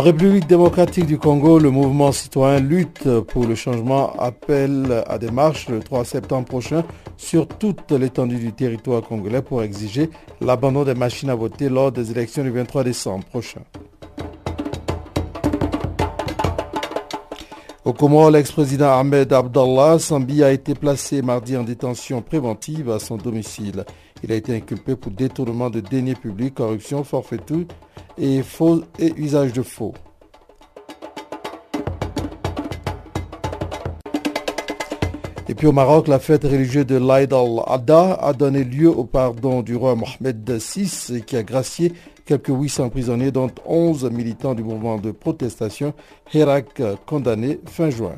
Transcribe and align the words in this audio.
En 0.00 0.02
République 0.02 0.46
démocratique 0.46 1.04
du 1.04 1.18
Congo, 1.18 1.58
le 1.58 1.70
mouvement 1.70 2.10
citoyen 2.10 2.58
lutte 2.58 3.06
pour 3.28 3.44
le 3.44 3.54
changement 3.54 4.14
appelle 4.18 5.04
à 5.06 5.18
des 5.18 5.30
marches 5.30 5.68
le 5.68 5.80
3 5.80 6.06
septembre 6.06 6.46
prochain 6.48 6.84
sur 7.18 7.46
toute 7.46 7.92
l'étendue 7.92 8.38
du 8.38 8.54
territoire 8.54 9.02
congolais 9.02 9.42
pour 9.42 9.62
exiger 9.62 10.08
l'abandon 10.40 10.84
des 10.84 10.94
machines 10.94 11.28
à 11.28 11.34
voter 11.34 11.68
lors 11.68 11.92
des 11.92 12.10
élections 12.12 12.42
du 12.42 12.48
23 12.50 12.82
décembre 12.82 13.26
prochain. 13.26 13.60
Au 17.84 17.92
Comores, 17.92 18.30
l'ex-président 18.30 18.98
Ahmed 18.98 19.30
Abdallah 19.34 19.98
Sambi 19.98 20.42
a 20.42 20.50
été 20.50 20.74
placé 20.74 21.20
mardi 21.20 21.58
en 21.58 21.62
détention 21.62 22.22
préventive 22.22 22.90
à 22.90 23.00
son 23.00 23.18
domicile. 23.18 23.84
Il 24.24 24.32
a 24.32 24.34
été 24.36 24.56
inculpé 24.56 24.96
pour 24.96 25.12
détournement 25.12 25.68
de 25.68 25.80
deniers 25.80 26.14
publics, 26.14 26.54
corruption, 26.54 27.04
forfaiture 27.04 27.66
et, 28.20 28.42
faux, 28.42 28.82
et 28.98 29.12
usage 29.16 29.52
de 29.52 29.62
faux. 29.62 29.94
Et 35.48 35.54
puis 35.54 35.66
au 35.66 35.72
Maroc, 35.72 36.06
la 36.06 36.20
fête 36.20 36.44
religieuse 36.44 36.86
de 36.86 36.96
l'Aïd 36.96 37.32
al-Adha 37.32 38.14
a 38.14 38.32
donné 38.32 38.62
lieu 38.62 38.88
au 38.88 39.02
pardon 39.02 39.62
du 39.62 39.74
roi 39.74 39.96
Mohamed 39.96 40.48
VI 40.48 41.22
qui 41.26 41.36
a 41.36 41.42
gracié 41.42 41.92
quelques 42.24 42.50
800 42.50 42.90
prisonniers 42.90 43.32
dont 43.32 43.50
11 43.66 44.10
militants 44.12 44.54
du 44.54 44.62
mouvement 44.62 44.98
de 44.98 45.10
protestation 45.10 45.92
Hirak 46.32 46.80
condamnés 47.04 47.58
fin 47.66 47.90
juin. 47.90 48.14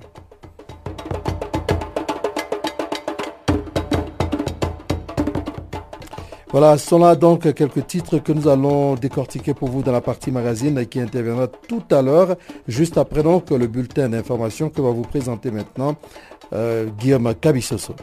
Voilà, 6.53 6.77
ce 6.77 6.86
sont 6.86 6.98
là 6.98 7.17
donc 7.17 7.50
quelques 7.55 7.86
titres 7.86 8.19
que 8.19 8.31
nous 8.31 8.47
allons 8.47 8.95
décortiquer 8.95 9.55
pour 9.55 9.70
vous 9.70 9.83
dans 9.83 9.91
la 9.91 10.03
partie 10.03 10.31
magazine 10.31 10.86
qui 10.86 11.00
interviendra 11.00 11.48
tout 11.48 11.83
à 11.91 12.03
l'heure, 12.03 12.36
juste 12.69 12.98
après 12.98 13.22
donc 13.22 13.48
le 13.48 13.67
bulletin 13.67 14.11
d'information 14.11 14.69
que 14.69 14.83
va 14.83 14.91
vous 14.91 15.00
présenter 15.00 15.50
maintenant 15.50 15.97
euh, 16.53 16.91
Guillaume 16.98 17.34
Cabissoso. 17.41 17.95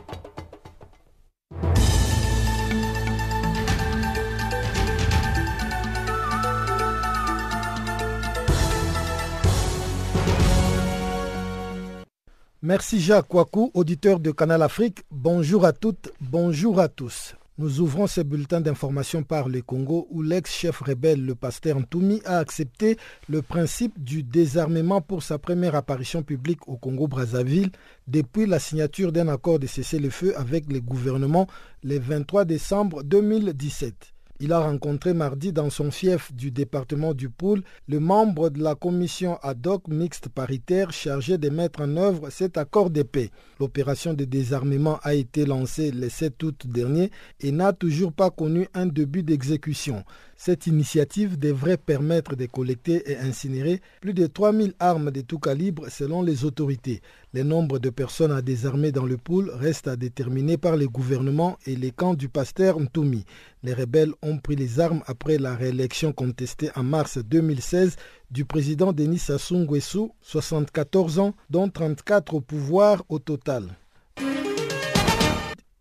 Merci 12.64 13.00
Jacques 13.00 13.28
Kouakou, 13.28 13.70
auditeur 13.76 14.20
de 14.20 14.32
Canal 14.32 14.64
Afrique. 14.64 15.04
Bonjour 15.12 15.66
à 15.66 15.72
toutes, 15.72 16.12
bonjour 16.20 16.80
à 16.80 16.88
tous. 16.88 17.36
Nous 17.60 17.82
ouvrons 17.82 18.08
ce 18.08 18.22
bulletin 18.22 18.62
d'information 18.62 19.22
par 19.22 19.50
le 19.50 19.62
Congo 19.62 20.08
où 20.12 20.22
l'ex-chef 20.22 20.80
rebelle, 20.80 21.26
le 21.26 21.36
pasteur 21.36 21.78
Ntoumi, 21.78 22.22
a 22.24 22.38
accepté 22.38 22.96
le 23.28 23.42
principe 23.42 24.02
du 24.02 24.24
désarmement 24.24 25.02
pour 25.02 25.24
sa 25.24 25.40
première 25.40 25.76
apparition 25.76 26.24
publique 26.24 26.70
au 26.70 26.78
Congo-Brazzaville 26.78 27.72
depuis 28.08 28.46
la 28.46 28.60
signature 28.60 29.12
d'un 29.12 29.28
accord 29.28 29.60
de 29.60 29.68
cessez-le-feu 29.68 30.34
avec 30.38 30.72
le 30.72 30.80
gouvernement 30.80 31.48
le 31.84 32.00
23 32.00 32.46
décembre 32.46 33.04
2017. 33.04 34.14
Il 34.42 34.54
a 34.54 34.60
rencontré 34.60 35.14
mardi 35.14 35.52
dans 35.52 35.70
son 35.70 35.92
fief 35.92 36.34
du 36.34 36.50
département 36.50 37.14
du 37.14 37.30
Poul 37.30 37.62
le 37.90 38.00
membre 38.00 38.50
de 38.50 38.64
la 38.64 38.74
commission 38.74 39.38
ad 39.42 39.68
hoc 39.68 39.90
mixte 39.90 40.30
paritaire 40.30 40.94
chargée 40.94 41.38
de 41.38 41.50
mettre 41.50 41.82
en 41.82 41.98
œuvre 41.98 42.30
cet 42.30 42.58
accord 42.58 42.90
de 42.90 43.04
paix. 43.04 43.32
L'opération 43.60 44.14
de 44.14 44.24
désarmement 44.24 44.98
a 45.04 45.14
été 45.14 45.46
lancée 45.46 45.92
le 45.92 46.08
7 46.08 46.42
août 46.44 46.68
dernier 46.68 47.12
et 47.42 47.52
n'a 47.52 47.74
toujours 47.74 48.14
pas 48.14 48.30
connu 48.30 48.70
un 48.74 48.86
début 48.86 49.24
d'exécution. 49.24 50.06
Cette 50.42 50.68
initiative 50.68 51.38
devrait 51.38 51.76
permettre 51.76 52.38
de 52.38 52.46
collecter 52.46 53.12
et 53.12 53.18
incinérer 53.18 53.82
plus 54.00 54.14
de 54.14 54.26
3000 54.26 54.74
armes 54.80 55.12
de 55.12 55.20
tout 55.20 55.38
calibre 55.38 55.90
selon 55.90 56.22
les 56.22 56.46
autorités. 56.46 57.02
Le 57.34 57.44
nombre 57.44 57.78
de 57.78 57.90
personnes 57.90 58.32
à 58.32 58.42
désarmer 58.42 58.94
dans 58.94 59.06
le 59.06 59.18
pool 59.18 59.52
reste 59.54 59.90
à 59.90 59.98
déterminer 59.98 60.56
par 60.56 60.78
le 60.78 60.88
gouvernement 60.88 61.58
et 61.66 61.76
les 61.76 61.92
camps 61.92 62.14
du 62.14 62.30
pasteur 62.30 62.80
Ntoumi. 62.80 63.26
Les 63.64 63.74
rebelles 63.74 64.14
ont 64.22 64.38
pris 64.38 64.56
les 64.56 64.80
armes 64.80 65.04
après 65.08 65.38
la 65.40 65.58
réélection 65.58 66.14
contestée 66.14 66.70
en 66.74 66.84
mars 66.84 67.18
2016 67.18 67.98
du 68.32 68.46
président 68.46 68.94
Denis 68.94 69.20
Sassou 69.20 69.58
Nguesso, 69.58 70.14
74 70.22 71.20
ans, 71.20 71.36
dont 71.50 71.68
34 71.68 72.36
au 72.36 72.40
pouvoir 72.40 73.04
au 73.10 73.20
total. 73.20 73.66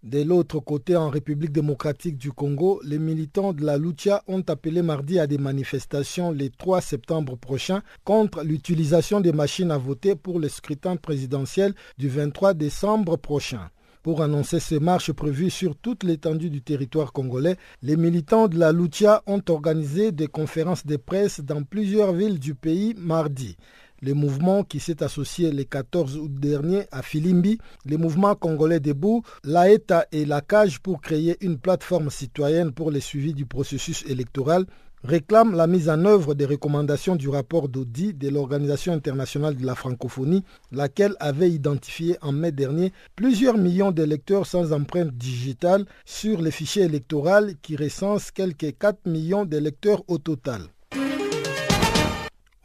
De 0.04 0.22
l'autre 0.22 0.60
côté, 0.60 0.94
en 0.94 1.10
République 1.10 1.50
démocratique 1.50 2.16
du 2.16 2.30
Congo, 2.30 2.80
les 2.84 3.00
militants 3.00 3.52
de 3.52 3.64
la 3.64 3.76
Lucha 3.76 4.22
ont 4.28 4.44
appelé 4.46 4.80
mardi 4.80 5.18
à 5.18 5.26
des 5.26 5.38
manifestations 5.38 6.30
le 6.30 6.50
3 6.50 6.80
septembre 6.80 7.36
prochain 7.36 7.82
contre 8.04 8.44
l'utilisation 8.44 9.20
des 9.20 9.32
machines 9.32 9.72
à 9.72 9.76
voter 9.76 10.14
pour 10.14 10.38
le 10.38 10.48
scrutin 10.48 10.94
présidentiel 10.94 11.74
du 11.98 12.08
23 12.08 12.54
décembre 12.54 13.16
prochain. 13.16 13.70
Pour 14.04 14.22
annoncer 14.22 14.60
ces 14.60 14.78
marches 14.78 15.10
prévues 15.10 15.50
sur 15.50 15.74
toute 15.74 16.04
l'étendue 16.04 16.48
du 16.48 16.62
territoire 16.62 17.12
congolais, 17.12 17.56
les 17.82 17.96
militants 17.96 18.46
de 18.46 18.56
la 18.56 18.70
Lucha 18.70 19.24
ont 19.26 19.42
organisé 19.48 20.12
des 20.12 20.28
conférences 20.28 20.86
de 20.86 20.96
presse 20.96 21.40
dans 21.40 21.64
plusieurs 21.64 22.12
villes 22.12 22.38
du 22.38 22.54
pays 22.54 22.94
mardi 22.96 23.56
le 24.00 24.14
mouvement 24.14 24.64
qui 24.64 24.80
s'est 24.80 25.02
associé 25.02 25.50
le 25.52 25.64
14 25.64 26.16
août 26.16 26.32
dernier 26.34 26.84
à 26.92 27.02
Filimbi, 27.02 27.58
le 27.84 27.96
mouvement 27.96 28.34
congolais 28.34 28.80
debout, 28.80 29.22
l'AETA 29.44 30.06
et 30.12 30.24
la 30.24 30.40
CAGE 30.40 30.80
pour 30.80 31.00
créer 31.00 31.36
une 31.40 31.58
plateforme 31.58 32.10
citoyenne 32.10 32.72
pour 32.72 32.90
le 32.90 33.00
suivi 33.00 33.34
du 33.34 33.46
processus 33.46 34.04
électoral 34.06 34.66
réclament 35.04 35.54
la 35.54 35.66
mise 35.66 35.88
en 35.88 36.04
œuvre 36.04 36.34
des 36.34 36.44
recommandations 36.44 37.16
du 37.16 37.28
rapport 37.28 37.68
d'Audi 37.68 38.14
de 38.14 38.28
l'Organisation 38.28 38.92
internationale 38.92 39.56
de 39.56 39.64
la 39.64 39.74
francophonie, 39.74 40.44
laquelle 40.72 41.14
avait 41.20 41.50
identifié 41.50 42.16
en 42.20 42.32
mai 42.32 42.52
dernier 42.52 42.92
plusieurs 43.14 43.58
millions 43.58 43.92
d'électeurs 43.92 44.46
sans 44.46 44.72
empreinte 44.72 45.12
digitale 45.12 45.84
sur 46.04 46.40
les 46.40 46.50
fichiers 46.50 46.84
électoraux 46.84 47.18
qui 47.62 47.76
recensent 47.76 48.30
quelques 48.30 48.76
4 48.78 49.06
millions 49.06 49.44
d'électeurs 49.44 50.02
au 50.08 50.18
total. 50.18 50.62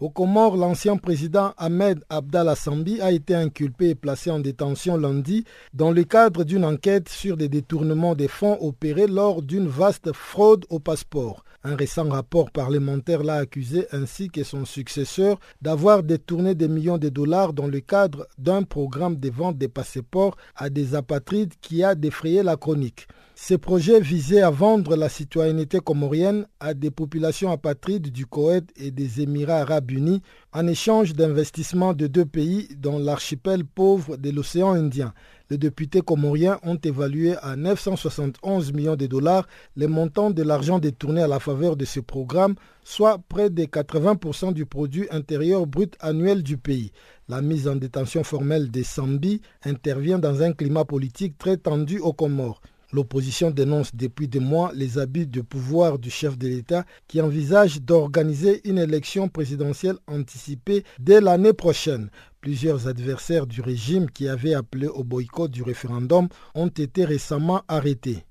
Au 0.03 0.09
Comores, 0.09 0.58
l'ancien 0.58 0.97
président 0.97 1.53
Ahmed 1.58 2.03
Abdallah 2.09 2.56
Sambi 2.58 3.00
a 3.00 3.14
été 3.14 3.36
inculpé 3.36 3.91
et 3.91 3.96
placé 3.96 4.30
en 4.30 4.40
détention 4.40 4.97
lundi 4.97 5.46
dans 5.74 5.91
le 5.91 6.03
cadre 6.03 6.44
d'une 6.44 6.66
enquête 6.66 7.08
sur 7.08 7.38
des 7.38 7.47
détournements 7.47 8.14
des 8.14 8.28
fonds 8.28 8.58
opérés 8.59 9.08
lors 9.08 9.41
d'une 9.41 9.69
vaste 9.69 10.12
fraude 10.12 10.66
au 10.69 10.80
passeport. 10.80 11.46
Un 11.64 11.78
récent 11.78 12.09
rapport 12.09 12.52
parlementaire 12.52 13.24
l'a 13.24 13.36
accusé 13.36 13.88
ainsi 13.94 14.28
que 14.28 14.44
son 14.44 14.66
successeur 14.66 15.40
d'avoir 15.62 16.03
détourné 16.03 16.53
des 16.53 16.67
millions 16.67 16.97
de 16.97 17.08
dollars 17.08 17.53
dans 17.53 17.67
le 17.67 17.79
cadre 17.79 18.28
d'un 18.38 18.64
programme 18.64 19.16
de 19.16 19.29
vente 19.29 19.58
des 19.58 19.70
passeports 19.70 20.35
à 20.58 20.70
des 20.70 20.96
apatrides 20.96 21.53
qui 21.61 21.82
a 21.82 21.96
défrayé 21.96 22.44
la 22.44 22.58
chronique. 22.58 23.08
Ces 23.45 23.57
projets 23.57 23.99
visaient 23.99 24.41
à 24.41 24.49
vendre 24.51 24.95
la 24.95 25.09
citoyenneté 25.09 25.81
comorienne 25.81 26.47
à 26.61 26.73
des 26.73 26.91
populations 26.91 27.51
apatrides 27.51 28.09
du 28.09 28.25
Koweït 28.25 28.72
et 28.78 28.90
des 28.90 29.19
Émirats 29.19 29.57
arabes 29.59 29.91
unis 29.91 30.22
en 30.53 30.66
échange 30.66 31.11
d'investissements 31.11 31.91
de 31.91 32.07
deux 32.07 32.23
pays 32.23 32.69
dans 32.78 32.97
l'archipel 32.99 33.66
pauvre 33.66 34.16
de 34.16 34.29
l'océan 34.29 34.72
Indien. 34.72 35.13
Les 35.49 35.57
députés 35.57 35.99
comoriens 35.99 36.57
ont 36.63 36.78
évalué 36.78 37.35
à 37.41 37.57
971 37.57 38.72
millions 38.72 38.95
de 38.95 39.07
dollars 39.07 39.45
les 39.75 39.87
montants 39.87 40.31
de 40.31 40.41
l'argent 40.41 40.79
détourné 40.79 41.22
à 41.22 41.28
la 41.28 41.41
faveur 41.41 41.75
de 41.75 41.84
ce 41.84 41.99
programme, 41.99 42.55
soit 42.85 43.19
près 43.28 43.49
de 43.49 43.63
80% 43.63 44.53
du 44.53 44.66
produit 44.66 45.07
intérieur 45.11 45.67
brut 45.67 45.97
annuel 45.99 46.43
du 46.43 46.55
pays. 46.55 46.93
La 47.28 47.41
mise 47.41 47.67
en 47.67 47.75
détention 47.75 48.23
formelle 48.23 48.72
des 48.72 48.84
Sambi 48.85 49.41
intervient 49.66 50.17
dans 50.17 50.41
un 50.41 50.53
climat 50.53 50.85
politique 50.85 51.37
très 51.37 51.57
tendu 51.57 51.99
aux 51.99 52.13
Comores. 52.13 52.61
L'opposition 52.93 53.49
dénonce 53.49 53.95
depuis 53.95 54.28
des 54.28 54.40
mois 54.40 54.72
les 54.75 54.99
abus 54.99 55.25
de 55.25 55.41
pouvoir 55.41 55.97
du 55.97 56.11
chef 56.11 56.37
de 56.37 56.47
l'État 56.47 56.85
qui 57.07 57.22
envisage 57.22 57.81
d'organiser 57.81 58.61
une 58.69 58.78
élection 58.78 59.29
présidentielle 59.29 59.97
anticipée 60.05 60.84
dès 60.99 61.19
l'année 61.19 61.53
prochaine. 61.53 62.11
Plusieurs 62.40 62.87
adversaires 62.87 63.47
du 63.47 63.61
régime 63.61 64.11
qui 64.11 64.28
avaient 64.28 64.53
appelé 64.53 64.85
au 64.85 65.03
boycott 65.03 65.49
du 65.49 65.63
référendum 65.63 66.28
ont 66.53 66.67
été 66.67 67.03
récemment 67.03 67.63
arrêtés. 67.67 68.25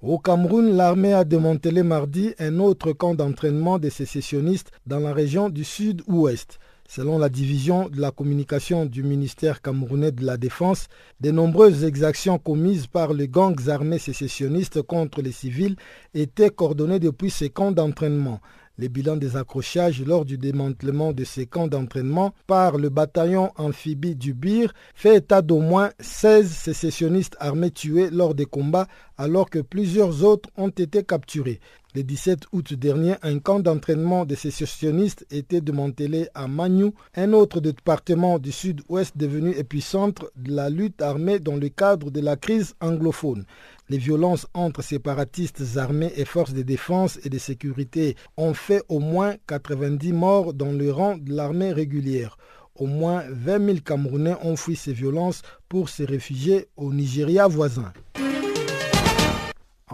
Au 0.00 0.18
Cameroun, 0.18 0.74
l'armée 0.74 1.12
a 1.12 1.24
démantelé 1.24 1.82
mardi 1.82 2.32
un 2.38 2.58
autre 2.58 2.92
camp 2.92 3.14
d'entraînement 3.14 3.78
des 3.78 3.90
sécessionnistes 3.90 4.70
dans 4.86 4.98
la 4.98 5.12
région 5.12 5.50
du 5.50 5.62
sud-ouest. 5.62 6.58
Selon 6.88 7.18
la 7.18 7.28
division 7.28 7.88
de 7.88 8.00
la 8.00 8.10
communication 8.10 8.84
du 8.84 9.02
ministère 9.02 9.62
camerounais 9.62 10.12
de 10.12 10.24
la 10.24 10.36
Défense, 10.36 10.88
de 11.20 11.30
nombreuses 11.30 11.84
exactions 11.84 12.38
commises 12.38 12.86
par 12.86 13.14
les 13.14 13.28
gangs 13.28 13.68
armés 13.68 13.98
sécessionnistes 13.98 14.82
contre 14.82 15.22
les 15.22 15.32
civils 15.32 15.76
étaient 16.12 16.50
coordonnées 16.50 16.98
depuis 17.00 17.30
ces 17.30 17.48
camps 17.48 17.72
d'entraînement. 17.72 18.40
Les 18.78 18.88
bilans 18.88 19.16
des 19.16 19.36
accrochages 19.36 20.02
lors 20.02 20.24
du 20.24 20.38
démantèlement 20.38 21.12
de 21.12 21.24
ces 21.24 21.44
camps 21.46 21.66
d'entraînement 21.66 22.32
par 22.46 22.78
le 22.78 22.88
bataillon 22.88 23.52
amphibie 23.56 24.16
du 24.16 24.32
Bir 24.32 24.72
fait 24.94 25.16
état 25.16 25.42
d'au 25.42 25.60
moins 25.60 25.90
16 26.00 26.50
sécessionnistes 26.50 27.36
armés 27.38 27.70
tués 27.70 28.08
lors 28.10 28.34
des 28.34 28.46
combats 28.46 28.88
alors 29.18 29.50
que 29.50 29.58
plusieurs 29.58 30.24
autres 30.24 30.48
ont 30.56 30.70
été 30.70 31.04
capturés. 31.04 31.60
Le 31.94 32.02
17 32.02 32.44
août 32.52 32.72
dernier, 32.72 33.16
un 33.22 33.38
camp 33.38 33.60
d'entraînement 33.60 34.24
des 34.24 34.34
sécessionnistes 34.34 35.26
était 35.30 35.60
démantelé 35.60 36.28
à 36.34 36.48
Magnou, 36.48 36.94
un 37.14 37.34
autre 37.34 37.60
département 37.60 38.38
du 38.38 38.50
sud-ouest 38.50 39.14
devenu 39.18 39.50
épicentre 39.50 40.30
de 40.36 40.54
la 40.56 40.70
lutte 40.70 41.02
armée 41.02 41.38
dans 41.38 41.56
le 41.56 41.68
cadre 41.68 42.10
de 42.10 42.20
la 42.20 42.36
crise 42.36 42.74
anglophone. 42.80 43.44
Les 43.92 43.98
violences 43.98 44.46
entre 44.54 44.80
séparatistes 44.80 45.76
armés 45.76 46.14
et 46.16 46.24
forces 46.24 46.54
de 46.54 46.62
défense 46.62 47.18
et 47.26 47.28
de 47.28 47.36
sécurité 47.36 48.16
ont 48.38 48.54
fait 48.54 48.82
au 48.88 49.00
moins 49.00 49.34
90 49.46 50.14
morts 50.14 50.54
dans 50.54 50.72
le 50.72 50.90
rang 50.90 51.18
de 51.18 51.34
l'armée 51.34 51.74
régulière. 51.74 52.38
Au 52.74 52.86
moins 52.86 53.22
20 53.28 53.66
000 53.66 53.78
Camerounais 53.84 54.36
ont 54.42 54.56
fui 54.56 54.76
ces 54.76 54.94
violences 54.94 55.42
pour 55.68 55.90
se 55.90 56.04
réfugier 56.04 56.68
au 56.78 56.90
Nigeria 56.90 57.46
voisin. 57.48 57.92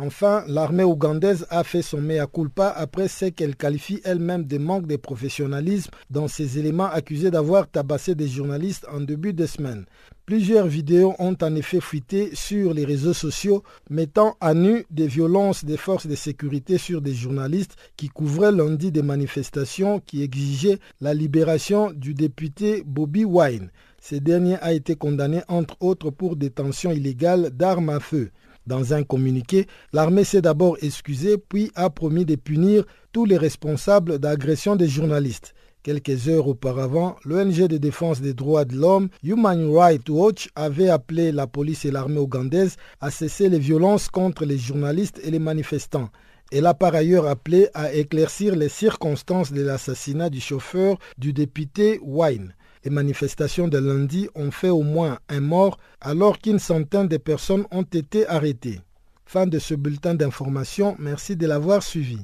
Enfin, 0.00 0.44
l'armée 0.46 0.84
ougandaise 0.84 1.44
a 1.50 1.64
fait 1.64 1.82
son 1.82 2.00
mea 2.00 2.28
culpa 2.32 2.68
après 2.68 3.08
ce 3.08 3.24
qu'elle 3.24 3.56
qualifie 3.56 4.00
elle-même 4.04 4.44
de 4.44 4.56
manque 4.56 4.86
de 4.86 4.94
professionnalisme 4.94 5.90
dans 6.08 6.28
ces 6.28 6.56
éléments 6.56 6.88
accusés 6.88 7.32
d'avoir 7.32 7.68
tabassé 7.68 8.14
des 8.14 8.28
journalistes 8.28 8.86
en 8.92 9.00
début 9.00 9.32
de 9.32 9.44
semaine. 9.44 9.86
Plusieurs 10.24 10.68
vidéos 10.68 11.16
ont 11.18 11.34
en 11.42 11.54
effet 11.56 11.80
fuité 11.80 12.30
sur 12.32 12.74
les 12.74 12.84
réseaux 12.84 13.12
sociaux 13.12 13.64
mettant 13.90 14.36
à 14.40 14.54
nu 14.54 14.86
des 14.88 15.08
violences 15.08 15.64
des 15.64 15.76
forces 15.76 16.06
de 16.06 16.14
sécurité 16.14 16.78
sur 16.78 17.02
des 17.02 17.14
journalistes 17.14 17.74
qui 17.96 18.08
couvraient 18.08 18.52
lundi 18.52 18.92
des 18.92 19.02
manifestations 19.02 19.98
qui 19.98 20.22
exigeaient 20.22 20.78
la 21.00 21.12
libération 21.12 21.90
du 21.90 22.14
député 22.14 22.84
Bobby 22.86 23.24
Wine. 23.24 23.72
Ce 24.00 24.14
dernier 24.14 24.58
a 24.60 24.72
été 24.72 24.94
condamné 24.94 25.40
entre 25.48 25.76
autres 25.80 26.10
pour 26.10 26.36
détention 26.36 26.92
illégale 26.92 27.50
d'armes 27.50 27.90
à 27.90 27.98
feu. 27.98 28.30
Dans 28.68 28.92
un 28.92 29.02
communiqué, 29.02 29.66
l'armée 29.94 30.24
s'est 30.24 30.42
d'abord 30.42 30.76
excusée 30.82 31.38
puis 31.38 31.72
a 31.74 31.88
promis 31.88 32.26
de 32.26 32.36
punir 32.36 32.84
tous 33.12 33.24
les 33.24 33.38
responsables 33.38 34.18
d'agression 34.18 34.76
des 34.76 34.88
journalistes. 34.88 35.54
Quelques 35.82 36.28
heures 36.28 36.48
auparavant, 36.48 37.16
l'ONG 37.24 37.66
de 37.66 37.78
défense 37.78 38.20
des 38.20 38.34
droits 38.34 38.66
de 38.66 38.76
l'homme 38.76 39.08
Human 39.24 39.74
Rights 39.74 40.10
Watch 40.10 40.50
avait 40.54 40.90
appelé 40.90 41.32
la 41.32 41.46
police 41.46 41.86
et 41.86 41.90
l'armée 41.90 42.20
ougandaise 42.20 42.76
à 43.00 43.10
cesser 43.10 43.48
les 43.48 43.58
violences 43.58 44.08
contre 44.10 44.44
les 44.44 44.58
journalistes 44.58 45.18
et 45.24 45.30
les 45.30 45.38
manifestants. 45.38 46.10
Elle 46.52 46.66
a 46.66 46.74
par 46.74 46.94
ailleurs 46.94 47.26
appelé 47.26 47.68
à 47.72 47.94
éclaircir 47.94 48.54
les 48.54 48.68
circonstances 48.68 49.50
de 49.50 49.62
l'assassinat 49.62 50.28
du 50.28 50.42
chauffeur 50.42 50.98
du 51.16 51.32
député 51.32 52.00
Wine. 52.02 52.52
Les 52.84 52.90
manifestations 52.90 53.68
de 53.68 53.78
lundi 53.78 54.28
ont 54.34 54.50
fait 54.50 54.70
au 54.70 54.82
moins 54.82 55.18
un 55.28 55.40
mort 55.40 55.78
alors 56.00 56.38
qu'une 56.38 56.58
centaine 56.58 57.08
de 57.08 57.16
personnes 57.16 57.64
ont 57.70 57.82
été 57.82 58.26
arrêtées. 58.28 58.80
Fin 59.26 59.46
de 59.46 59.58
ce 59.58 59.74
bulletin 59.74 60.14
d'information, 60.14 60.96
merci 60.98 61.36
de 61.36 61.46
l'avoir 61.46 61.82
suivi. 61.82 62.18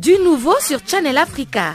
Du 0.00 0.14
nouveau 0.24 0.54
sur 0.60 0.78
Channel 0.86 1.18
Africa. 1.18 1.74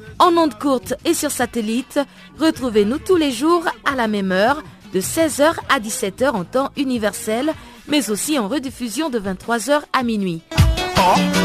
En 0.21 0.37
ondes 0.37 0.53
courtes 0.53 0.93
et 1.03 1.15
sur 1.15 1.31
satellite, 1.31 1.99
retrouvez-nous 2.37 2.99
tous 2.99 3.15
les 3.15 3.31
jours 3.31 3.63
à 3.91 3.95
la 3.95 4.07
même 4.07 4.31
heure 4.31 4.61
de 4.93 5.01
16h 5.01 5.55
à 5.67 5.79
17h 5.79 6.29
en 6.29 6.43
temps 6.43 6.69
universel, 6.77 7.51
mais 7.87 8.11
aussi 8.11 8.37
en 8.37 8.47
rediffusion 8.47 9.09
de 9.09 9.19
23h 9.19 9.81
à 9.91 10.03
minuit. 10.03 10.43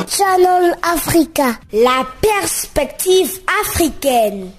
Channel 0.06 0.76
Africa, 0.82 1.58
la 1.72 2.04
perspective 2.20 3.40
africaine. 3.62 4.50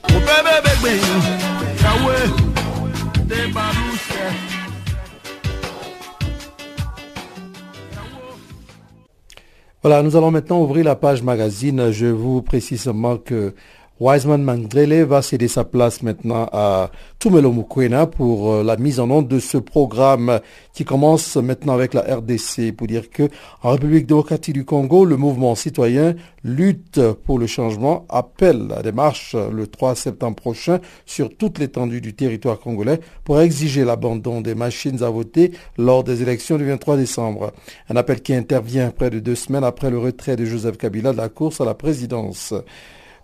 Voilà, 9.84 10.02
nous 10.02 10.16
allons 10.16 10.32
maintenant 10.32 10.60
ouvrir 10.62 10.86
la 10.86 10.96
page 10.96 11.22
magazine. 11.22 11.92
Je 11.92 12.08
vous 12.08 12.42
précise 12.42 12.82
seulement 12.82 13.18
que 13.18 13.54
Wiseman 14.00 14.44
Mandrele 14.44 15.06
va 15.06 15.24
céder 15.24 15.48
sa 15.48 15.64
place 15.64 16.04
maintenant 16.04 16.48
à 16.52 16.92
Tumelo 17.18 17.52
Mukwena 17.52 18.06
pour 18.06 18.54
euh, 18.54 18.64
la 18.64 18.78
mise 18.78 19.00
en 19.00 19.10
œuvre 19.10 19.24
de 19.24 19.40
ce 19.40 19.58
programme 19.58 20.40
qui 20.72 20.86
commence 20.86 21.36
maintenant 21.36 21.74
avec 21.74 21.96
la 21.96 22.02
RDC 22.02 22.76
pour 22.78 22.86
dire 22.86 23.10
que 23.10 23.28
en 23.64 23.72
République 23.72 24.06
démocratique 24.06 24.54
du 24.54 24.66
Congo, 24.66 25.04
le 25.04 25.18
mouvement 25.18 25.56
citoyen 25.56 26.16
lutte 26.44 27.02
pour 27.26 27.40
le 27.40 27.48
changement 27.48 28.06
appelle 28.10 28.68
à 28.78 28.84
des 28.84 28.92
marches 28.92 29.36
le 29.36 29.66
3 29.66 29.96
septembre 29.96 30.36
prochain 30.36 30.80
sur 31.08 31.36
toute 31.36 31.58
l'étendue 31.58 32.00
du 32.00 32.14
territoire 32.14 32.60
congolais 32.60 33.00
pour 33.24 33.42
exiger 33.42 33.84
l'abandon 33.84 34.42
des 34.42 34.54
machines 34.54 35.02
à 35.02 35.10
voter 35.10 35.54
lors 35.80 36.04
des 36.04 36.22
élections 36.22 36.58
du 36.58 36.66
23 36.66 36.98
décembre. 36.98 37.52
Un 37.90 37.96
appel 37.96 38.22
qui 38.22 38.36
intervient 38.36 38.92
près 38.92 39.10
de 39.10 39.18
deux 39.18 39.34
semaines 39.34 39.64
après 39.64 39.90
le 39.90 39.98
retrait 39.98 40.36
de 40.36 40.46
Joseph 40.46 40.78
Kabila 40.78 41.14
de 41.14 41.18
la 41.18 41.30
course 41.30 41.62
à 41.62 41.66
la 41.66 41.74
présidence. 41.74 42.54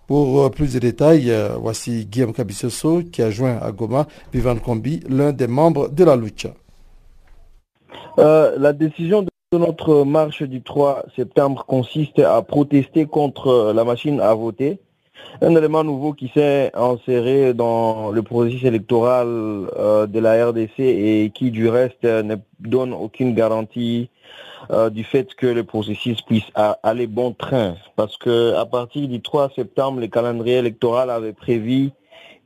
Pour 0.06 0.42
euh, 0.42 0.50
plus 0.50 0.74
de 0.74 0.78
détails, 0.78 1.30
euh, 1.30 1.56
voici 1.58 2.04
Guillaume 2.04 2.34
Cabissoso 2.34 3.02
qui 3.10 3.22
a 3.22 3.30
joint 3.30 3.56
à 3.56 3.72
Goma 3.72 4.06
Vivan 4.34 4.56
Kombi, 4.56 5.00
l'un 5.08 5.32
des 5.32 5.46
membres 5.46 5.88
de 5.88 6.04
la 6.04 6.14
lucha. 6.14 6.50
Euh, 8.18 8.54
la 8.58 8.74
décision 8.74 9.22
de 9.22 9.58
notre 9.58 10.04
marche 10.04 10.42
du 10.42 10.62
3 10.62 11.04
septembre 11.16 11.64
consiste 11.64 12.18
à 12.18 12.42
protester 12.42 13.06
contre 13.06 13.72
la 13.74 13.84
machine 13.84 14.20
à 14.20 14.34
voter. 14.34 14.78
Un 15.40 15.56
élément 15.56 15.84
nouveau 15.84 16.12
qui 16.12 16.30
s'est 16.34 16.70
inséré 16.74 17.54
dans 17.54 18.10
le 18.10 18.22
processus 18.22 18.64
électoral 18.64 19.26
de 19.26 20.18
la 20.20 20.48
RDC 20.48 20.78
et 20.78 21.32
qui 21.34 21.50
du 21.50 21.68
reste 21.68 22.04
ne 22.04 22.36
donne 22.60 22.92
aucune 22.92 23.34
garantie 23.34 24.10
euh, 24.70 24.90
du 24.90 25.04
fait 25.04 25.34
que 25.34 25.46
le 25.46 25.64
processus 25.64 26.22
puisse 26.22 26.46
aller 26.82 27.06
bon 27.06 27.32
train. 27.32 27.76
Parce 27.96 28.16
que 28.16 28.54
à 28.54 28.66
partir 28.66 29.08
du 29.08 29.20
3 29.20 29.50
septembre, 29.54 30.00
le 30.00 30.06
calendrier 30.06 30.56
électoral 30.56 31.10
avait 31.10 31.32
prévu 31.32 31.90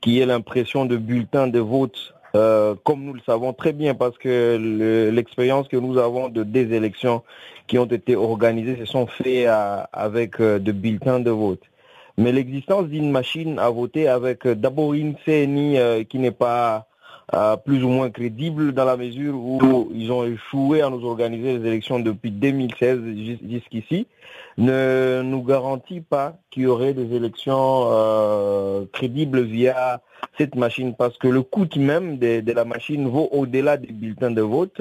qu'il 0.01 0.15
y 0.15 0.21
ait 0.21 0.27
l'impression 0.27 0.85
de 0.85 0.97
bulletins 0.97 1.49
de 1.49 1.61
vote, 1.61 2.15
euh, 2.35 2.75
comme 2.85 3.05
nous 3.05 3.15
le 3.15 3.21
savons 3.25 3.53
très 3.53 3.73
bien, 3.73 3.95
parce 3.95 4.19
que 4.19 5.11
l'expérience 5.13 5.69
que 5.69 5.77
nous 5.77 5.99
avons 5.99 6.29
de 6.29 6.43
des 6.43 6.75
élections 6.75 7.23
qui 7.67 7.79
ont 7.79 7.87
été 7.87 8.17
organisées 8.17 8.77
se 8.77 8.85
sont 8.85 9.07
faites 9.07 9.49
avec 9.93 10.41
euh, 10.41 10.59
de 10.59 10.73
bulletins 10.73 11.21
de 11.21 11.31
vote. 11.31 11.63
Mais 12.17 12.33
l'existence 12.33 12.87
d'une 12.87 13.13
machine 13.13 13.61
à 13.61 13.71
voter 13.71 14.09
avec 14.09 14.47
d'abord 14.47 14.95
une 14.95 15.15
CNI 15.25 16.05
qui 16.07 16.19
n'est 16.19 16.33
pas 16.33 16.88
plus 17.64 17.85
ou 17.85 17.88
moins 17.88 18.11
crédible 18.11 18.73
dans 18.73 18.85
la 18.85 18.97
mesure 18.97 19.35
où 19.35 19.90
ils 19.94 20.11
ont 20.11 20.25
échoué 20.25 20.80
à 20.80 20.88
nous 20.88 21.04
organiser 21.04 21.58
les 21.58 21.66
élections 21.66 22.00
depuis 22.00 22.30
2016 22.30 23.00
jusqu'ici, 23.49 24.06
ne 24.56 25.23
nous 25.23 25.42
garantit 25.42 26.00
pas 26.00 26.37
qu'il 26.50 26.64
y 26.64 26.66
aurait 26.66 26.94
des 26.94 27.14
élections 27.14 27.85
euh, 27.90 28.85
crédibles 28.92 29.42
via 29.42 30.00
cette 30.37 30.56
machine 30.56 30.94
parce 30.97 31.16
que 31.18 31.28
le 31.28 31.42
coût 31.42 31.68
même 31.76 32.18
de, 32.18 32.42
la 32.52 32.64
machine 32.64 33.08
vaut 33.08 33.28
au-delà 33.30 33.76
des 33.76 33.92
bulletins 33.92 34.30
de 34.30 34.42
vote 34.42 34.80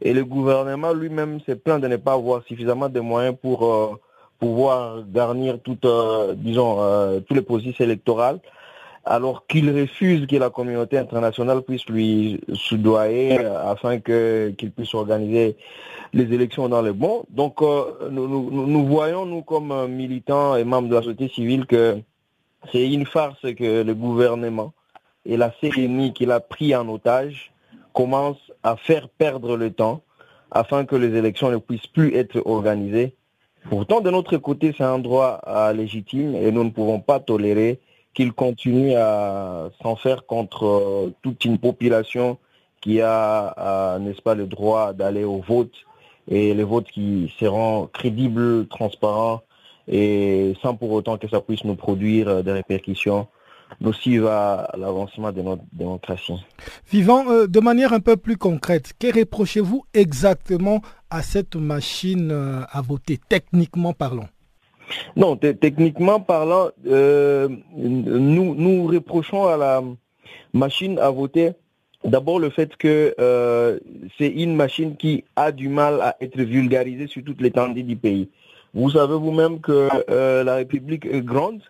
et 0.00 0.12
le 0.12 0.24
gouvernement 0.24 0.92
lui-même 0.92 1.40
s'est 1.46 1.56
plaint 1.56 1.80
de 1.80 1.88
ne 1.88 1.96
pas 1.96 2.14
avoir 2.14 2.42
suffisamment 2.44 2.88
de 2.88 3.00
moyens 3.00 3.36
pour 3.40 3.64
euh, 3.64 4.00
pouvoir 4.40 5.04
garnir 5.12 5.60
toutes, 5.62 5.84
euh, 5.84 6.34
disons, 6.36 6.78
tous 7.28 7.34
les 7.34 7.42
processus 7.42 7.80
électoraux 7.80 8.40
alors 9.04 9.46
qu'il 9.46 9.70
refuse 9.70 10.26
que 10.26 10.36
la 10.36 10.50
communauté 10.50 10.98
internationale 10.98 11.62
puisse 11.62 11.86
lui 11.86 12.40
soudoyer 12.54 13.38
afin 13.44 13.98
qu'il 13.98 14.70
puisse 14.74 14.94
organiser 14.94 15.56
les 16.12 16.32
élections 16.32 16.68
dans 16.68 16.82
le 16.82 16.92
bon. 16.92 17.24
Donc 17.30 17.62
euh, 17.62 18.08
nous, 18.10 18.86
voyons, 18.86 19.26
nous 19.26 19.42
comme 19.42 19.88
militants 19.88 20.56
et 20.56 20.64
membres 20.64 20.88
de 20.88 20.94
la 20.94 21.02
société 21.02 21.28
civile, 21.28 21.66
que 21.66 21.98
c'est 22.70 22.88
une 22.90 23.06
farce 23.06 23.40
que 23.40 23.82
le 23.82 23.94
gouvernement 23.94 24.72
et 25.26 25.36
la 25.36 25.50
CNI 25.50 26.12
qu'il 26.12 26.30
a 26.30 26.40
pris 26.40 26.74
en 26.74 26.88
otage 26.88 27.52
commencent 27.92 28.52
à 28.62 28.76
faire 28.76 29.08
perdre 29.08 29.56
le 29.56 29.72
temps 29.72 30.02
afin 30.50 30.84
que 30.84 30.96
les 30.96 31.16
élections 31.16 31.50
ne 31.50 31.56
puissent 31.56 31.86
plus 31.86 32.14
être 32.14 32.40
organisées. 32.44 33.14
Pourtant, 33.68 34.00
de 34.00 34.10
notre 34.10 34.36
côté, 34.38 34.74
c'est 34.76 34.84
un 34.84 34.98
droit 34.98 35.40
légitime 35.72 36.34
et 36.34 36.50
nous 36.52 36.64
ne 36.64 36.70
pouvons 36.70 37.00
pas 37.00 37.20
tolérer 37.20 37.80
qu'il 38.14 38.32
continue 38.32 38.94
à 38.94 39.70
s'en 39.82 39.96
faire 39.96 40.26
contre 40.26 40.66
euh, 40.66 41.14
toute 41.22 41.44
une 41.44 41.58
population 41.58 42.38
qui 42.80 43.00
a, 43.00 43.98
n'est-ce 44.00 44.20
pas, 44.20 44.34
le 44.34 44.46
droit 44.46 44.92
d'aller 44.92 45.24
au 45.24 45.40
vote 45.40 45.72
et 46.28 46.52
les 46.52 46.64
votes 46.64 46.88
qui 46.88 47.32
seront 47.38 47.88
crédibles, 47.92 48.66
transparents 48.68 49.42
et 49.88 50.54
sans 50.62 50.74
pour 50.74 50.90
autant 50.92 51.16
que 51.16 51.28
ça 51.28 51.40
puisse 51.40 51.64
nous 51.64 51.76
produire 51.76 52.28
euh, 52.28 52.42
des 52.42 52.52
répercussions 52.52 53.28
nocives 53.80 54.26
à 54.26 54.70
l'avancement 54.76 55.32
de 55.32 55.40
notre 55.40 55.62
démocratie. 55.72 56.34
Vivant, 56.90 57.24
euh, 57.30 57.46
de 57.46 57.60
manière 57.60 57.92
un 57.92 58.00
peu 58.00 58.16
plus 58.16 58.36
concrète, 58.36 58.92
que 58.98 59.18
reprochez-vous 59.18 59.84
exactement 59.94 60.82
à 61.08 61.22
cette 61.22 61.56
machine 61.56 62.30
à 62.70 62.80
voter, 62.82 63.18
techniquement 63.28 63.92
parlant 63.92 64.28
non, 65.16 65.36
techniquement 65.36 66.20
parlant, 66.20 66.68
euh, 66.86 67.48
nous, 67.76 68.54
nous 68.54 68.86
reprochons 68.86 69.46
à 69.46 69.56
la 69.56 69.82
machine 70.52 70.98
à 70.98 71.10
voter 71.10 71.52
d'abord 72.04 72.38
le 72.38 72.50
fait 72.50 72.76
que 72.76 73.14
euh, 73.20 73.78
c'est 74.18 74.28
une 74.28 74.56
machine 74.56 74.96
qui 74.96 75.24
a 75.36 75.52
du 75.52 75.68
mal 75.68 76.00
à 76.00 76.16
être 76.20 76.40
vulgarisée 76.40 77.06
sur 77.06 77.22
toute 77.22 77.40
l'étendue 77.40 77.84
du 77.84 77.96
pays. 77.96 78.28
Vous 78.74 78.90
savez 78.90 79.14
vous-même 79.14 79.60
que 79.60 79.88
euh, 80.10 80.42
la 80.44 80.56
République 80.56 81.06
est 81.06 81.22
grande 81.22 81.60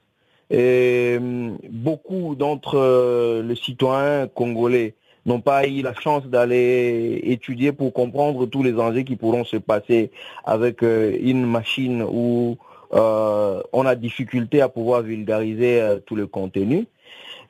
et 0.51 1.19
beaucoup 1.71 2.35
d'entre 2.35 3.43
les 3.43 3.57
citoyens 3.57 4.29
congolais 4.29 4.95
n'ont 5.25 5.41
pas 5.41 5.67
eu 5.67 5.83
la 5.83 5.95
chance 5.95 6.27
d'aller 6.27 7.21
étudier 7.25 7.73
pour 7.73 7.93
comprendre 7.93 8.47
tous 8.47 8.63
les 8.63 8.75
enjeux 8.75 9.03
qui 9.03 9.17
pourront 9.17 9.45
se 9.45 9.57
passer 9.57 10.11
avec 10.45 10.83
une 10.83 11.47
machine 11.47 12.03
ou 12.03 12.59
euh, 12.95 13.63
on 13.73 13.87
a 13.87 13.95
difficulté 13.95 14.61
à 14.61 14.69
pouvoir 14.69 15.03
vulgariser 15.03 15.81
euh, 15.81 15.99
tout 15.99 16.15
le 16.15 16.27
contenu. 16.27 16.87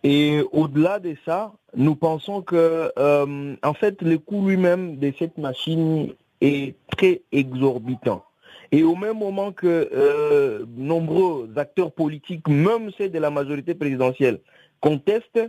Et 0.04 0.40
au-delà 0.52 0.98
de 1.00 1.16
ça, 1.24 1.52
nous 1.76 1.96
pensons 1.96 2.42
que, 2.42 2.92
euh, 2.98 3.54
en 3.62 3.74
fait, 3.74 4.02
le 4.02 4.18
coût 4.18 4.46
lui-même 4.46 4.98
de 4.98 5.12
cette 5.18 5.38
machine 5.38 6.12
est 6.40 6.74
très 6.96 7.22
exorbitant. 7.32 8.24
Et 8.72 8.84
au 8.84 8.96
même 8.96 9.18
moment 9.18 9.52
que 9.52 10.64
nombreux 10.76 11.50
acteurs 11.56 11.92
politiques, 11.92 12.48
même 12.48 12.90
ceux 12.96 13.10
de 13.10 13.18
la 13.18 13.30
majorité 13.30 13.74
présidentielle, 13.74 14.40
contestent, 14.80 15.42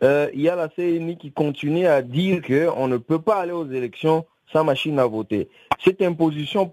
il 0.00 0.40
y 0.40 0.48
a 0.48 0.54
la 0.54 0.68
CNI 0.68 1.18
qui 1.18 1.32
continue 1.32 1.86
à 1.86 2.02
dire 2.02 2.40
qu'on 2.40 2.86
ne 2.86 2.98
peut 2.98 3.20
pas 3.20 3.40
aller 3.40 3.52
aux 3.52 3.68
élections 3.68 4.26
sans 4.52 4.62
machine 4.62 5.00
à 5.00 5.06
voter. 5.06 5.48
Cette 5.84 6.02
imposition 6.02 6.70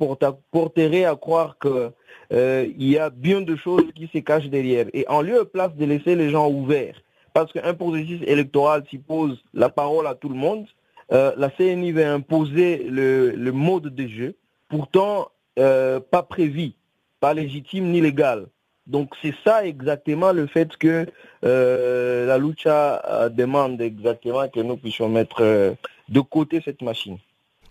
porterait 0.52 1.06
à 1.06 1.16
croire 1.16 1.58
que 1.58 1.92
euh, 2.32 2.68
il 2.78 2.90
y 2.90 2.98
a 2.98 3.10
bien 3.10 3.42
de 3.42 3.56
choses 3.56 3.86
qui 3.96 4.10
se 4.14 4.20
cachent 4.20 4.50
derrière. 4.50 4.86
Et 4.94 5.06
en 5.08 5.22
lieu 5.22 5.42
et 5.42 5.46
place 5.46 5.76
de 5.76 5.86
laisser 5.86 6.16
les 6.16 6.30
gens 6.30 6.50
ouverts, 6.50 7.02
parce 7.34 7.52
qu'un 7.52 7.74
processus 7.74 8.22
électoral 8.26 8.84
suppose 8.90 9.42
la 9.54 9.70
parole 9.70 10.08
à 10.08 10.16
tout 10.16 10.30
le 10.30 10.36
monde, 10.36 10.66
euh, 11.12 11.32
la 11.38 11.50
CNI 11.50 11.92
va 11.92 12.14
imposer 12.14 12.86
le, 12.90 13.52
mode 13.52 13.94
de 13.96 14.08
jeu, 14.08 14.36
pourtant 14.70 15.30
euh, 15.58 16.00
pas 16.00 16.24
prévu, 16.24 16.72
pas 17.20 17.34
légitime 17.34 17.86
ni 17.92 18.02
légal. 18.02 18.48
Donc 18.86 19.14
c'est 19.22 19.36
ça 19.44 19.66
exactement 19.66 20.32
le 20.32 20.48
fait 20.48 20.76
que 20.78 21.06
la 21.44 22.38
lucha 22.40 23.30
demande 23.30 23.80
exactement 23.82 24.48
que 24.50 24.60
nous 24.62 24.78
puissions 24.78 25.10
mettre 25.10 25.76
de 26.10 26.20
côté 26.22 26.60
cette 26.66 26.82
machine. 26.82 27.18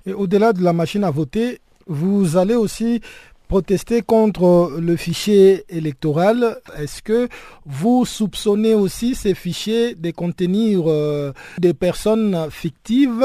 Et 0.06 0.12
au-delà 0.12 0.52
de 0.52 0.62
la 0.62 0.72
machine 0.72 1.02
à 1.04 1.10
voter, 1.10 1.60
vous 1.88 2.36
allez 2.36 2.54
aussi 2.54 3.00
protester 3.48 4.02
contre 4.02 4.72
le 4.78 4.96
fichier 4.96 5.64
électoral. 5.68 6.58
Est-ce 6.78 7.02
que 7.02 7.28
vous 7.64 8.04
soupçonnez 8.04 8.74
aussi 8.74 9.14
ces 9.14 9.34
fichiers 9.34 9.94
de 9.94 10.10
contenir 10.10 10.82
euh, 10.86 11.32
des 11.58 11.74
personnes 11.74 12.48
fictives? 12.50 13.24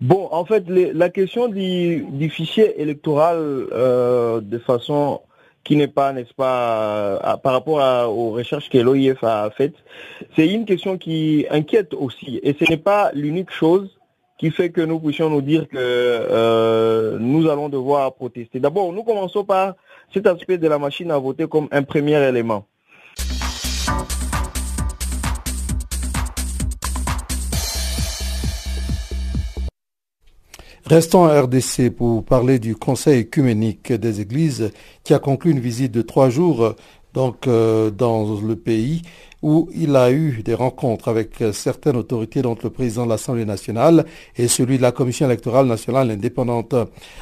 Bon, 0.00 0.28
en 0.30 0.44
fait, 0.44 0.64
la 0.68 1.10
question 1.10 1.48
du, 1.48 2.30
fichier 2.30 2.80
électoral 2.80 3.38
euh, 3.38 4.40
de 4.40 4.58
façon 4.58 5.20
qui 5.64 5.76
n'est 5.76 5.88
pas, 5.88 6.12
n'est-ce 6.12 6.32
pas, 6.32 7.38
par 7.42 7.52
rapport 7.52 8.08
aux 8.08 8.30
recherches 8.30 8.70
que 8.70 8.78
l'OIF 8.78 9.22
a 9.22 9.50
faites, 9.50 9.74
c'est 10.34 10.48
une 10.48 10.64
question 10.64 10.96
qui 10.96 11.44
inquiète 11.50 11.92
aussi. 11.92 12.40
Et 12.42 12.56
ce 12.58 12.64
n'est 12.70 12.78
pas 12.78 13.10
l'unique 13.12 13.50
chose 13.50 13.97
qui 14.38 14.52
fait 14.52 14.70
que 14.70 14.80
nous 14.80 15.00
puissions 15.00 15.28
nous 15.28 15.42
dire 15.42 15.68
que 15.68 15.76
euh, 15.76 17.18
nous 17.18 17.48
allons 17.50 17.68
devoir 17.68 18.14
protester. 18.14 18.60
D'abord, 18.60 18.92
nous 18.92 19.02
commençons 19.02 19.44
par 19.44 19.74
cet 20.14 20.26
aspect 20.26 20.58
de 20.58 20.68
la 20.68 20.78
machine 20.78 21.10
à 21.10 21.18
voter 21.18 21.48
comme 21.48 21.68
un 21.72 21.82
premier 21.82 22.22
élément. 22.26 22.64
Restons 30.86 31.26
à 31.26 31.42
RDC 31.42 31.90
pour 31.94 32.24
parler 32.24 32.58
du 32.58 32.74
Conseil 32.74 33.20
écuménique 33.20 33.92
des 33.92 34.22
Églises 34.22 34.72
qui 35.04 35.12
a 35.12 35.18
conclu 35.18 35.50
une 35.50 35.60
visite 35.60 35.92
de 35.92 36.00
trois 36.00 36.30
jours 36.30 36.76
donc 37.18 37.48
euh, 37.48 37.90
dans 37.90 38.38
le 38.40 38.54
pays 38.54 39.02
où 39.42 39.68
il 39.74 39.96
a 39.96 40.12
eu 40.12 40.42
des 40.44 40.54
rencontres 40.54 41.08
avec 41.08 41.30
certaines 41.52 41.96
autorités, 41.96 42.42
dont 42.42 42.56
le 42.62 42.70
président 42.70 43.04
de 43.06 43.10
l'Assemblée 43.10 43.44
nationale 43.44 44.04
et 44.36 44.46
celui 44.46 44.78
de 44.78 44.82
la 44.82 44.92
Commission 44.92 45.26
électorale 45.26 45.66
nationale 45.66 46.10
indépendante. 46.12 46.74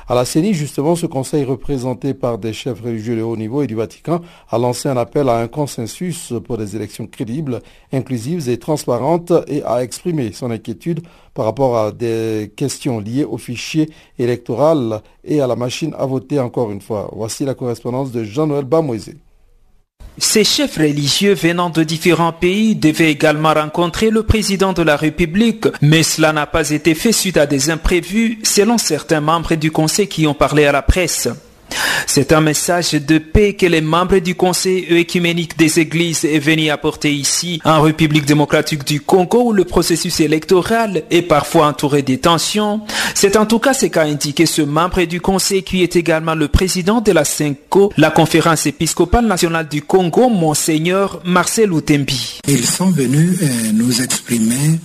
À 0.09 0.15
la 0.15 0.25
CENI, 0.27 0.53
justement, 0.53 0.97
ce 0.97 1.07
conseil 1.07 1.45
représenté 1.45 2.13
par 2.13 2.37
des 2.39 2.53
chefs 2.53 2.81
religieux 2.81 3.17
de 3.17 3.23
haut 3.23 3.37
niveau 3.39 3.63
et 3.63 3.67
du 3.67 3.75
Vatican 3.75 4.21
a 4.51 4.59
lancé 4.59 4.89
un 4.91 4.97
appel 4.99 5.31
à 5.31 5.39
un 5.39 5.49
consensus 5.49 6.33
pour 6.47 6.59
des 6.59 6.77
élections 6.77 7.07
crédibles, 7.07 7.61
inclusives 7.93 8.49
et 8.51 8.59
transparentes 8.59 9.33
et 9.47 9.63
a 9.63 9.83
exprimé 9.83 10.33
son 10.33 10.51
inquiétude 10.51 11.01
par 11.33 11.47
rapport 11.47 11.77
à 11.79 11.91
des 11.93 12.53
questions 12.55 12.99
liées 13.01 13.25
au 13.25 13.39
fichier 13.39 13.91
électoral 14.19 15.01
et 15.25 15.41
à 15.41 15.47
la 15.47 15.57
machine 15.57 15.95
à 15.99 16.05
voter 16.07 16.39
encore 16.39 16.71
une 16.71 16.83
fois. 16.83 17.11
Voici 17.15 17.45
la 17.47 17.55
correspondance 17.55 18.11
de 18.13 18.25
Jean-Noël 18.25 18.65
Bamoisé. 18.65 19.17
Ces 20.19 20.45
chefs 20.45 20.79
religieux 20.79 21.35
venant 21.35 21.69
de 21.69 21.83
différents 21.83 22.33
pays 22.33 22.75
devaient 22.75 23.11
également 23.11 23.53
rencontrer 23.53 24.09
le 24.09 24.23
président 24.23 24.73
de 24.73 24.83
la 24.83 24.97
République, 24.97 25.67
mais 25.83 26.03
cela 26.03 26.33
n'a 26.33 26.47
pas 26.47 26.71
été 26.71 26.95
fait 26.95 27.13
suite 27.13 27.37
à 27.37 27.45
des 27.45 27.69
imprévus, 27.69 28.39
selon 28.43 28.79
certains 28.79 29.21
membres 29.21 29.57
du 29.57 29.71
Conseil 29.71 30.09
qui 30.09 30.27
ont 30.27 30.35
parlé 30.35 30.65
à 30.65 30.73
la 30.73 30.81
presse. 30.81 31.29
C'est 32.07 32.33
un 32.33 32.41
message 32.41 32.93
de 32.93 33.19
paix 33.19 33.55
que 33.55 33.67
les 33.67 33.81
membres 33.81 34.19
du 34.19 34.35
Conseil 34.35 34.87
œcuménique 34.91 35.59
des 35.59 35.81
Églises 35.81 36.25
est 36.25 36.39
venu 36.39 36.71
apporter 36.71 37.13
ici, 37.13 37.61
en 37.65 37.83
République 37.83 38.25
démocratique 38.25 38.85
du 38.85 39.01
Congo, 39.01 39.49
où 39.49 39.53
le 39.53 39.65
processus 39.65 40.21
électoral 40.21 41.03
est 41.11 41.23
parfois 41.23 41.67
entouré 41.67 42.03
de 42.03 42.15
tensions. 42.17 42.81
C'est 43.15 43.37
en 43.37 43.45
tout 43.45 43.59
cas 43.59 43.75
ce 43.75 43.87
qu'a 43.87 44.03
indiqué 44.03 44.47
ce 44.47 44.63
membre 44.63 45.03
du 45.03 45.21
Conseil 45.21 45.63
qui 45.63 45.83
est 45.83 45.97
également 45.97 46.35
le 46.35 46.49
président 46.49 47.01
de 47.01 47.13
la 47.13 47.25
CENCO, 47.25 47.93
la 47.97 48.11
conférence 48.11 48.67
épiscopale 48.67 49.27
nationale 49.27 49.69
du 49.69 49.83
Congo, 49.83 50.29
Monseigneur 50.29 51.21
Marcel 51.25 51.73
Outembi. 51.73 52.41
Ils 52.49 52.65
sont 52.65 52.91
venus 52.91 53.39
euh, 53.43 53.73
nous 53.75 54.01
exprimer 54.01 54.79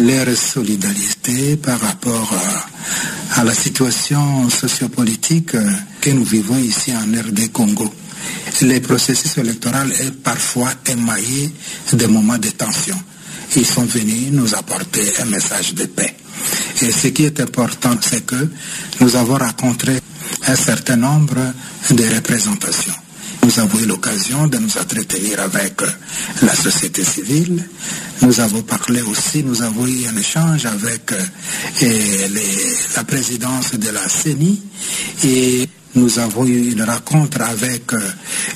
leur 0.00 0.26
solidarité 0.36 1.56
par 1.56 1.78
rapport 1.80 2.32
à 3.36 3.44
la 3.44 3.52
situation 3.52 4.48
sociopolitique 4.48 5.54
que 6.02 6.10
nous 6.10 6.24
vivons 6.24 6.58
ici 6.58 6.92
en 6.92 7.04
RD 7.16 7.52
Congo. 7.52 7.88
Le 8.60 8.80
processus 8.80 9.38
électoral 9.38 9.90
est 9.92 10.10
parfois 10.10 10.72
émaillé 10.86 11.50
de 11.92 12.06
moments 12.06 12.38
de 12.38 12.48
tension. 12.50 12.96
ils 13.54 13.64
sont 13.64 13.84
venus 13.84 14.32
nous 14.32 14.52
apporter 14.54 15.04
un 15.20 15.26
message 15.26 15.74
de 15.74 15.84
paix. 15.86 16.16
Et 16.80 16.90
ce 16.90 17.08
qui 17.08 17.24
est 17.24 17.40
important, 17.40 17.96
c'est 18.00 18.26
que 18.26 18.48
nous 19.00 19.14
avons 19.14 19.36
rencontré 19.36 20.00
un 20.48 20.56
certain 20.56 20.96
nombre 20.96 21.36
de 21.90 22.14
représentations. 22.14 22.94
Nous 23.44 23.60
avons 23.60 23.78
eu 23.78 23.86
l'occasion 23.86 24.48
de 24.48 24.58
nous 24.58 24.76
entretenir 24.78 25.40
avec 25.40 25.82
la 26.42 26.54
société 26.54 27.04
civile. 27.04 27.64
Nous 28.22 28.40
avons 28.40 28.62
parlé 28.62 29.02
aussi, 29.02 29.44
nous 29.44 29.62
avons 29.62 29.86
eu 29.86 30.06
un 30.06 30.16
échange 30.16 30.66
avec 30.66 31.12
euh, 31.12 32.28
la 32.96 33.04
présidence 33.04 33.74
de 33.74 33.90
la 33.90 34.08
CENI 34.08 34.62
et 35.24 35.68
nous 35.94 36.18
avons 36.18 36.46
eu 36.46 36.72
une 36.72 36.82
rencontre 36.82 37.42
avec 37.42 37.92
euh, 37.92 38.00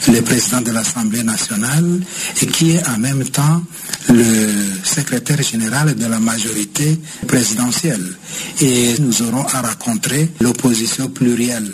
le 0.09 0.21
président 0.23 0.61
de 0.61 0.71
l'Assemblée 0.71 1.23
nationale 1.23 2.01
et 2.41 2.47
qui 2.47 2.73
est 2.73 2.89
en 2.89 2.99
même 2.99 3.25
temps 3.29 3.63
le 4.09 4.49
secrétaire 4.85 5.43
général 5.43 5.95
de 5.95 6.07
la 6.07 6.19
majorité 6.19 6.99
présidentielle. 7.27 8.15
Et 8.61 8.95
nous 9.01 9.23
aurons 9.23 9.45
à 9.47 9.63
rencontrer 9.63 10.31
l'opposition 10.41 11.09
plurielle. 11.09 11.73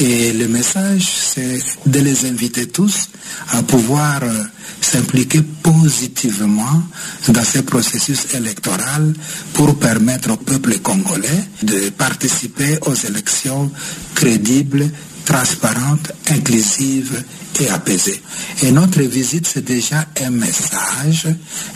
Et 0.00 0.32
le 0.32 0.48
message, 0.48 1.06
c'est 1.06 1.58
de 1.86 2.00
les 2.00 2.26
inviter 2.26 2.66
tous 2.66 3.08
à 3.52 3.62
pouvoir 3.62 4.22
euh, 4.22 4.44
s'impliquer 4.80 5.42
positivement 5.62 6.82
dans 7.28 7.44
ce 7.44 7.60
processus 7.60 8.34
électoral 8.34 9.14
pour 9.52 9.78
permettre 9.78 10.32
au 10.32 10.36
peuple 10.36 10.78
congolais 10.78 11.44
de 11.62 11.90
participer 11.90 12.78
aux 12.82 12.94
élections 12.94 13.70
crédibles, 14.14 14.90
transparentes, 15.24 16.12
inclusives 16.30 17.22
et 17.60 17.68
apaisée. 17.70 18.20
Et 18.62 18.70
notre 18.70 19.02
visite, 19.02 19.46
c'est 19.46 19.64
déjà 19.64 20.04
un 20.22 20.30
message, 20.30 21.28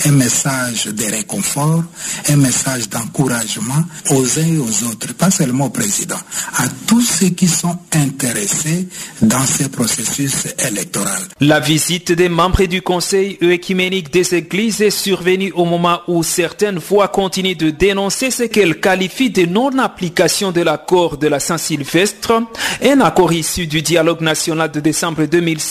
un 0.04 0.12
message 0.12 0.86
de 0.86 1.04
réconfort, 1.04 1.84
un 2.28 2.36
message 2.36 2.88
d'encouragement 2.88 3.82
aux 4.10 4.38
uns 4.38 4.46
et 4.46 4.58
aux 4.58 4.88
autres, 4.88 5.14
pas 5.14 5.30
seulement 5.30 5.66
au 5.66 5.70
président, 5.70 6.18
à 6.56 6.64
tous 6.86 7.02
ceux 7.02 7.30
qui 7.30 7.46
sont 7.48 7.78
intéressés 7.92 8.88
dans 9.22 9.44
ce 9.44 9.68
processus 9.68 10.48
électoral. 10.66 11.22
La 11.40 11.60
visite 11.60 12.12
des 12.12 12.28
membres 12.28 12.64
du 12.64 12.82
Conseil 12.82 13.38
œcuménique 13.42 14.12
des 14.12 14.34
églises 14.34 14.80
est 14.80 14.90
survenue 14.90 15.52
au 15.54 15.64
moment 15.64 16.00
où 16.08 16.22
certaines 16.22 16.78
voix 16.78 17.08
continuent 17.08 17.56
de 17.56 17.70
dénoncer 17.70 18.30
ce 18.30 18.44
qu'elles 18.44 18.80
qualifient 18.80 19.30
de 19.30 19.46
non-application 19.46 20.52
de 20.52 20.60
l'accord 20.62 21.16
de 21.16 21.28
la 21.28 21.40
Saint-Sylvestre, 21.40 22.42
un 22.82 23.00
accord 23.00 23.32
issu 23.32 23.66
du 23.66 23.82
dialogue 23.82 24.20
national 24.20 24.70
de 24.70 24.80
décembre 24.80 25.24
2016 25.26 25.69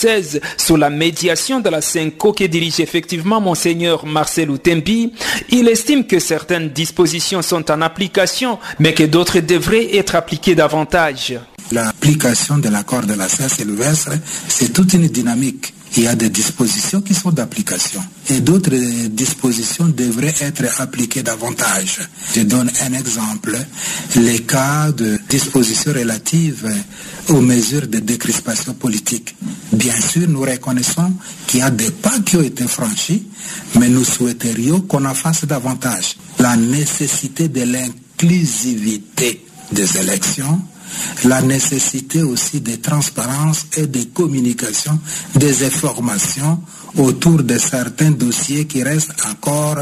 sous 0.58 0.76
la 0.76 0.90
médiation 0.90 1.60
de 1.60 1.70
la 1.70 1.82
CENCO 1.82 2.34
que 2.34 2.44
dirige 2.46 2.80
effectivement 2.80 3.42
Monseigneur 3.42 4.06
Marcel 4.06 4.50
Outembi, 4.50 5.12
il 5.50 5.68
estime 5.68 6.06
que 6.06 6.20
certaines 6.20 6.70
dispositions 6.70 7.42
sont 7.42 7.70
en 7.72 7.82
application, 7.82 8.60
mais 8.80 8.94
que 8.94 9.04
d'autres 9.04 9.40
devraient 9.40 9.96
être 9.96 10.16
appliquées 10.16 10.56
davantage. 10.56 11.40
L'application 11.72 12.58
de 12.58 12.70
l'accord 12.70 13.06
de 13.06 13.14
la 13.14 13.30
Saint-Sylvestre, 13.30 14.14
c'est 14.48 14.74
toute 14.74 14.94
une 14.94 15.08
dynamique 15.08 15.74
il 15.98 16.04
y 16.04 16.08
a 16.08 16.16
des 16.16 16.30
dispositions 16.30 17.02
qui 17.02 17.14
sont 17.14 17.32
d'application 17.32 18.02
et 18.30 18.42
d'autres 18.42 18.76
dispositions 19.08 19.88
devraient 19.88 20.36
être 20.40 20.82
appliquées 20.82 21.24
davantage. 21.24 22.00
Je 22.34 22.42
donne 22.42 22.70
un 22.82 22.94
exemple, 22.94 23.58
les 24.16 24.40
cas 24.42 24.92
de 24.92 25.20
dispositions 25.28 25.94
relatives 25.94 26.72
aux 27.30 27.42
mesures 27.42 27.88
de 27.88 28.00
décrispation 28.00 28.74
politique. 28.74 29.36
Bien 29.74 30.00
sûr, 30.00 30.28
nous 30.28 30.42
reconnaissons 30.42 31.14
qu'il 31.48 31.62
y 31.62 31.64
a 31.64 31.72
des 31.72 31.92
pas 31.92 32.20
qui 32.20 32.38
ont 32.38 32.44
été 32.44 32.66
franchis, 32.66 33.28
mais 33.80 33.90
nous 33.90 34.04
souhaiterions 34.06 34.82
qu'on 34.82 35.06
en 35.06 35.16
fasse 35.16 35.46
davantage. 35.46 36.18
La 36.38 36.56
nécessité 36.56 37.48
de 37.48 37.64
l'inclusivité 37.64 39.46
des 39.72 39.98
élections 39.98 40.62
la 41.26 41.42
nécessité 41.42 42.22
aussi 42.22 42.62
de 42.62 42.76
transparence 42.76 43.66
et 43.78 43.88
de 43.88 44.04
communication 44.14 45.00
des 45.36 45.66
informations 45.66 46.62
autour 46.98 47.44
de 47.44 47.58
certains 47.58 48.12
dossiers 48.12 48.66
qui 48.66 48.84
restent 48.84 49.16
encore 49.30 49.80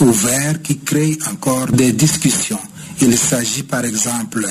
ouverts, 0.00 0.62
qui 0.62 0.78
créent 0.78 1.18
encore 1.30 1.66
des 1.68 1.92
discussions. 1.92 2.58
Il 3.00 3.18
s'agit 3.18 3.64
par 3.64 3.84
exemple 3.84 4.46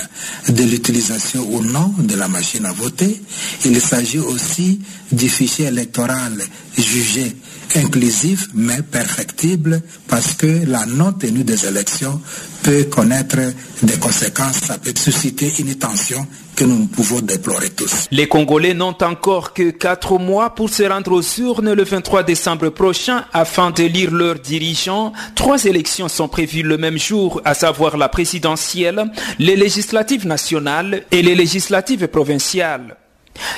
de 0.49 0.63
l'utilisation 0.63 1.47
ou 1.49 1.61
non 1.63 1.93
de 1.97 2.15
la 2.15 2.27
machine 2.27 2.65
à 2.65 2.73
voter. 2.73 3.21
Il 3.65 3.79
s'agit 3.79 4.19
aussi 4.19 4.79
du 5.11 5.29
fichier 5.29 5.67
électoral 5.67 6.43
jugé 6.77 7.35
inclusif 7.75 8.47
mais 8.53 8.81
perfectible 8.81 9.81
parce 10.07 10.33
que 10.33 10.65
la 10.67 10.85
non-tenue 10.85 11.43
des 11.43 11.65
élections 11.65 12.21
peut 12.63 12.85
connaître 12.85 13.37
des 13.81 13.97
conséquences, 13.97 14.57
ça 14.57 14.77
peut 14.77 14.93
susciter 14.95 15.51
une 15.59 15.75
tension 15.75 16.25
que 16.55 16.63
nous 16.63 16.85
pouvons 16.85 17.19
déplorer 17.19 17.69
tous. 17.71 18.07
Les 18.11 18.27
Congolais 18.27 18.73
n'ont 18.73 18.95
encore 19.01 19.53
que 19.53 19.71
quatre 19.71 20.17
mois 20.19 20.53
pour 20.55 20.69
se 20.69 20.83
rendre 20.83 21.11
aux 21.11 21.41
urnes 21.41 21.73
le 21.73 21.83
23 21.83 22.23
décembre 22.23 22.69
prochain 22.69 23.25
afin 23.33 23.71
d'élire 23.71 24.11
leurs 24.11 24.39
dirigeants. 24.39 25.13
Trois 25.35 25.65
élections 25.65 26.07
sont 26.07 26.27
prévues 26.27 26.63
le 26.63 26.77
même 26.77 26.97
jour, 26.97 27.41
à 27.43 27.53
savoir 27.53 27.97
la 27.97 28.09
présidentielle, 28.09 29.11
les 29.39 29.55
législatives 29.55 30.27
nationales 30.27 31.03
et 31.11 31.21
les 31.21 31.35
législatives 31.35 32.07
provinciales. 32.07 32.97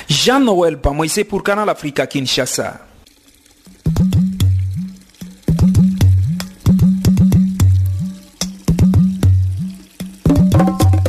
Jean-Noël 0.08 0.76
Bamoisé 0.76 1.24
pour 1.24 1.42
Canal 1.42 1.68
Africa 1.68 2.06
Kinshasa. 2.06 2.80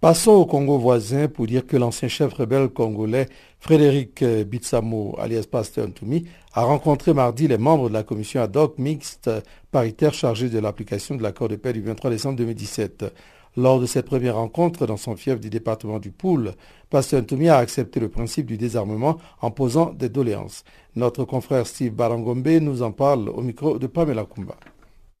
Passons 0.00 0.30
au 0.30 0.46
Congo 0.46 0.78
voisin 0.78 1.26
pour 1.26 1.48
dire 1.48 1.66
que 1.66 1.76
l'ancien 1.76 2.06
chef 2.06 2.32
rebelle 2.34 2.68
congolais 2.68 3.26
Frédéric 3.58 4.22
Bitsamo, 4.22 5.16
alias 5.18 5.46
Pasteur 5.50 5.88
Ntoumi, 5.88 6.28
a 6.52 6.62
rencontré 6.62 7.14
mardi 7.14 7.48
les 7.48 7.58
membres 7.58 7.88
de 7.88 7.94
la 7.94 8.04
commission 8.04 8.42
ad 8.42 8.56
hoc 8.56 8.78
mixte 8.78 9.28
paritaire 9.72 10.14
chargée 10.14 10.50
de 10.50 10.60
l'application 10.60 11.16
de 11.16 11.24
l'accord 11.24 11.48
de 11.48 11.56
paix 11.56 11.72
du 11.72 11.82
23 11.82 12.10
décembre 12.10 12.36
2017. 12.36 13.06
Lors 13.56 13.78
de 13.78 13.86
cette 13.86 14.06
première 14.06 14.34
rencontre 14.34 14.84
dans 14.84 14.96
son 14.96 15.14
fief 15.14 15.38
du 15.38 15.48
département 15.48 16.00
du 16.00 16.10
Poul, 16.10 16.54
Pasteur 16.90 17.22
Ntoumi 17.22 17.48
a 17.48 17.58
accepté 17.58 18.00
le 18.00 18.08
principe 18.08 18.46
du 18.46 18.58
désarmement 18.58 19.20
en 19.40 19.52
posant 19.52 19.90
des 19.90 20.08
doléances. 20.08 20.64
Notre 20.96 21.24
confrère 21.24 21.64
Steve 21.64 21.92
Barangombe 21.92 22.48
nous 22.48 22.82
en 22.82 22.90
parle 22.90 23.28
au 23.28 23.42
micro 23.42 23.78
de 23.78 23.86
Pamela 23.86 24.24
Kumba. 24.24 24.56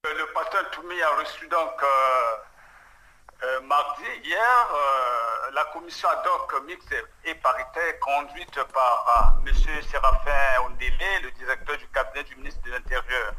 Le 0.02 0.34
pasteur 0.34 0.64
Ntoumi 0.64 1.00
a 1.00 1.20
reçu 1.22 1.46
donc 1.46 1.80
euh, 1.80 3.44
euh, 3.44 3.60
mardi, 3.68 4.02
hier, 4.24 4.68
euh, 4.74 5.50
la 5.54 5.64
commission 5.72 6.08
ad 6.08 6.26
hoc 6.26 6.66
mixte 6.66 6.92
et 7.24 7.34
paritaire 7.36 8.00
conduite 8.00 8.58
par 8.72 9.38
M. 9.46 9.54
Séraphin 9.88 10.66
Ondélé, 10.66 11.20
le 11.22 11.30
directeur 11.38 11.78
du 11.78 11.86
cabinet 11.86 12.24
du 12.24 12.34
ministre 12.34 12.60
de 12.64 12.72
l'Intérieur. 12.72 13.32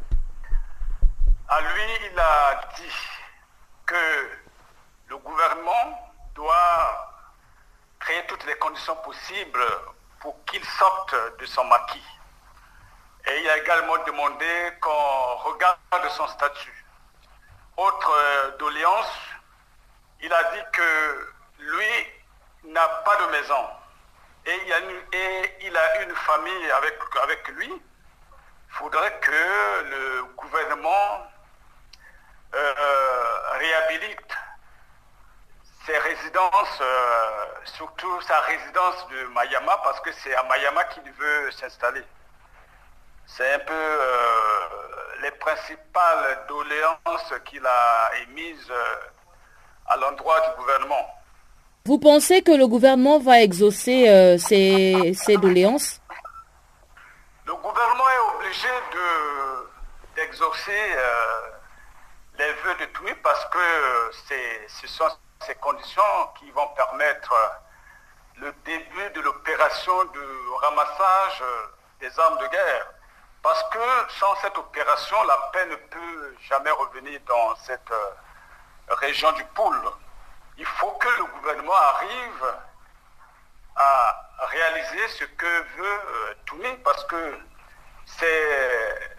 À 1.50 1.60
lui, 1.60 2.10
il 2.12 2.18
a 2.18 2.62
dit 2.78 2.96
que 3.86 4.46
le 5.08 5.18
gouvernement 5.18 6.14
doit 6.34 7.12
créer 8.00 8.24
toutes 8.28 8.46
les 8.46 8.56
conditions 8.76 8.96
possibles 8.98 9.66
pour 10.20 10.36
qu'il 10.46 10.64
sorte 10.66 11.16
de 11.40 11.46
son 11.46 11.64
maquis. 11.64 12.04
Et 13.28 13.40
il 13.40 13.50
a 13.50 13.58
également 13.58 13.98
demandé 14.06 14.74
qu'on 14.82 15.36
regarde 15.50 16.10
son 16.10 16.28
statut. 16.28 16.86
Autre 17.78 18.12
euh, 18.12 18.58
doléance, 18.58 19.18
il 20.22 20.32
a 20.32 20.44
dit 20.52 20.64
que 20.74 21.32
lui 21.60 22.72
n'a 22.74 22.88
pas 22.88 23.16
de 23.16 23.32
maison 23.32 23.66
et 24.46 24.56
il 24.66 25.78
a 25.78 26.02
une, 26.02 26.16
famille 26.16 26.72
avec, 26.72 27.00
avec 27.24 27.48
lui. 27.50 27.72
Il 27.72 28.74
faudrait 28.76 29.20
que 29.22 29.32
le 29.90 30.24
gouvernement 30.36 31.28
euh, 32.54 33.58
réhabilite 33.58 34.36
ses 35.86 35.98
résidences, 35.98 36.82
euh, 36.82 37.46
surtout 37.66 38.22
sa 38.22 38.40
résidence 38.42 39.08
de 39.10 39.28
Mayama, 39.34 39.80
parce 39.84 40.00
que 40.02 40.12
c'est 40.14 40.34
à 40.34 40.44
Mayama 40.44 40.84
qu'il 40.86 41.12
veut 41.12 41.52
s'installer. 41.52 42.04
C'est 43.28 43.54
un 43.54 43.60
peu 43.60 43.74
euh, 43.74 44.68
les 45.22 45.32
principales 45.32 46.46
doléances 46.48 47.34
qu'il 47.46 47.66
a 47.66 48.12
émises 48.28 48.70
euh, 48.70 48.96
à 49.88 49.98
l'endroit 49.98 50.40
du 50.42 50.62
gouvernement. 50.62 51.08
Vous 51.86 52.00
pensez 52.00 52.42
que 52.42 52.52
le 52.52 52.68
gouvernement 52.68 53.20
va 53.20 53.42
exaucer 53.42 54.38
ces, 54.40 55.14
ces, 55.14 55.38
doléances? 55.38 56.02
Le 57.46 57.54
gouvernement 57.54 58.10
est 58.10 58.36
obligé 58.36 58.68
d'exaucer 60.16 60.96
les 62.40 62.52
vœux 62.54 62.76
de 62.80 62.86
Toumi 62.86 63.12
parce 63.22 63.46
que 63.46 63.60
ce 64.68 64.88
sont 64.88 65.06
ces 65.42 65.56
conditions 65.56 66.28
qui 66.40 66.50
vont 66.52 66.68
permettre 66.70 67.34
le 68.38 68.52
début 68.66 69.10
de 69.12 69.22
l'opération 69.22 70.04
de 70.06 70.54
ramassage 70.62 71.44
des 72.00 72.20
armes 72.20 72.38
de 72.38 72.48
guerre. 72.48 72.88
Parce 73.42 73.64
que 73.70 74.14
sans 74.20 74.36
cette 74.38 74.58
opération, 74.58 75.22
la 75.24 75.38
paix 75.54 75.66
ne 75.68 75.76
peut 75.76 76.36
jamais 76.50 76.72
revenir 76.72 77.20
dans 77.28 77.56
cette 77.58 77.92
euh, 77.92 78.10
région 78.90 79.32
du 79.34 79.44
pôle. 79.46 79.80
Il 80.58 80.66
faut 80.66 80.92
que 80.92 81.08
le 81.10 81.26
gouvernement 81.26 81.76
arrive 81.76 82.56
à 83.76 84.30
réaliser 84.40 85.08
ce 85.10 85.26
que 85.26 85.62
veut 85.78 86.02
euh, 86.08 86.34
Toumi 86.46 86.74
parce 86.84 87.04
que 87.06 87.40
c'est 88.06 89.16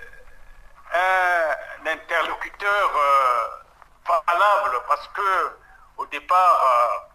un 0.92 1.86
interlocuteur 1.86 2.90
euh, 2.96 4.18
valable 4.26 4.82
parce 4.88 5.08
que 5.08 5.56
au 5.96 6.06
départ 6.06 7.08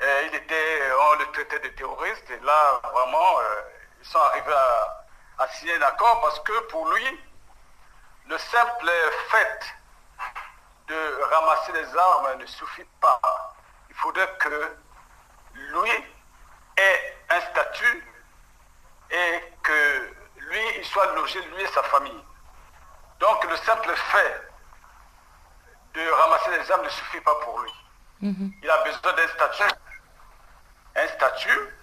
il 0.00 0.34
était, 0.34 0.92
on 1.00 1.18
le 1.18 1.32
traitait 1.32 1.60
de 1.60 1.68
terroriste 1.68 2.30
et 2.30 2.38
là 2.40 2.80
vraiment 2.92 3.38
ils 4.00 4.06
sont 4.06 4.18
arrivés 4.18 4.52
à, 5.38 5.48
signer 5.48 5.74
un 5.76 5.82
accord 5.82 6.20
parce 6.20 6.40
que 6.40 6.58
pour 6.68 6.88
lui, 6.92 7.20
le 8.26 8.38
simple 8.38 8.90
fait 9.28 9.76
de 10.88 11.22
ramasser 11.30 11.72
les 11.72 11.96
armes 11.96 12.38
ne 12.38 12.46
suffit 12.46 12.86
pas. 13.00 13.20
Il 13.88 13.94
faudrait 13.96 14.32
que 14.38 14.76
lui 15.54 15.90
ait 16.76 17.18
un 17.30 17.40
statut 17.40 18.12
et 19.10 19.42
que 19.62 20.14
lui, 20.38 20.60
il 20.78 20.84
soit 20.84 21.06
logé, 21.14 21.40
lui 21.42 21.62
et 21.62 21.68
sa 21.68 21.82
famille. 21.84 22.24
Donc 23.18 23.44
le 23.44 23.56
simple 23.56 23.94
fait 23.94 24.48
de 25.96 26.10
ramasser 26.10 26.50
les 26.50 26.70
armes 26.70 26.84
ne 26.84 26.88
suffit 26.88 27.20
pas 27.20 27.34
pour 27.42 27.60
lui. 27.60 27.72
Mhm. 28.20 28.52
Il 28.62 28.70
a 28.70 28.84
besoin 28.84 29.12
d'un 29.12 29.28
statut. 29.28 29.74
Un 30.96 31.08
statut 31.08 31.76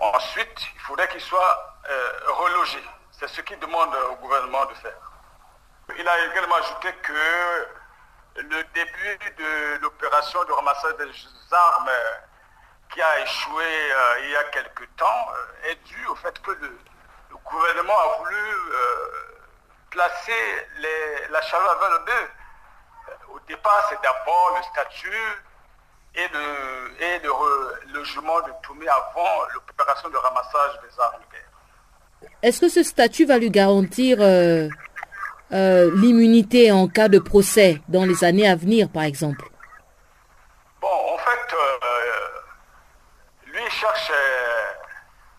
Ensuite, 0.00 0.66
il 0.74 0.80
faudrait 0.80 1.08
qu'il 1.08 1.20
soit 1.20 1.76
euh, 1.90 2.12
relogé. 2.28 2.82
C'est 3.12 3.28
ce 3.28 3.42
qu'il 3.42 3.58
demande 3.58 3.94
au 4.10 4.16
gouvernement 4.16 4.64
de 4.64 4.74
faire. 4.74 4.96
Il 5.98 6.08
a 6.08 6.24
également 6.24 6.54
ajouté 6.54 6.92
que 7.02 7.66
le 8.36 8.64
début 8.72 9.18
de 9.36 9.82
l'opération 9.82 10.42
de 10.44 10.52
ramassage 10.52 10.96
des 10.96 11.10
armes 11.52 11.90
qui 12.94 13.02
a 13.02 13.20
échoué 13.20 13.64
euh, 13.64 14.20
il 14.22 14.30
y 14.30 14.36
a 14.36 14.44
quelque 14.44 14.84
temps 14.96 15.28
euh, 15.34 15.70
est 15.70 15.84
dû 15.84 16.06
au 16.06 16.14
fait 16.14 16.40
que 16.40 16.50
le, 16.52 16.78
gouvernement 17.44 17.98
a 17.98 18.18
voulu 18.18 18.36
placer 19.90 20.68
la 21.30 21.42
chaleur 21.42 21.78
vers 21.80 21.90
le 21.90 21.98
deux. 22.06 22.30
Au 23.32 23.38
départ, 23.48 23.86
c'est 23.88 24.00
d'abord 24.02 24.56
le 24.56 24.62
statut 24.62 25.42
et 26.14 26.28
le, 26.32 27.02
et 27.02 27.18
le 27.20 27.92
logement 27.94 28.40
de 28.40 28.52
Toumé 28.62 28.86
avant 28.88 29.44
l'opération 29.54 30.08
de 30.08 30.16
ramassage 30.16 30.80
des 30.82 31.00
armes 31.00 31.20
de 31.20 31.32
guerre. 31.32 32.30
Est-ce 32.42 32.60
que 32.60 32.68
ce 32.68 32.82
statut 32.82 33.26
va 33.26 33.38
lui 33.38 33.50
garantir 33.50 34.18
euh, 34.20 34.68
euh, 35.52 35.90
l'immunité 35.96 36.72
en 36.72 36.88
cas 36.88 37.08
de 37.08 37.18
procès 37.18 37.80
dans 37.88 38.04
les 38.04 38.24
années 38.24 38.48
à 38.48 38.56
venir, 38.56 38.88
par 38.88 39.04
exemple? 39.04 39.44
Bon, 40.80 40.88
en 40.88 41.18
fait, 41.18 41.54
euh, 41.54 43.52
lui 43.52 43.70
cherche 43.70 44.12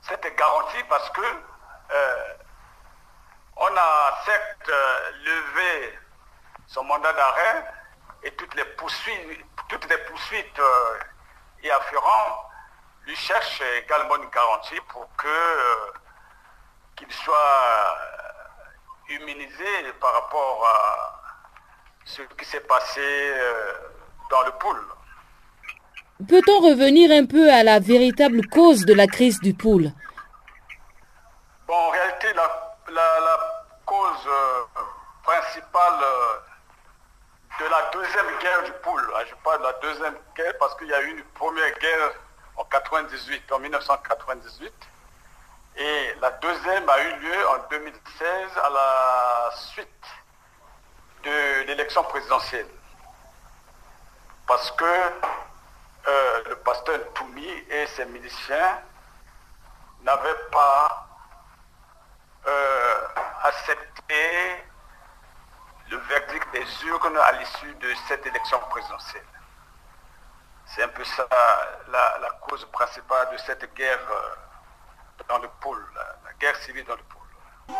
cette 0.01 0.35
garantie 0.37 0.83
parce 0.89 1.09
que 1.09 1.21
on 3.57 3.77
a 3.77 4.23
certes 4.25 4.71
levé 5.23 5.99
son 6.67 6.83
mandat 6.83 7.13
d'arrêt 7.13 7.63
et 8.23 8.31
toutes 8.31 8.53
les 8.55 8.65
poursuites 8.77 9.45
toutes 9.71 9.89
les 9.89 9.97
poursuites 9.99 10.59
euh, 10.59 10.99
et 11.63 11.71
afférents 11.71 12.49
lui 13.05 13.15
cherchent 13.15 13.63
également 13.83 14.17
une 14.17 14.29
garantie 14.29 14.79
pour 14.89 15.07
que 15.15 15.27
euh, 15.27 15.93
qu'il 16.97 17.11
soit 17.11 17.33
euh, 19.09 19.15
immunisé 19.15 19.93
par 20.01 20.13
rapport 20.13 20.67
à 20.67 21.21
ce 22.03 22.21
qui 22.37 22.45
s'est 22.45 22.61
passé 22.61 23.33
dans 24.29 24.43
le 24.43 24.51
pool. 24.53 24.77
Peut-on 26.27 26.59
revenir 26.59 27.11
un 27.11 27.25
peu 27.25 27.49
à 27.51 27.63
la 27.63 27.79
véritable 27.79 28.45
cause 28.47 28.85
de 28.85 28.93
la 28.93 29.07
crise 29.07 29.39
du 29.39 29.53
pool? 29.53 29.91
Bon, 31.67 31.73
en 31.73 31.89
réalité, 31.91 32.33
la, 32.33 32.49
la 32.91 33.39
cause 33.85 34.29
principale 35.23 36.03
de 37.61 37.67
la 37.67 37.81
deuxième 37.91 38.39
guerre 38.39 38.63
du 38.63 38.71
poule. 38.83 39.13
Ah, 39.15 39.23
je 39.29 39.35
parle 39.43 39.59
de 39.59 39.63
la 39.63 39.73
deuxième 39.73 40.17
guerre 40.35 40.53
parce 40.59 40.75
qu'il 40.75 40.87
y 40.87 40.93
a 40.93 41.01
eu 41.01 41.11
une 41.11 41.23
première 41.35 41.71
guerre 41.79 42.11
en 42.57 42.63
98, 42.65 43.51
en 43.51 43.59
1998. 43.59 44.73
Et 45.77 46.15
la 46.19 46.31
deuxième 46.31 46.89
a 46.89 46.99
eu 47.01 47.19
lieu 47.19 47.47
en 47.49 47.57
2016 47.69 48.57
à 48.63 48.69
la 48.69 49.51
suite 49.55 49.87
de 51.23 51.61
l'élection 51.67 52.03
présidentielle. 52.03 52.67
Parce 54.47 54.71
que 54.71 54.83
euh, 56.07 56.43
le 56.49 56.55
pasteur 56.57 56.99
Toumi 57.13 57.47
et 57.69 57.85
ses 57.87 58.05
miliciens 58.05 58.81
n'avaient 60.01 60.41
pas 60.51 61.07
euh, 62.47 63.07
accepté 63.43 64.60
des 66.53 66.65
urnes 66.87 67.17
à 67.17 67.31
l'issue 67.33 67.73
de 67.75 67.87
cette 68.07 68.25
élection 68.25 68.59
présidentielle. 68.69 69.25
C'est 70.65 70.83
un 70.83 70.87
peu 70.89 71.03
ça 71.03 71.27
la, 71.91 72.29
cause 72.47 72.65
principale 72.71 73.27
de 73.33 73.37
cette 73.37 73.73
guerre 73.75 73.99
euh, 74.09 75.23
dans 75.27 75.39
le 75.39 75.49
pôle, 75.59 75.83
la, 75.95 76.33
guerre 76.39 76.55
civile 76.57 76.85
dans 76.85 76.95
le 76.95 77.03
pôle. 77.03 77.75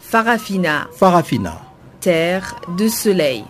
Farafina. 0.00 0.88
Farafina. 0.92 1.54
Terre 2.00 2.54
de 2.68 2.88
soleil. 2.88 3.44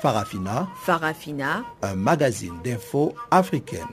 Farafina. 0.00 0.66
Farafina. 0.84 1.62
Un 1.82 1.94
magazine 1.94 2.60
d'infos 2.62 3.14
africaine. 3.30 3.88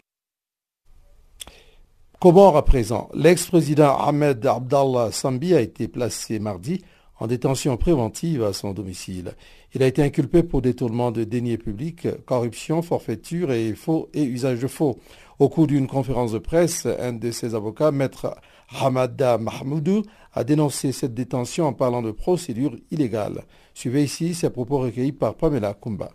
Comore 2.20 2.58
à 2.58 2.66
présent. 2.66 3.08
L'ex-président 3.14 3.98
Ahmed 3.98 4.46
Abdallah 4.46 5.10
Sambi 5.14 5.54
a 5.54 5.62
été 5.62 5.88
placé 5.88 6.40
mardi 6.40 6.84
en 7.18 7.28
détention 7.28 7.78
préventive 7.78 8.44
à 8.44 8.52
son 8.52 8.74
domicile? 8.74 9.36
Il 9.74 9.82
a 9.84 9.88
été 9.88 10.04
inculpé 10.04 10.44
pour 10.44 10.62
détournement 10.62 11.12
de 11.12 11.24
deniers 11.24 11.58
publics, 11.58 12.10
corruption, 12.26 12.82
forfaiture 12.82 13.54
et 13.54 13.74
faux 13.74 14.10
et 14.14 14.26
usage 14.26 14.60
de 14.60 14.68
faux. 14.68 15.00
Au 15.40 15.48
cours 15.48 15.66
d'une 15.66 15.88
conférence 15.88 16.34
de 16.34 16.40
presse, 16.40 16.86
un 16.86 17.14
de 17.14 17.32
ses 17.32 17.56
avocats, 17.56 17.92
maître 17.92 18.36
Hamada 18.82 19.38
Mahmoudou, 19.38 20.04
a 20.34 20.44
dénoncé 20.44 20.92
cette 20.92 21.14
détention 21.14 21.68
en 21.68 21.74
parlant 21.74 22.02
de 22.02 22.12
procédure 22.12 22.76
illégale. 22.92 23.46
Suivez 23.74 24.04
ici 24.04 24.36
ses 24.36 24.50
propos 24.50 24.80
recueillis 24.80 25.14
par 25.14 25.36
Pamela 25.36 25.74
Kumba. 25.74 26.10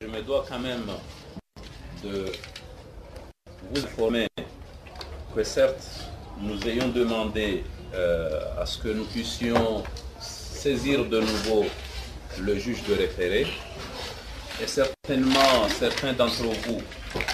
Je 0.00 0.08
me 0.08 0.20
dois 0.22 0.44
quand 0.48 0.58
même 0.58 0.82
de 2.02 2.24
vous 3.70 3.78
informer 3.78 4.26
que 5.34 5.44
certes, 5.44 6.10
nous 6.40 6.60
ayons 6.68 6.88
demandé 6.88 7.64
euh, 7.94 8.40
à 8.60 8.66
ce 8.66 8.78
que 8.78 8.88
nous 8.88 9.04
puissions 9.04 9.82
saisir 10.20 11.04
de 11.06 11.20
nouveau 11.20 11.66
le 12.40 12.58
juge 12.58 12.82
de 12.88 12.94
référé. 12.94 13.46
Et 14.62 14.66
certainement, 14.66 15.68
certains 15.78 16.12
d'entre 16.12 16.44
vous 16.66 16.80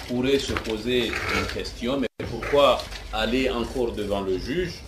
pourraient 0.07 0.39
se 0.39 0.53
poser 0.53 1.07
une 1.07 1.45
question, 1.53 1.99
mais 1.99 2.07
pourquoi 2.29 2.81
aller 3.13 3.49
encore 3.49 3.91
devant 3.91 4.21
le 4.21 4.37
juge 4.37 4.81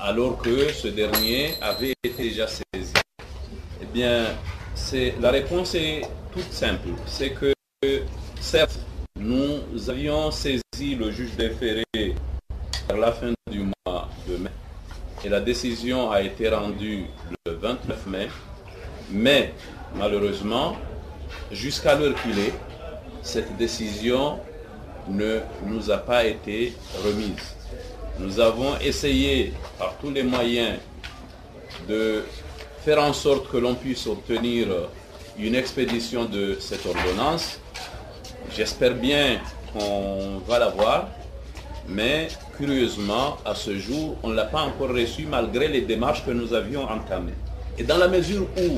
alors 0.00 0.38
que 0.38 0.72
ce 0.72 0.88
dernier 0.88 1.54
avait 1.60 1.94
été 2.04 2.22
déjà 2.22 2.46
saisi? 2.46 2.92
Eh 3.82 3.86
bien, 3.92 4.26
la 5.20 5.30
réponse 5.30 5.74
est 5.74 6.02
toute 6.32 6.52
simple. 6.52 6.88
C'est 7.06 7.30
que, 7.30 7.52
certes, 8.40 8.78
nous 9.16 9.60
avions 9.88 10.30
saisi 10.30 10.94
le 10.94 11.10
juge 11.10 11.36
référé 12.88 13.00
la 13.00 13.12
fin 13.12 13.32
du 13.50 13.60
mois 13.60 14.08
de 14.28 14.36
mai. 14.36 14.50
Et 15.24 15.28
la 15.28 15.40
décision 15.40 16.10
a 16.10 16.22
été 16.22 16.48
rendue 16.48 17.06
le 17.46 17.52
29 17.52 18.06
mai. 18.06 18.28
Mais 19.10 19.52
malheureusement, 19.96 20.76
jusqu'à 21.50 21.94
l'heure 21.94 22.14
qu'il 22.22 22.38
est, 22.38 22.54
cette 23.22 23.56
décision 23.56 24.38
ne 25.08 25.40
nous 25.66 25.90
a 25.90 25.98
pas 25.98 26.24
été 26.24 26.74
remise. 27.04 27.56
Nous 28.18 28.40
avons 28.40 28.76
essayé 28.78 29.52
par 29.78 29.96
tous 29.98 30.10
les 30.10 30.22
moyens 30.22 30.78
de 31.88 32.24
faire 32.84 33.02
en 33.02 33.12
sorte 33.12 33.50
que 33.50 33.56
l'on 33.56 33.74
puisse 33.74 34.06
obtenir 34.06 34.66
une 35.38 35.54
expédition 35.54 36.24
de 36.24 36.56
cette 36.60 36.84
ordonnance. 36.84 37.60
J'espère 38.54 38.94
bien 38.94 39.40
qu'on 39.72 40.38
va 40.46 40.58
l'avoir, 40.58 41.08
mais 41.86 42.28
curieusement, 42.58 43.38
à 43.44 43.54
ce 43.54 43.78
jour, 43.78 44.16
on 44.22 44.28
ne 44.28 44.34
l'a 44.34 44.44
pas 44.44 44.62
encore 44.62 44.88
reçu 44.88 45.26
malgré 45.26 45.68
les 45.68 45.82
démarches 45.82 46.24
que 46.26 46.32
nous 46.32 46.52
avions 46.52 46.82
entamées. 46.82 47.38
Et 47.78 47.84
dans 47.84 47.96
la 47.96 48.08
mesure 48.08 48.46
où 48.58 48.76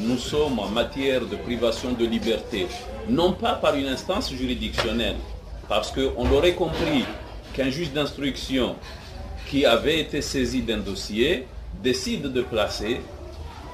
nous 0.00 0.18
sommes 0.18 0.58
en 0.58 0.68
matière 0.68 1.20
de 1.24 1.36
privation 1.36 1.92
de 1.92 2.04
liberté, 2.04 2.66
non 3.08 3.32
pas 3.32 3.54
par 3.54 3.76
une 3.76 3.86
instance 3.86 4.32
juridictionnelle, 4.32 5.14
parce 5.68 5.92
qu'on 5.92 6.30
aurait 6.32 6.54
compris 6.54 7.04
qu'un 7.54 7.70
juge 7.70 7.92
d'instruction 7.92 8.74
qui 9.48 9.64
avait 9.64 10.00
été 10.00 10.20
saisi 10.20 10.62
d'un 10.62 10.78
dossier 10.78 11.46
décide 11.82 12.32
de 12.32 12.42
placer 12.42 13.00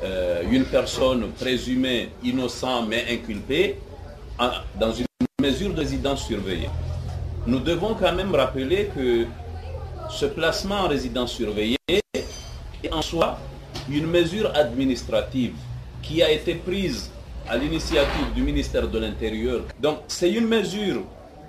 euh, 0.05 0.42
une 0.50 0.64
personne 0.64 1.31
présumée 1.33 2.11
innocente 2.22 2.88
mais 2.88 3.05
inculpée 3.11 3.79
dans 4.79 4.92
une 4.92 5.07
mesure 5.40 5.72
de 5.72 5.81
résidence 5.81 6.26
surveillée. 6.26 6.68
Nous 7.46 7.61
devons 7.61 7.94
quand 7.94 8.12
même 8.12 8.35
rappeler 8.35 8.90
que 8.94 9.26
ce 10.11 10.26
placement 10.26 10.81
en 10.81 10.88
résidence 10.88 11.33
surveillée 11.33 11.79
est 11.88 12.92
en 12.92 13.00
soi 13.00 13.38
une 13.88 14.07
mesure 14.07 14.53
administrative 14.55 15.55
qui 16.03 16.22
a 16.22 16.31
été 16.31 16.55
prise 16.55 17.11
à 17.48 17.57
l'initiative 17.57 18.33
du 18.35 18.42
ministère 18.42 18.88
de 18.88 18.98
l'Intérieur. 18.98 19.62
Donc 19.81 20.00
c'est 20.07 20.31
une 20.31 20.46
mesure 20.46 21.03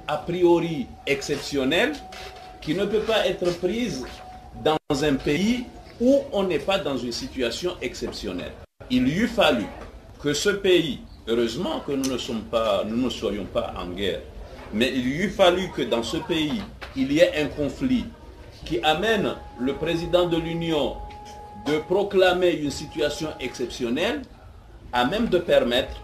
a 0.08 0.18
priori 0.18 0.88
exceptionnelle 1.06 1.94
qui 2.62 2.74
ne 2.74 2.86
peut 2.86 3.02
pas 3.02 3.28
être 3.28 3.52
prise 3.60 4.06
dans 4.64 4.78
un 5.04 5.16
pays 5.16 5.66
où 6.00 6.22
on 6.32 6.44
n'est 6.44 6.60
pas 6.60 6.80
dans 6.80 6.98
une 6.98 7.12
situation 7.12 7.76
exceptionnelle. 7.82 8.54
Il 8.90 9.08
eût 9.08 9.28
fallu 9.28 9.66
que 10.22 10.34
ce 10.34 10.50
pays, 10.50 11.02
heureusement 11.28 11.82
que 11.86 11.92
nous 11.92 12.10
ne, 12.10 12.18
sommes 12.18 12.44
pas, 12.44 12.84
nous 12.88 12.98
ne 12.98 13.10
soyons 13.10 13.46
pas 13.46 13.74
en 13.78 13.88
guerre, 13.90 14.22
mais 14.74 14.92
il 14.94 15.08
eût 15.08 15.30
fallu 15.30 15.70
que 15.70 15.82
dans 15.82 16.04
ce 16.04 16.18
pays, 16.18 16.62
il 16.96 17.12
y 17.12 17.20
ait 17.20 17.42
un 17.42 17.48
conflit 17.48 18.06
qui 18.66 18.80
amène 18.84 19.34
le 19.60 19.74
président 19.74 20.28
de 20.28 20.38
l'Union 20.38 20.96
de 21.66 21.78
proclamer 21.78 22.52
une 22.52 22.72
situation 22.72 23.30
exceptionnelle 23.40 24.22
à 24.94 25.06
même 25.06 25.28
de 25.28 25.38
permettre 25.38 26.02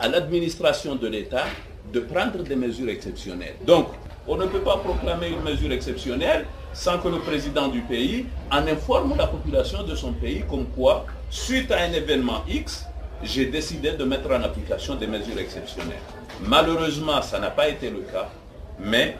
à 0.00 0.08
l'administration 0.08 0.94
de 0.96 1.06
l'État 1.08 1.44
de 1.92 2.00
prendre 2.00 2.42
des 2.42 2.56
mesures 2.56 2.88
exceptionnelles. 2.90 3.56
Donc, 3.66 3.88
on 4.26 4.36
ne 4.36 4.46
peut 4.46 4.60
pas 4.60 4.76
proclamer 4.76 5.28
une 5.28 5.42
mesure 5.42 5.72
exceptionnelle 5.72 6.46
sans 6.72 6.98
que 6.98 7.08
le 7.08 7.18
président 7.18 7.68
du 7.68 7.80
pays 7.80 8.26
en 8.52 8.66
informe 8.66 9.14
la 9.16 9.26
population 9.26 9.82
de 9.84 9.94
son 9.94 10.12
pays 10.12 10.44
comme 10.48 10.66
quoi, 10.66 11.06
suite 11.30 11.72
à 11.72 11.80
un 11.80 11.92
événement 11.92 12.44
X, 12.48 12.84
j'ai 13.22 13.46
décidé 13.46 13.92
de 13.92 14.04
mettre 14.04 14.30
en 14.30 14.42
application 14.42 14.94
des 14.94 15.06
mesures 15.06 15.38
exceptionnelles. 15.38 16.17
Malheureusement, 16.46 17.20
ça 17.22 17.38
n'a 17.40 17.50
pas 17.50 17.68
été 17.68 17.90
le 17.90 18.00
cas, 18.00 18.30
mais 18.78 19.16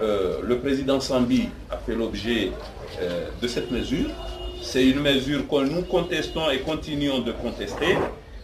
euh, 0.00 0.40
le 0.42 0.58
président 0.58 1.00
Sambi 1.00 1.48
a 1.70 1.76
fait 1.76 1.94
l'objet 1.94 2.52
euh, 3.00 3.28
de 3.40 3.48
cette 3.48 3.70
mesure. 3.70 4.08
C'est 4.62 4.86
une 4.86 5.00
mesure 5.00 5.48
que 5.48 5.64
nous 5.64 5.82
contestons 5.82 6.48
et 6.50 6.60
continuons 6.60 7.20
de 7.20 7.32
contester. 7.32 7.96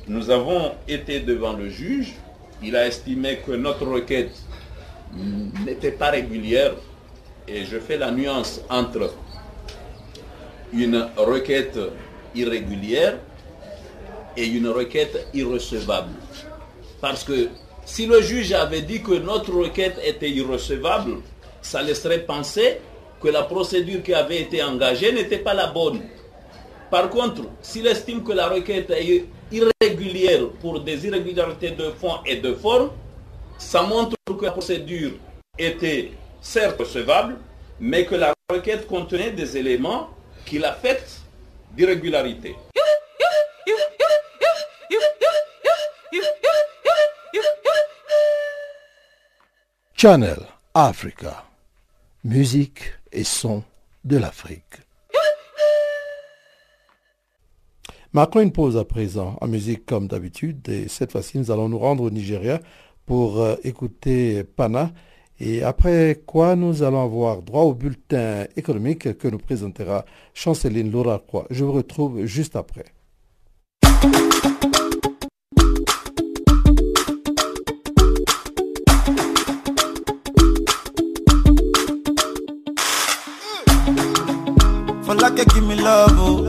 Nous 0.08 0.30
avons 0.30 0.72
été 0.88 1.20
devant 1.20 1.52
le 1.52 1.68
juge. 1.68 2.14
Il 2.62 2.74
a 2.74 2.86
estimé 2.86 3.38
que 3.46 3.52
notre 3.52 3.86
requête 3.86 4.32
n'était 5.64 5.92
pas 5.92 6.10
régulière 6.10 6.72
et 7.46 7.64
je 7.64 7.78
fais 7.78 7.96
la 7.96 8.10
nuance 8.10 8.60
entre 8.68 9.14
une 10.72 11.06
requête 11.16 11.78
irrégulière 12.34 13.18
et 14.36 14.46
une 14.46 14.68
requête 14.68 15.28
irrecevable. 15.32 16.12
Parce 17.00 17.22
que 17.24 17.48
si 17.86 18.04
le 18.06 18.20
juge 18.20 18.52
avait 18.52 18.82
dit 18.82 19.00
que 19.00 19.12
notre 19.12 19.52
requête 19.52 19.98
était 20.04 20.28
irrecevable, 20.28 21.18
ça 21.62 21.82
laisserait 21.82 22.24
penser 22.24 22.80
que 23.22 23.28
la 23.28 23.44
procédure 23.44 24.02
qui 24.02 24.12
avait 24.12 24.42
été 24.42 24.62
engagée 24.62 25.12
n'était 25.12 25.38
pas 25.38 25.54
la 25.54 25.68
bonne. 25.68 26.02
Par 26.90 27.08
contre, 27.08 27.42
s'il 27.62 27.86
estime 27.86 28.24
que 28.24 28.32
la 28.32 28.48
requête 28.48 28.90
est 28.90 29.24
irrégulière 29.52 30.48
pour 30.60 30.80
des 30.80 31.06
irrégularités 31.06 31.70
de 31.70 31.90
fond 31.92 32.16
et 32.26 32.36
de 32.36 32.54
forme, 32.54 32.90
ça 33.56 33.82
montre 33.82 34.16
que 34.26 34.44
la 34.44 34.50
procédure 34.50 35.12
était 35.56 36.10
certes 36.40 36.78
recevable, 36.80 37.36
mais 37.78 38.04
que 38.04 38.16
la 38.16 38.34
requête 38.50 38.86
contenait 38.88 39.30
des 39.30 39.56
éléments 39.56 40.10
qui 40.44 40.58
l'affectent 40.58 41.20
d'irrégularité. 41.76 42.56
Channel 49.98 50.36
Africa, 50.74 51.46
musique 52.22 52.82
et 53.12 53.24
son 53.24 53.62
de 54.04 54.18
l'Afrique. 54.18 54.82
Marquons 58.12 58.40
une 58.42 58.52
pause 58.52 58.76
à 58.76 58.84
présent 58.84 59.38
en 59.40 59.48
musique 59.48 59.86
comme 59.86 60.06
d'habitude 60.06 60.68
et 60.68 60.88
cette 60.88 61.12
fois-ci 61.12 61.38
nous 61.38 61.50
allons 61.50 61.70
nous 61.70 61.78
rendre 61.78 62.02
au 62.02 62.10
Nigeria 62.10 62.60
pour 63.06 63.40
euh, 63.40 63.56
écouter 63.64 64.44
Pana 64.44 64.92
et 65.40 65.62
après 65.62 66.20
quoi 66.26 66.56
nous 66.56 66.82
allons 66.82 67.02
avoir 67.02 67.40
droit 67.40 67.62
au 67.62 67.72
bulletin 67.72 68.44
économique 68.54 69.16
que 69.16 69.28
nous 69.28 69.38
présentera 69.38 70.04
Chanceline 70.34 70.92
Laura 70.92 71.22
Croix. 71.26 71.46
Je 71.48 71.64
vous 71.64 71.72
retrouve 71.72 72.26
juste 72.26 72.54
après. 72.54 72.84
Give 85.44 85.64
me 85.64 85.74
love, 85.76 86.12
oh. 86.14 86.42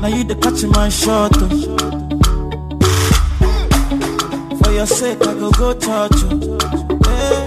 Now 0.00 0.08
you 0.08 0.24
the 0.24 0.34
catch 0.36 0.62
in 0.62 0.70
my 0.70 0.88
shot, 0.88 1.32
oh. 1.36 1.48
For 4.62 4.72
your 4.72 4.86
sake, 4.86 5.20
I 5.26 5.34
go 5.34 5.50
go 5.50 5.74
touch 5.74 6.16
you. 6.22 6.58
Hey. 7.04 7.46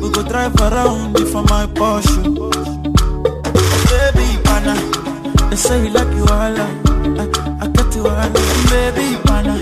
We 0.00 0.10
go 0.10 0.22
drive 0.22 0.54
around 0.60 1.16
for 1.30 1.42
my 1.42 1.66
Porsche. 1.66 2.36
Oh. 2.38 2.50
Baby, 3.90 4.42
pana, 4.44 4.74
they 5.50 5.56
say 5.56 5.84
you 5.84 5.90
like 5.90 6.12
you 6.16 6.22
all. 6.24 6.58
I, 6.58 7.26
I 7.60 7.68
got 7.68 7.94
you 7.94 8.06
all. 8.06 8.30
Baby, 8.70 9.16
pana, 9.24 9.54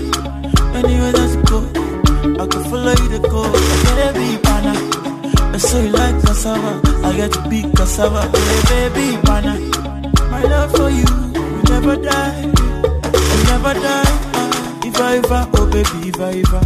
anywhere 0.77 1.11
that 1.11 1.29
you 1.35 1.43
go, 1.49 1.59
I 2.41 2.47
can 2.47 2.63
follow 2.65 2.91
you 2.91 3.09
to 3.09 3.19
go. 3.29 3.43
So 5.73 5.81
you 5.81 5.89
like 5.89 6.21
cassava, 6.21 6.81
I 7.03 7.15
get 7.15 7.49
big 7.49 7.75
cassava. 7.75 8.29
Hey, 8.37 8.89
baby, 8.89 9.17
banana, 9.23 9.57
my 10.29 10.43
love 10.43 10.71
for 10.75 10.87
you, 10.91 11.03
will 11.33 11.63
never 11.63 11.95
die, 11.95 12.45
will 12.45 13.43
never 13.49 13.73
die. 13.73 14.13
If 14.85 15.01
I 15.01 15.17
ever, 15.17 15.49
oh 15.57 15.65
baby, 15.65 16.09
if 16.09 16.19
I 16.21 16.43
ever, 16.45 16.61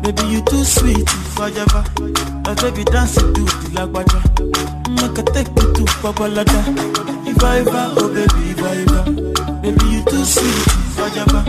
baby 0.00 0.22
you 0.28 0.40
too 0.40 0.64
sweet, 0.64 1.02
if 1.02 1.38
I 1.38 1.50
ever, 1.50 1.84
let 2.46 2.56
baby 2.62 2.84
dance 2.84 3.16
to 3.16 3.24
the 3.28 3.68
lagwaja. 3.76 4.20
Make 4.88 5.18
I 5.18 5.22
take 5.34 5.48
you 5.48 5.74
to 5.74 5.84
Babalada. 6.00 6.60
If 7.28 7.44
I 7.44 7.58
ever, 7.58 7.92
oh 8.00 8.08
baby, 8.08 8.52
if 8.52 8.62
I 8.62 8.76
ever, 8.80 9.04
baby 9.60 9.84
you 9.84 10.02
too 10.04 10.24
sweet, 10.24 10.66
if 10.88 10.98
I 10.98 11.08
ever, 11.20 11.42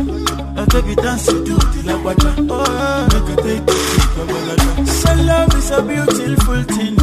let 0.58 0.70
baby 0.74 0.96
dance 0.96 1.28
to 1.28 1.34
the 1.40 1.82
lagwaja. 1.88 2.36
Oh, 2.52 3.08
make 3.14 3.32
I 3.32 3.42
take 3.44 3.60
you 3.60 3.66
to 3.66 4.08
Babalada. 4.18 4.87
So 5.02 5.14
love 5.30 5.54
is 5.56 5.72
a 5.72 5.82
beautiful 5.82 6.64
thing. 6.76 6.96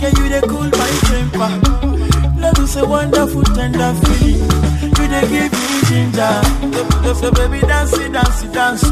Can 0.00 0.12
you 0.18 0.28
they 0.28 0.40
cool 0.42 0.68
my 0.80 0.90
temper? 1.08 1.50
Love 2.40 2.58
is 2.58 2.76
a 2.76 2.86
wonderful 2.86 3.42
tender 3.44 3.92
feeling. 4.02 4.42
You 4.96 5.06
they 5.12 5.28
give 5.28 5.52
me 5.52 5.80
ginger. 5.88 6.34
So, 7.04 7.14
so 7.14 7.30
baby 7.32 7.60
dance 7.66 7.92
it, 7.98 8.12
dance 8.12 8.42
it, 8.42 8.52
dance. 8.52 8.82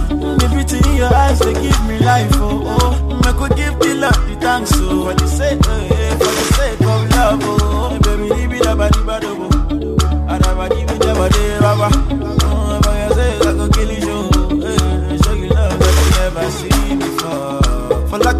In 0.72 0.96
your 0.96 1.12
eyes 1.12 1.38
they 1.40 1.52
give 1.54 1.86
me 1.88 1.98
life 1.98 2.30
oh 2.34 2.62
oh. 2.64 3.20
I 3.24 3.32
could 3.32 3.56
give 3.56 3.76
the 3.80 3.94
love 3.94 4.28
the 4.28 4.36
thanks 4.40 4.70
oh. 4.76 5.04
For 5.06 5.14
the 5.14 5.26
sake, 5.26 5.58
oh, 5.66 5.88
yeah, 5.90 6.12
for 6.12 6.24
the 6.26 6.54
sake 6.54 6.80
of 6.80 7.10
love 7.10 7.40
oh. 7.42 7.98
Baby 8.04 8.34
leave 8.34 8.52
it 8.60 8.66
up 8.66 8.78
the 8.78 9.02
bad 9.04 9.24
oh. 9.24 10.26
I 10.28 10.38
never 10.38 10.68
give 10.74 10.90
it 10.90 11.06
up 11.06 12.09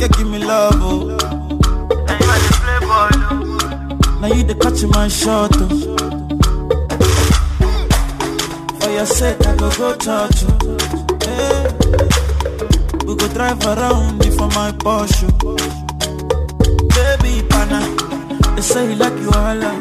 you 0.01 0.09
give 0.09 0.27
me 0.29 0.39
love 0.39 0.75
oh 0.81 1.05
Now 1.07 2.35
you 2.35 2.43
the 2.45 2.53
playboy 2.63 3.11
oh 3.31 4.19
Now 4.21 4.29
you 4.29 4.43
the 4.45 4.55
catch 4.55 4.83
my 4.95 5.09
shot 5.09 5.51
oh 5.57 5.97
for 8.81 8.91
your 8.97 9.07
sake, 9.07 9.47
I 9.47 9.57
go 9.57 9.71
go 9.77 9.95
touch 9.95 10.43
you. 10.43 10.49
Hey. 11.23 11.69
We 13.07 13.15
go 13.15 13.29
drive 13.29 13.63
around 13.65 14.25
for 14.37 14.49
my 14.49 14.73
Porsche. 14.73 15.29
Oh. 15.45 15.57
Baby, 16.97 17.47
pana, 17.49 17.81
they 18.57 18.63
say 18.63 18.89
you 18.91 18.97
like 18.97 19.17
you 19.21 19.29
all. 19.31 19.63
I, 19.63 19.77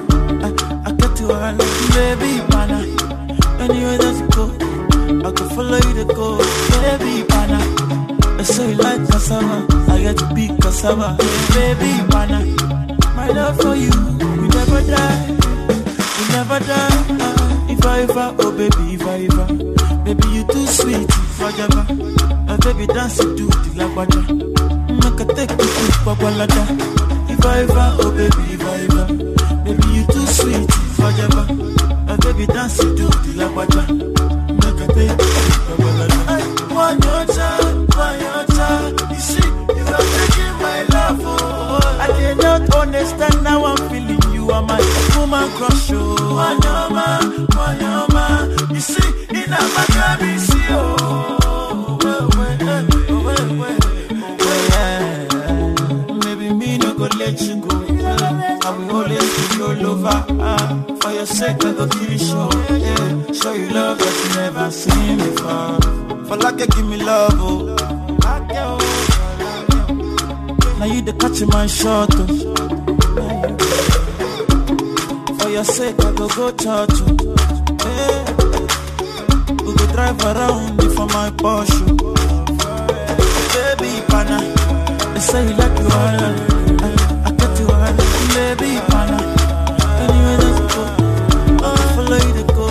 I 0.86 0.92
get 0.92 1.20
you 1.20 1.32
all. 1.32 1.56
Baby, 1.96 2.42
pana, 2.52 2.80
anywhere 3.64 3.98
that 3.98 4.16
you 4.20 4.28
go, 4.36 5.28
I 5.28 5.32
can 5.32 5.50
follow 5.56 5.78
you 5.78 5.94
to 5.94 6.06
go. 6.14 6.38
Baby, 6.82 7.24
pana, 7.28 7.60
they 8.38 8.44
say 8.44 8.70
you 8.72 8.76
like 8.76 9.08
cassava. 9.10 9.69
I 10.00 10.02
get 10.02 10.18
to 10.20 10.34
be 10.34 10.48
cassava. 10.62 11.18
Baby, 11.54 11.92
my 13.16 13.28
love 13.36 13.58
for 13.60 13.76
you, 13.76 13.92
we 13.92 14.48
never 14.48 14.82
die, 14.88 15.28
we 16.16 16.24
never 16.32 16.60
die. 16.60 17.06
Uh, 17.20 17.68
if 17.70 17.86
I 17.86 18.02
ever, 18.04 18.36
oh 18.40 18.52
baby, 18.52 18.94
if 18.96 19.04
I 19.06 19.28
ever, 19.28 19.46
baby 20.06 20.28
you 20.30 20.44
too 20.48 20.66
sweet, 20.68 21.04
if 21.10 21.42
I 21.42 21.52
ever, 21.64 21.86
uh, 22.48 22.58
baby 22.64 22.88
dance 22.88 23.20
you 23.20 23.36
do 23.36 23.48
the 23.48 23.72
lagwaja, 23.76 24.22
make 25.04 25.20
a 25.20 25.26
take 25.34 25.52
you 25.52 25.58
to 25.58 25.92
Babalada. 26.08 26.64
If 27.30 27.46
I 27.46 27.60
ever, 27.60 27.96
oh 28.00 28.12
baby, 28.12 28.54
if 28.54 28.64
I 28.64 28.76
ever, 28.86 29.06
baby 29.66 29.88
you 29.90 30.06
too 30.08 30.26
sweet, 30.28 30.70
if 30.70 31.00
I 31.02 31.12
ever, 31.24 31.46
uh, 32.14 32.18
baby 32.24 32.46
dance 32.48 32.82
you 32.82 32.96
do 32.96 33.08
the 33.08 33.44
lagwaja, 33.44 34.09
understand 42.90 43.46
how 43.48 43.66
I'm 43.66 43.78
feeling. 43.90 44.20
You 44.34 44.50
are 44.52 44.64
my 44.64 44.80
woman 45.18 45.50
crush, 45.52 45.92
oh. 45.92 46.16
Wanyama, 46.38 47.08
wanyama, 47.56 48.74
you 48.74 48.80
see, 48.82 49.10
in 49.30 49.54
a 49.54 49.62
matter, 49.76 50.40
see, 50.40 50.66
oh. 50.70 51.06
Let 57.18 57.42
you 57.42 57.56
go. 57.62 57.70
I 58.64 58.76
will 58.78 58.92
always 58.96 59.58
your 59.58 59.76
lover. 59.76 60.26
Ah, 60.40 60.84
for 61.02 61.12
your 61.12 61.26
sake, 61.26 61.64
I 61.66 61.74
go 61.74 61.88
kill 61.88 62.12
you, 62.12 62.18
show. 62.18 62.50
Yeah, 62.70 63.32
show 63.34 63.54
you 63.54 63.70
love 63.70 63.98
that 64.00 64.16
you 64.24 64.36
never 64.36 64.72
seen 64.72 65.18
before. 65.18 66.26
For 66.28 66.38
like, 66.38 66.58
give 66.58 66.86
me 66.86 66.98
love, 66.98 67.34
oh. 67.38 67.76
Now 70.80 70.86
you 70.86 71.02
the 71.02 71.14
catch 71.14 71.42
my 71.48 71.66
shot, 71.68 72.10
oh. 72.16 72.79
Your 75.60 75.66
sake, 75.66 76.00
I 76.00 76.12
go 76.14 76.26
go 76.30 76.52
church, 76.52 77.02
eh, 77.02 77.18
oh. 77.20 77.36
Yeah. 77.84 78.24
We 79.66 79.72
go 79.76 79.86
drive 79.92 80.22
around 80.24 80.80
for 80.96 81.06
my 81.08 81.30
Porsche. 81.36 81.84
Baby, 83.54 83.92
pana, 84.08 84.40
they 85.14 85.20
say 85.20 85.44
you 85.44 85.56
like 85.60 85.78
you 85.80 85.90
all. 86.00 86.20
I, 87.28 87.32
get 87.40 87.60
you 87.60 87.68
all. 87.76 87.94
Baby, 88.36 88.72
pana, 88.88 89.18
anyway 90.00 90.38
let's 90.44 90.62
go. 90.74 90.82
I 91.60 91.76
follow 91.94 92.20
you 92.26 92.34
to 92.40 92.44
go. 92.56 92.66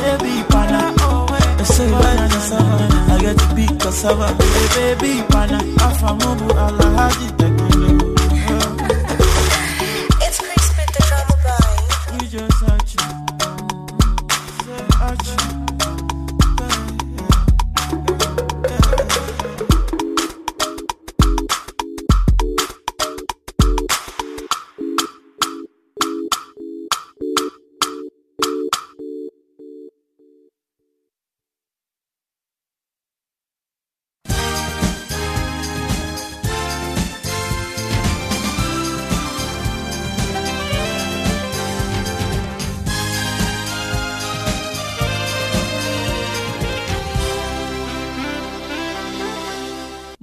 Baby, 0.00 0.34
pana, 0.48 0.80
they 1.58 1.64
say 1.64 1.86
you 1.88 1.92
like 1.92 2.30
cassava. 2.30 2.86
I 3.12 3.18
get 3.20 3.36
to 3.38 3.46
be 3.54 3.66
cassava. 3.76 4.28
Hey, 4.42 4.94
baby, 4.96 5.12
pana, 5.28 5.58
afamubu 5.76 6.48
alahaji 6.56 7.28
tekilo. 7.36 7.58
It's 7.59 7.59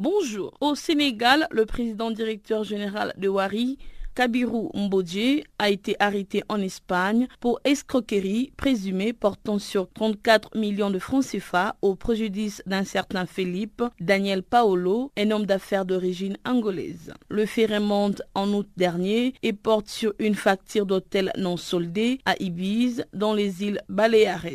Bonjour. 0.09 0.53
Au 0.61 0.73
Sénégal, 0.73 1.47
le 1.51 1.65
président 1.65 2.11
directeur 2.11 2.63
général 2.63 3.13
de 3.17 3.27
Wari, 3.27 3.77
Kabiru 4.17 4.71
Mbodje, 4.73 5.43
a 5.59 5.69
été 5.69 5.95
arrêté 5.99 6.41
en 6.49 6.59
Espagne 6.59 7.27
pour 7.39 7.59
escroquerie 7.63 8.51
présumée 8.57 9.13
portant 9.13 9.59
sur 9.59 9.87
34 9.93 10.57
millions 10.57 10.89
de 10.89 10.97
francs 10.97 11.23
CFA 11.23 11.75
au 11.83 11.93
préjudice 11.93 12.63
d'un 12.65 12.83
certain 12.83 13.27
Philippe 13.27 13.83
Daniel 13.99 14.41
Paolo, 14.41 15.11
un 15.17 15.29
homme 15.29 15.45
d'affaires 15.45 15.85
d'origine 15.85 16.37
angolaise. 16.45 17.13
Le 17.29 17.45
fait 17.45 17.67
remonte 17.67 18.23
en 18.33 18.51
août 18.53 18.67
dernier 18.75 19.35
et 19.43 19.53
porte 19.53 19.87
sur 19.87 20.13
une 20.17 20.33
facture 20.33 20.87
d'hôtel 20.87 21.31
non 21.37 21.55
soldée 21.55 22.17
à 22.25 22.33
Ibiza 22.39 23.03
dans 23.13 23.35
les 23.35 23.63
îles 23.63 23.81
Baléares. 23.87 24.47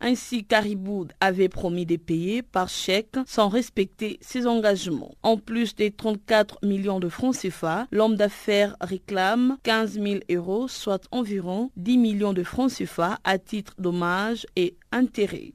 Ainsi, 0.00 0.44
Caribou 0.44 1.08
avait 1.20 1.50
promis 1.50 1.84
de 1.84 1.96
payer 1.96 2.40
par 2.40 2.70
chèque 2.70 3.16
sans 3.26 3.50
respecter 3.50 4.18
ses 4.22 4.46
engagements. 4.46 5.14
En 5.22 5.36
plus 5.36 5.74
des 5.74 5.90
34 5.90 6.60
millions 6.62 7.00
de 7.00 7.10
francs 7.10 7.36
CFA, 7.36 7.86
l'homme 7.90 8.16
d'affaires 8.16 8.76
15 9.10 9.94
000 9.94 10.20
euros, 10.30 10.68
soit 10.68 11.06
environ 11.10 11.70
10 11.76 11.98
millions 11.98 12.32
de 12.32 12.42
francs 12.42 12.72
CFA 12.72 13.18
à 13.24 13.38
titre 13.38 13.74
d'hommage 13.78 14.46
et 14.56 14.76
intérêt. 14.92 15.52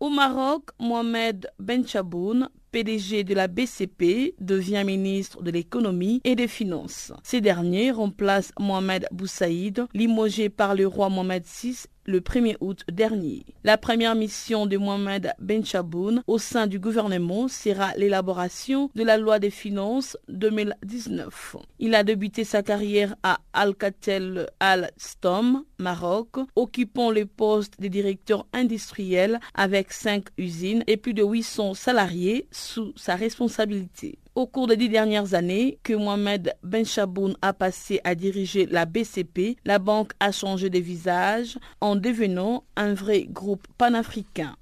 Au 0.00 0.10
Maroc, 0.10 0.64
Mohamed 0.78 1.48
Benchaboun, 1.58 2.48
PDG 2.70 3.24
de 3.24 3.34
la 3.34 3.48
BCP, 3.48 4.34
devient 4.38 4.82
ministre 4.84 5.42
de 5.42 5.50
l'économie 5.50 6.20
et 6.24 6.34
des 6.34 6.48
finances. 6.48 7.12
Ces 7.22 7.40
derniers 7.40 7.90
remplacent 7.90 8.52
Mohamed 8.58 9.06
Boussaïd, 9.12 9.86
limogé 9.94 10.50
par 10.50 10.74
le 10.74 10.86
roi 10.86 11.08
Mohamed 11.08 11.44
VI 11.44 11.86
le 12.04 12.20
1er 12.20 12.56
août 12.60 12.82
dernier. 12.90 13.44
La 13.64 13.78
première 13.78 14.14
mission 14.14 14.66
de 14.66 14.76
Mohamed 14.76 15.32
Benchaboun 15.38 16.22
au 16.26 16.38
sein 16.38 16.66
du 16.66 16.78
gouvernement 16.78 17.48
sera 17.48 17.92
l'élaboration 17.96 18.90
de 18.94 19.02
la 19.02 19.16
loi 19.16 19.38
des 19.38 19.50
finances 19.50 20.16
2019. 20.28 21.56
Il 21.78 21.94
a 21.94 22.04
débuté 22.04 22.44
sa 22.44 22.62
carrière 22.62 23.14
à 23.22 23.38
Alcatel 23.52 24.48
Alstom, 24.60 25.64
Maroc, 25.78 26.36
occupant 26.56 27.10
le 27.10 27.26
poste 27.26 27.80
de 27.80 27.88
directeur 27.88 28.46
industriel 28.52 29.40
avec 29.54 29.92
5 29.92 30.24
usines 30.38 30.84
et 30.86 30.96
plus 30.96 31.14
de 31.14 31.22
800 31.22 31.74
salariés 31.74 32.46
sous 32.50 32.92
sa 32.96 33.16
responsabilité 33.16 34.18
au 34.34 34.46
cours 34.46 34.66
des 34.66 34.76
dix 34.76 34.88
dernières 34.88 35.34
années 35.34 35.78
que 35.82 35.92
Mohamed 35.92 36.54
Benchaboun 36.62 37.36
a 37.40 37.52
passé 37.52 38.00
à 38.04 38.14
diriger 38.14 38.66
la 38.66 38.84
BCP, 38.84 39.56
la 39.64 39.78
banque 39.78 40.12
a 40.20 40.32
changé 40.32 40.70
de 40.70 40.78
visage 40.78 41.58
en 41.80 41.96
devenant 41.96 42.64
un 42.76 42.94
vrai 42.94 43.26
groupe 43.28 43.66
panafricain. 43.78 44.56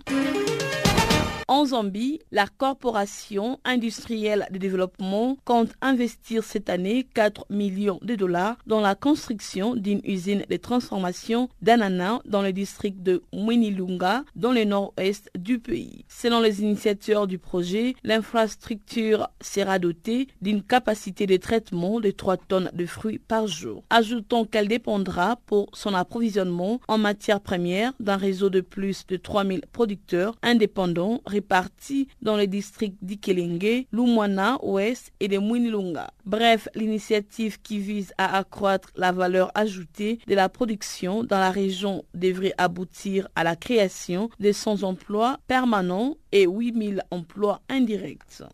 En 1.53 1.67
Zambie, 1.67 2.19
la 2.31 2.47
Corporation 2.47 3.61
industrielle 3.67 4.49
de 4.51 4.57
développement 4.57 5.37
compte 5.45 5.69
investir 5.83 6.45
cette 6.45 6.71
année 6.71 7.07
4 7.13 7.45
millions 7.51 7.99
de 8.01 8.15
dollars 8.15 8.57
dans 8.67 8.81
la 8.81 8.95
construction 8.95 9.75
d'une 9.75 10.01
usine 10.03 10.47
de 10.49 10.57
transformation 10.57 11.51
d'ananas 11.61 12.21
dans 12.25 12.41
le 12.41 12.55
district 12.55 13.03
de 13.03 13.23
Mwinilunga, 13.35 14.25
dans 14.35 14.53
le 14.53 14.65
nord-est 14.65 15.31
du 15.37 15.59
pays. 15.59 16.07
Selon 16.09 16.41
les 16.41 16.63
initiateurs 16.63 17.27
du 17.27 17.39
projet, 17.39 17.97
l'infrastructure 18.03 19.29
sera 19.43 19.79
dotée 19.79 20.29
d'une 20.41 20.63
capacité 20.63 21.27
de 21.27 21.37
traitement 21.37 22.01
de 22.01 22.13
3 22.13 22.39
tonnes 22.39 22.71
de 22.73 22.87
fruits 22.87 23.19
par 23.19 23.47
jour. 23.47 23.85
Ajoutons 23.91 24.47
qu'elle 24.47 24.69
dépendra 24.69 25.37
pour 25.45 25.69
son 25.75 25.93
approvisionnement 25.93 26.81
en 26.89 26.97
matières 26.97 27.43
premières 27.43 27.93
d'un 28.01 28.17
réseau 28.17 28.49
de 28.49 28.63
plus 28.63 29.07
de 29.07 29.19
3000 29.19 29.67
producteurs 29.71 30.35
indépendants 30.43 31.21
répartis 31.43 32.07
dans 32.23 32.37
les 32.37 32.47
districts 32.47 32.99
d'Ikelenge, 33.03 33.87
Lumwana 33.93 34.59
Ouest 34.63 35.13
et 35.19 35.27
de 35.27 35.39
Mwinilunga. 35.39 36.11
Bref, 36.25 36.69
l'initiative 36.77 37.61
qui 37.61 37.79
vise 37.79 38.13
à 38.17 38.39
accroître 38.39 38.91
la 38.95 39.11
valeur 39.11 39.51
ajoutée 39.57 40.21
de 40.29 40.35
la 40.37 40.49
production 40.49 41.25
dans 41.25 41.41
la 41.41 41.51
région 41.51 42.05
devrait 42.15 42.55
aboutir 42.59 43.29
à 43.35 43.43
la 43.43 43.57
création 43.57 44.31
de 44.39 44.53
100 44.53 44.85
emplois 44.85 45.39
permanents 45.49 46.17
et 46.31 46.47
8000 46.47 47.03
emplois 47.11 47.61
indirects. 47.69 48.45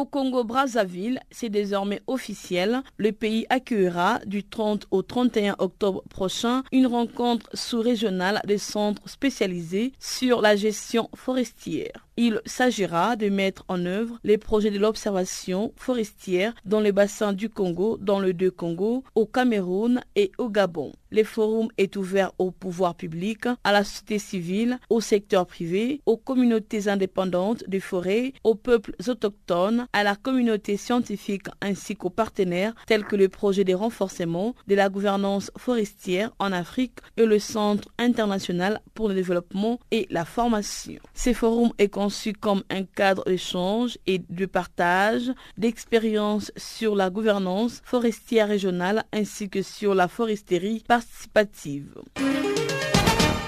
Au 0.00 0.06
Congo-Brazzaville, 0.06 1.20
c'est 1.30 1.50
désormais 1.50 2.00
officiel. 2.06 2.80
Le 2.96 3.12
pays 3.12 3.44
accueillera 3.50 4.20
du 4.24 4.42
30 4.42 4.86
au 4.90 5.02
31 5.02 5.56
octobre 5.58 6.02
prochain 6.08 6.62
une 6.72 6.86
rencontre 6.86 7.50
sous-régionale 7.52 8.40
des 8.46 8.56
centres 8.56 9.06
spécialisés 9.06 9.92
sur 9.98 10.40
la 10.40 10.56
gestion 10.56 11.10
forestière. 11.14 12.08
Il 12.22 12.42
s'agira 12.44 13.16
de 13.16 13.30
mettre 13.30 13.64
en 13.68 13.86
œuvre 13.86 14.18
les 14.24 14.36
projets 14.36 14.70
de 14.70 14.78
l'observation 14.78 15.72
forestière 15.76 16.52
dans 16.66 16.80
les 16.80 16.92
bassins 16.92 17.32
du 17.32 17.48
Congo, 17.48 17.96
dans 17.98 18.20
le 18.20 18.34
deux 18.34 18.50
Congo, 18.50 19.04
au 19.14 19.24
Cameroun 19.24 20.02
et 20.16 20.30
au 20.36 20.50
Gabon. 20.50 20.92
Le 21.12 21.24
forum 21.24 21.68
est 21.76 21.96
ouvert 21.96 22.30
au 22.38 22.50
pouvoir 22.50 22.94
public, 22.94 23.46
à 23.64 23.72
la 23.72 23.84
société 23.84 24.18
civile, 24.18 24.78
au 24.90 25.00
secteur 25.00 25.46
privé, 25.46 26.02
aux 26.06 26.18
communautés 26.18 26.88
indépendantes 26.88 27.64
des 27.66 27.80
forêts, 27.80 28.34
aux 28.44 28.54
peuples 28.54 28.94
autochtones, 29.08 29.86
à 29.92 30.04
la 30.04 30.14
communauté 30.14 30.76
scientifique 30.76 31.46
ainsi 31.62 31.96
qu'aux 31.96 32.10
partenaires 32.10 32.74
tels 32.86 33.04
que 33.04 33.16
le 33.16 33.28
projet 33.28 33.64
de 33.64 33.74
renforcement 33.74 34.54
de 34.68 34.74
la 34.74 34.88
gouvernance 34.88 35.50
forestière 35.56 36.32
en 36.38 36.52
Afrique 36.52 36.98
et 37.16 37.24
le 37.24 37.38
Centre 37.38 37.88
international 37.98 38.80
pour 38.94 39.08
le 39.08 39.14
développement 39.14 39.80
et 39.90 40.06
la 40.10 40.24
formation. 40.26 41.00
Ce 41.14 41.32
forum 41.32 41.72
est 41.78 41.88
comme 42.40 42.62
un 42.70 42.84
cadre 42.84 43.24
d'échange 43.24 43.98
et 44.06 44.20
de 44.28 44.46
partage 44.46 45.30
d'expériences 45.56 46.52
sur 46.56 46.94
la 46.94 47.10
gouvernance 47.10 47.80
forestière 47.84 48.48
régionale 48.48 49.04
ainsi 49.12 49.48
que 49.48 49.62
sur 49.62 49.94
la 49.94 50.08
foresterie 50.08 50.84
participative. 50.86 51.94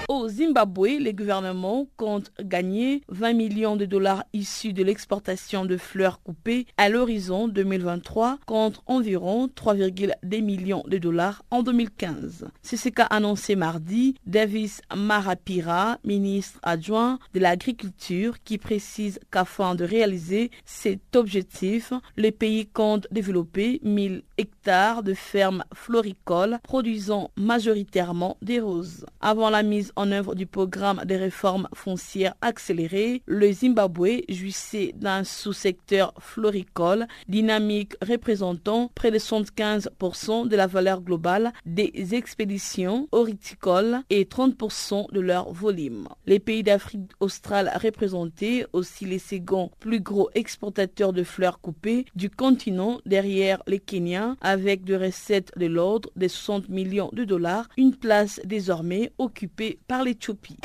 Au 0.09 0.27
Zimbabwe, 0.27 0.99
le 0.99 1.11
gouvernement 1.11 1.87
compte 1.95 2.33
gagner 2.41 3.03
20 3.07 3.33
millions 3.33 3.75
de 3.77 3.85
dollars 3.85 4.25
issus 4.33 4.73
de 4.73 4.83
l'exportation 4.83 5.63
de 5.63 5.77
fleurs 5.77 6.21
coupées 6.21 6.65
à 6.75 6.89
l'horizon 6.89 7.47
2023 7.47 8.39
contre 8.45 8.83
environ 8.85 9.47
3,2 9.47 10.41
millions 10.41 10.83
de 10.87 10.97
dollars 10.97 11.43
en 11.51 11.63
2015. 11.63 12.49
C'est 12.61 12.75
ce 12.75 12.89
qu'a 12.89 13.05
annoncé 13.05 13.55
mardi 13.55 14.15
Davis 14.25 14.81
Marapira, 14.93 15.99
ministre 16.03 16.59
adjoint 16.63 17.17
de 17.33 17.39
l'Agriculture, 17.39 18.43
qui 18.43 18.57
précise 18.57 19.19
qu'afin 19.31 19.73
de 19.73 19.85
réaliser 19.85 20.51
cet 20.65 21.15
objectif, 21.15 21.93
le 22.17 22.31
pays 22.31 22.65
compte 22.65 23.07
développer 23.11 23.79
1000 23.83 24.23
hectares 24.37 25.03
de 25.03 25.13
fermes 25.13 25.63
floricoles 25.73 26.59
produisant 26.63 27.31
majoritairement 27.37 28.37
des 28.41 28.59
roses. 28.59 29.05
Avant 29.21 29.49
la 29.49 29.63
mise 29.63 29.92
en 29.95 30.11
œuvre 30.11 30.35
du 30.35 30.45
programme 30.45 31.01
de 31.05 31.15
réformes 31.15 31.67
foncières 31.73 32.35
accélérées, 32.41 33.21
le 33.25 33.51
Zimbabwe 33.51 34.21
jouissait 34.29 34.93
d'un 34.95 35.23
sous-secteur 35.23 36.13
floricole 36.19 37.07
dynamique 37.27 37.93
représentant 38.01 38.91
près 38.95 39.11
de 39.11 39.17
75% 39.17 40.47
de 40.47 40.55
la 40.55 40.67
valeur 40.67 41.01
globale 41.01 41.53
des 41.65 42.15
expéditions 42.15 43.07
horticoles 43.11 44.01
et 44.09 44.25
30% 44.25 45.11
de 45.11 45.19
leur 45.19 45.51
volume. 45.51 46.07
Les 46.25 46.39
pays 46.39 46.63
d'Afrique 46.63 47.11
australe 47.19 47.71
représentaient 47.81 48.65
aussi 48.73 49.05
les 49.05 49.19
seconds 49.19 49.71
plus 49.79 49.99
gros 49.99 50.29
exportateurs 50.35 51.13
de 51.13 51.23
fleurs 51.23 51.59
coupées 51.59 52.05
du 52.15 52.29
continent 52.29 52.99
derrière 53.05 53.61
les 53.67 53.79
Kenyans 53.79 54.35
avec 54.41 54.83
des 54.83 54.97
recettes 54.97 55.51
de 55.57 55.65
l'ordre 55.65 56.09
de 56.15 56.27
60 56.27 56.69
millions 56.69 57.09
de 57.13 57.23
dollars, 57.23 57.67
une 57.77 57.95
place 57.95 58.39
désormais 58.45 59.11
occupée 59.17 59.79
par 59.87 59.92
l'Éthiopie. 60.01 60.57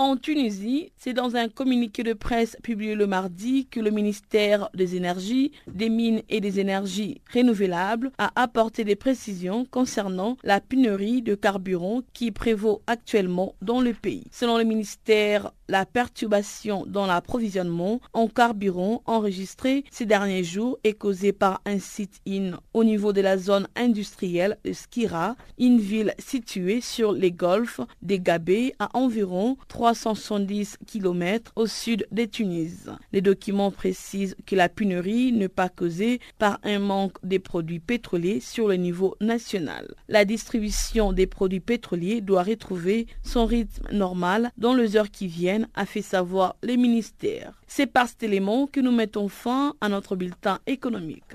En 0.00 0.16
Tunisie, 0.16 0.92
c'est 0.96 1.12
dans 1.12 1.34
un 1.34 1.48
communiqué 1.48 2.04
de 2.04 2.12
presse 2.12 2.56
publié 2.62 2.94
le 2.94 3.08
mardi 3.08 3.66
que 3.66 3.80
le 3.80 3.90
ministère 3.90 4.70
des 4.72 4.94
Énergies, 4.94 5.50
des 5.66 5.88
Mines 5.88 6.22
et 6.28 6.40
des 6.40 6.60
Énergies 6.60 7.20
renouvelables 7.34 8.12
a 8.16 8.30
apporté 8.36 8.84
des 8.84 8.94
précisions 8.94 9.64
concernant 9.64 10.36
la 10.44 10.60
pénurie 10.60 11.20
de 11.20 11.34
carburant 11.34 12.02
qui 12.12 12.30
prévaut 12.30 12.80
actuellement 12.86 13.56
dans 13.60 13.80
le 13.80 13.92
pays. 13.92 14.22
Selon 14.30 14.56
le 14.56 14.62
ministère, 14.62 15.50
la 15.68 15.84
perturbation 15.84 16.84
dans 16.86 17.06
l'approvisionnement 17.06 18.00
en 18.12 18.28
carburant 18.28 19.02
enregistrée 19.04 19.84
ces 19.90 20.06
derniers 20.06 20.44
jours 20.44 20.78
est 20.84 20.94
causée 20.94 21.32
par 21.32 21.60
un 21.66 21.78
site-in 21.78 22.52
au 22.72 22.84
niveau 22.84 23.12
de 23.12 23.20
la 23.20 23.36
zone 23.36 23.66
industrielle 23.76 24.58
de 24.64 24.72
Skira, 24.72 25.36
une 25.58 25.80
ville 25.80 26.14
située 26.18 26.80
sur 26.80 27.12
les 27.12 27.32
golfs 27.32 27.80
des 28.00 28.20
Gabé 28.20 28.74
à 28.78 28.96
environ 28.96 29.56
370 29.94 30.76
km 30.86 31.52
au 31.56 31.66
sud 31.66 32.06
de 32.12 32.26
Tunis. 32.26 32.88
Les 33.12 33.22
documents 33.22 33.70
précisent 33.70 34.36
que 34.44 34.54
la 34.54 34.68
pénurie 34.68 35.32
n'est 35.32 35.48
pas 35.48 35.70
causée 35.70 36.20
par 36.38 36.58
un 36.62 36.78
manque 36.78 37.16
des 37.22 37.38
produits 37.38 37.78
pétroliers 37.78 38.40
sur 38.40 38.68
le 38.68 38.74
niveau 38.74 39.16
national. 39.20 39.94
La 40.08 40.26
distribution 40.26 41.14
des 41.14 41.26
produits 41.26 41.60
pétroliers 41.60 42.20
doit 42.20 42.42
retrouver 42.42 43.06
son 43.22 43.46
rythme 43.46 43.88
normal 43.92 44.50
dans 44.58 44.74
les 44.74 44.96
heures 44.96 45.10
qui 45.10 45.26
viennent, 45.26 45.68
a 45.74 45.86
fait 45.86 46.02
savoir 46.02 46.56
les 46.62 46.76
ministères. 46.76 47.54
C'est 47.66 47.86
par 47.86 48.08
cet 48.08 48.22
élément 48.22 48.66
que 48.66 48.80
nous 48.80 48.92
mettons 48.92 49.28
fin 49.28 49.74
à 49.80 49.88
notre 49.88 50.16
bulletin 50.16 50.58
économique. 50.66 51.34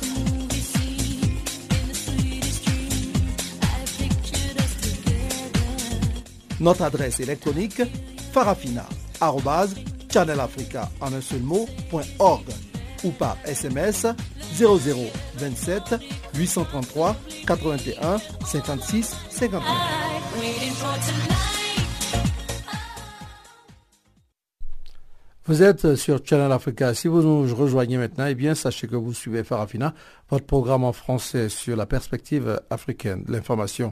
Notre 6.61 6.83
adresse 6.83 7.19
électronique 7.19 7.81
farafina.channelafrica 8.31 10.89
ou 13.03 13.09
par 13.11 13.35
SMS 13.45 14.05
0027 14.57 15.95
833 16.35 17.15
81 17.47 18.17
56 18.45 19.15
59. 19.31 21.50
Vous 25.47 25.63
êtes 25.63 25.95
sur 25.95 26.23
Channel 26.23 26.51
Africa. 26.51 26.93
Si 26.93 27.07
vous 27.07 27.23
nous 27.23 27.55
rejoignez 27.55 27.97
maintenant, 27.97 28.27
eh 28.27 28.35
bien, 28.35 28.53
sachez 28.53 28.87
que 28.87 28.95
vous 28.95 29.11
suivez 29.11 29.43
Farafina, 29.43 29.95
votre 30.29 30.45
programme 30.45 30.83
en 30.83 30.93
français 30.93 31.49
sur 31.49 31.75
la 31.75 31.87
perspective 31.87 32.61
africaine 32.69 33.25
l'information. 33.27 33.91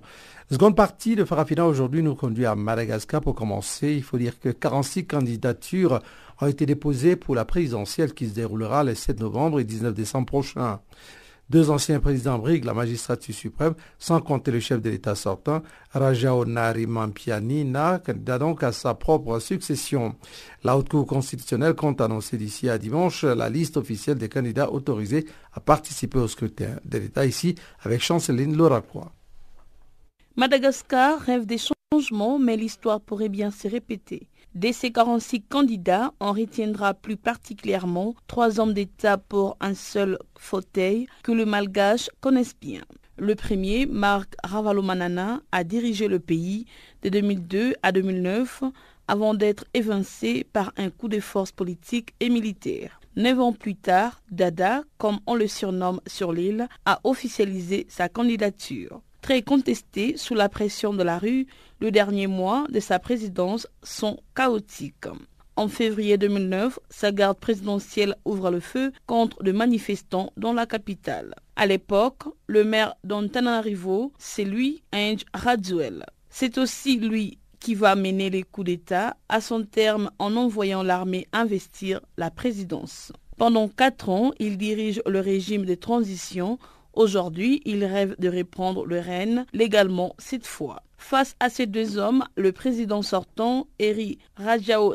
Seconde 0.52 0.76
partie 0.76 1.16
de 1.16 1.26
Farafina 1.26 1.66
aujourd'hui 1.66 2.04
nous 2.04 2.14
conduit 2.14 2.46
à 2.46 2.54
Madagascar. 2.54 3.22
Pour 3.22 3.34
commencer, 3.34 3.96
il 3.96 4.04
faut 4.04 4.20
dire 4.20 4.40
que 4.40 4.50
46 4.50 5.08
candidatures 5.08 6.02
ont 6.40 6.46
été 6.46 6.68
déposées 6.68 7.16
pour 7.16 7.34
la 7.34 7.46
présidentielle 7.46 8.14
qui 8.14 8.28
se 8.28 8.36
déroulera 8.36 8.84
les 8.84 8.94
7 8.94 9.20
novembre 9.20 9.60
et 9.60 9.64
19 9.64 9.96
décembre 9.96 10.28
prochains. 10.28 10.82
Deux 11.50 11.72
anciens 11.72 12.00
présidents 12.00 12.38
briguent 12.38 12.66
la 12.66 12.76
magistrature 12.76 13.34
suprême, 13.34 13.74
sans 13.98 14.22
compter 14.22 14.52
le 14.52 14.60
chef 14.60 14.84
de 14.84 14.90
l'État 14.92 15.16
sortant, 15.16 15.64
Rajao 15.92 16.46
Narimampianina, 16.46 18.00
candidat 18.06 18.38
donc 18.38 18.62
à 18.62 18.72
sa 18.72 18.94
propre 18.94 19.40
succession. 19.40 20.16
La 20.64 20.78
Haute 20.78 20.90
Cour 20.90 21.08
constitutionnelle 21.08 21.74
compte 21.74 22.02
annoncer 22.02 22.38
d'ici 22.38 22.70
à 22.70 22.78
dimanche 22.78 23.24
la 23.24 23.50
liste 23.50 23.78
officielle 23.78 24.20
des 24.20 24.30
candidats 24.30 24.72
autorisés 24.72 25.26
à 25.54 25.60
participer 25.60 26.20
au 26.20 26.28
scrutin 26.28 26.80
de 26.86 27.00
l'État 27.00 27.26
ici 27.26 27.56
avec 27.82 28.04
Chanceline 28.04 28.56
Loracroix. 28.56 29.12
Madagascar 30.36 31.20
rêve 31.20 31.48
des 31.48 31.58
changements, 31.92 32.38
mais 32.38 32.58
l'histoire 32.58 33.02
pourrait 33.02 33.28
bien 33.28 33.50
se 33.50 33.68
répéter. 33.68 34.28
De 34.60 34.74
ces 34.74 34.92
46 34.92 35.44
candidats, 35.44 36.12
on 36.20 36.34
retiendra 36.34 36.94
plus 36.94 37.16
particulièrement 37.16 38.14
trois 38.28 38.60
hommes 38.60 38.74
d'État 38.74 39.18
pour 39.18 39.56
un 39.62 39.74
seul 39.74 40.20
fauteuil 40.38 41.08
que 41.24 41.32
le 41.32 41.46
malgache 41.46 42.10
connaisse 42.20 42.60
bien. 42.60 42.82
Le 43.18 43.36
premier, 43.36 43.86
Marc 43.86 44.36
Ravalomanana, 44.44 45.40
a 45.54 45.64
dirigé 45.64 46.10
le 46.10 46.20
pays 46.20 46.66
de 47.04 47.08
2002 47.08 47.76
à 47.84 47.94
2009 47.94 48.64
avant 49.08 49.34
d'être 49.34 49.64
évincé 49.74 50.46
par 50.52 50.74
un 50.76 50.90
coup 50.90 51.08
de 51.08 51.22
force 51.22 51.54
politique 51.54 52.14
et 52.20 52.28
militaire. 52.28 53.00
Neuf 53.16 53.40
ans 53.40 53.54
plus 53.54 53.78
tard, 53.78 54.20
Dada, 54.30 54.84
comme 54.98 55.20
on 55.26 55.36
le 55.36 55.48
surnomme 55.48 56.02
sur 56.06 56.34
l'île, 56.34 56.68
a 56.86 57.00
officialisé 57.06 57.88
sa 57.88 58.10
candidature. 58.10 59.02
Très 59.30 59.44
contesté 59.44 60.18
sous 60.18 60.34
la 60.34 60.50
pression 60.50 60.92
de 60.92 61.04
la 61.04 61.20
rue, 61.20 61.46
le 61.82 61.92
dernier 61.92 62.26
mois 62.26 62.66
de 62.72 62.80
sa 62.80 62.98
présidence 62.98 63.68
sont 63.84 64.18
chaotiques. 64.36 65.06
En 65.56 65.68
février 65.68 66.18
2009, 66.18 66.80
sa 66.90 67.12
garde 67.12 67.38
présidentielle 67.38 68.16
ouvre 68.26 68.50
le 68.50 68.60
feu 68.60 68.92
contre 69.06 69.44
des 69.44 69.54
manifestants 69.54 70.34
dans 70.36 70.52
la 70.52 70.66
capitale. 70.66 71.36
À 71.56 71.68
l'époque, 71.68 72.24
le 72.48 72.64
maire 72.64 72.96
d'Antananarivo, 73.04 74.14
c'est 74.18 74.46
lui, 74.46 74.82
Ange 74.96 75.26
Radzuel. 75.36 76.08
C'est 76.32 76.58
aussi 76.58 76.98
lui 76.98 77.38
qui 77.60 77.76
va 77.76 77.94
mener 77.94 78.32
les 78.32 78.42
coups 78.42 78.66
d'État 78.66 79.16
à 79.30 79.42
son 79.42 79.62
terme 79.64 80.10
en 80.18 80.36
envoyant 80.38 80.82
l'armée 80.82 81.28
investir 81.34 82.02
la 82.18 82.32
présidence. 82.32 83.12
Pendant 83.38 83.68
quatre 83.68 84.10
ans, 84.10 84.32
il 84.40 84.58
dirige 84.58 85.04
le 85.06 85.20
régime 85.20 85.66
de 85.66 85.76
transition. 85.76 86.58
Aujourd'hui, 86.94 87.62
il 87.66 87.86
rêve 87.86 88.16
de 88.20 88.30
reprendre 88.30 88.86
le 88.86 89.00
règne 89.00 89.46
légalement 89.54 90.16
cette 90.18 90.48
fois. 90.48 90.84
Face 91.00 91.36
à 91.40 91.50
ces 91.50 91.66
deux 91.66 91.98
hommes, 91.98 92.26
le 92.36 92.52
président 92.52 93.02
sortant, 93.02 93.68
Eri 93.80 94.20
Rajao 94.36 94.94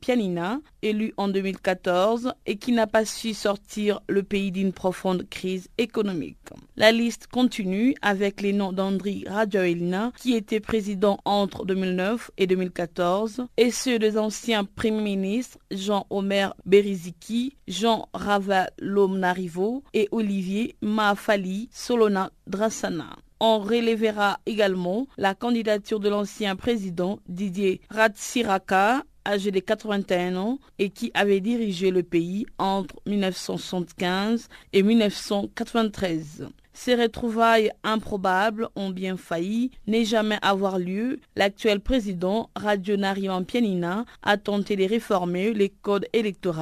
Pianina, 0.00 0.60
élu 0.82 1.12
en 1.16 1.28
2014 1.28 2.32
et 2.46 2.56
qui 2.56 2.72
n'a 2.72 2.86
pas 2.86 3.04
su 3.04 3.34
sortir 3.34 4.00
le 4.08 4.22
pays 4.22 4.52
d'une 4.52 4.72
profonde 4.72 5.28
crise 5.28 5.68
économique. 5.78 6.38
La 6.76 6.92
liste 6.92 7.26
continue 7.26 7.94
avec 8.02 8.40
les 8.40 8.52
noms 8.52 8.72
d'Andri 8.72 9.24
Rajoelina, 9.28 10.12
qui 10.16 10.34
était 10.34 10.60
président 10.60 11.18
entre 11.24 11.66
2009 11.66 12.30
et 12.38 12.46
2014, 12.46 13.46
et 13.56 13.70
ceux 13.70 13.98
des 13.98 14.16
anciens 14.16 14.64
premiers 14.64 15.16
ministres 15.16 15.58
Jean-Omer 15.72 16.54
Beriziki, 16.64 17.56
Jean 17.66 18.08
Ravalomnarivo 18.14 19.82
et 19.92 20.08
Olivier 20.12 20.76
Maafali 20.80 21.68
Solona 21.72 22.30
Drassana. 22.46 23.16
On 23.44 23.58
relèvera 23.58 24.38
également 24.46 25.08
la 25.18 25.34
candidature 25.34 25.98
de 25.98 26.08
l'ancien 26.08 26.54
président 26.54 27.18
Didier 27.28 27.80
Ratsiraka, 27.90 29.02
âgé 29.26 29.50
de 29.50 29.58
81 29.58 30.36
ans 30.36 30.60
et 30.78 30.90
qui 30.90 31.10
avait 31.12 31.40
dirigé 31.40 31.90
le 31.90 32.04
pays 32.04 32.46
entre 32.58 32.94
1975 33.04 34.48
et 34.72 34.84
1993. 34.84 36.46
Ces 36.74 36.94
retrouvailles 36.94 37.70
improbables 37.84 38.68
ont 38.76 38.90
bien 38.90 39.16
failli 39.16 39.70
ne 39.86 40.02
jamais 40.04 40.38
avoir 40.42 40.78
lieu. 40.78 41.20
L'actuel 41.36 41.80
président, 41.80 42.50
Radio 42.56 42.96
Nariman 42.96 43.44
Pianina, 43.44 44.04
a 44.22 44.36
tenté 44.36 44.76
de 44.76 44.84
réformer 44.84 45.52
les 45.52 45.68
codes 45.68 46.06
électoraux 46.12 46.52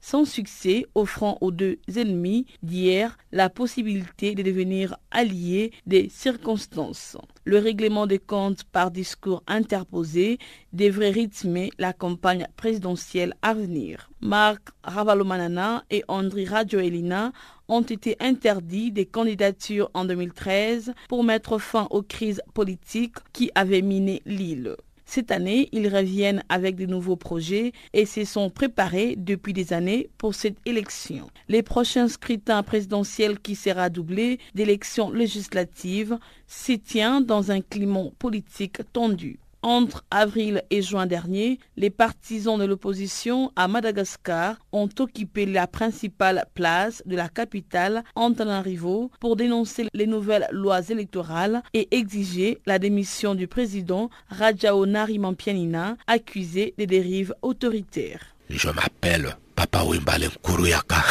sans 0.00 0.24
succès, 0.24 0.86
offrant 0.94 1.38
aux 1.40 1.50
deux 1.50 1.78
ennemis 1.96 2.46
d'hier 2.62 3.16
la 3.32 3.50
possibilité 3.50 4.34
de 4.34 4.42
devenir 4.42 4.96
alliés 5.10 5.72
des 5.86 6.08
circonstances. 6.08 7.16
Le 7.44 7.58
règlement 7.58 8.06
des 8.06 8.18
comptes 8.18 8.64
par 8.64 8.90
discours 8.90 9.42
interposé 9.46 10.38
devrait 10.72 11.10
rythmer 11.10 11.70
la 11.78 11.92
campagne 11.92 12.46
présidentielle 12.56 13.34
à 13.42 13.54
venir. 13.54 14.10
Marc 14.20 14.68
Ravalomanana 14.84 15.84
et 15.90 16.04
André 16.06 16.44
Radjoelina 16.44 17.32
ont 17.70 17.80
été 17.80 18.16
interdits 18.20 18.92
des 18.92 19.06
candidatures 19.06 19.90
en 19.94 20.04
2013 20.04 20.92
pour 21.08 21.24
mettre 21.24 21.58
fin 21.58 21.86
aux 21.90 22.02
crises 22.02 22.42
politiques 22.52 23.16
qui 23.32 23.50
avaient 23.54 23.80
miné 23.80 24.20
l'île. 24.26 24.76
Cette 25.06 25.32
année, 25.32 25.68
ils 25.72 25.88
reviennent 25.88 26.44
avec 26.48 26.76
de 26.76 26.86
nouveaux 26.86 27.16
projets 27.16 27.72
et 27.92 28.06
se 28.06 28.24
sont 28.24 28.48
préparés 28.48 29.16
depuis 29.16 29.52
des 29.52 29.72
années 29.72 30.08
pour 30.18 30.36
cette 30.36 30.58
élection. 30.66 31.28
Les 31.48 31.64
prochains 31.64 32.06
scrutins 32.06 32.62
présidentiels 32.62 33.40
qui 33.40 33.56
sera 33.56 33.88
doublé 33.88 34.38
d'élections 34.54 35.10
législatives 35.10 36.16
s'y 36.46 36.78
tient 36.78 37.20
dans 37.20 37.50
un 37.50 37.60
climat 37.60 38.10
politique 38.20 38.82
tendu. 38.92 39.40
Entre 39.62 40.04
avril 40.10 40.62
et 40.70 40.80
juin 40.80 41.06
dernier, 41.06 41.58
les 41.76 41.90
partisans 41.90 42.58
de 42.58 42.64
l'opposition 42.64 43.52
à 43.56 43.68
Madagascar 43.68 44.56
ont 44.72 44.88
occupé 44.98 45.44
la 45.44 45.66
principale 45.66 46.46
place 46.54 47.02
de 47.04 47.14
la 47.14 47.28
capitale 47.28 48.02
Antananarivo 48.14 49.10
pour 49.20 49.36
dénoncer 49.36 49.88
les 49.92 50.06
nouvelles 50.06 50.48
lois 50.50 50.88
électorales 50.88 51.62
et 51.74 51.88
exiger 51.94 52.58
la 52.64 52.78
démission 52.78 53.34
du 53.34 53.48
président 53.48 54.08
Rajao 54.30 54.86
Narimampianina 54.86 55.96
accusé 56.06 56.72
des 56.78 56.86
dérives 56.86 57.34
autoritaires. 57.42 58.34
Je 58.48 58.68
m'appelle 58.68 59.36
Papa 59.54 59.82
Wimbalen 59.84 60.30
Kuruyaka. 60.42 61.04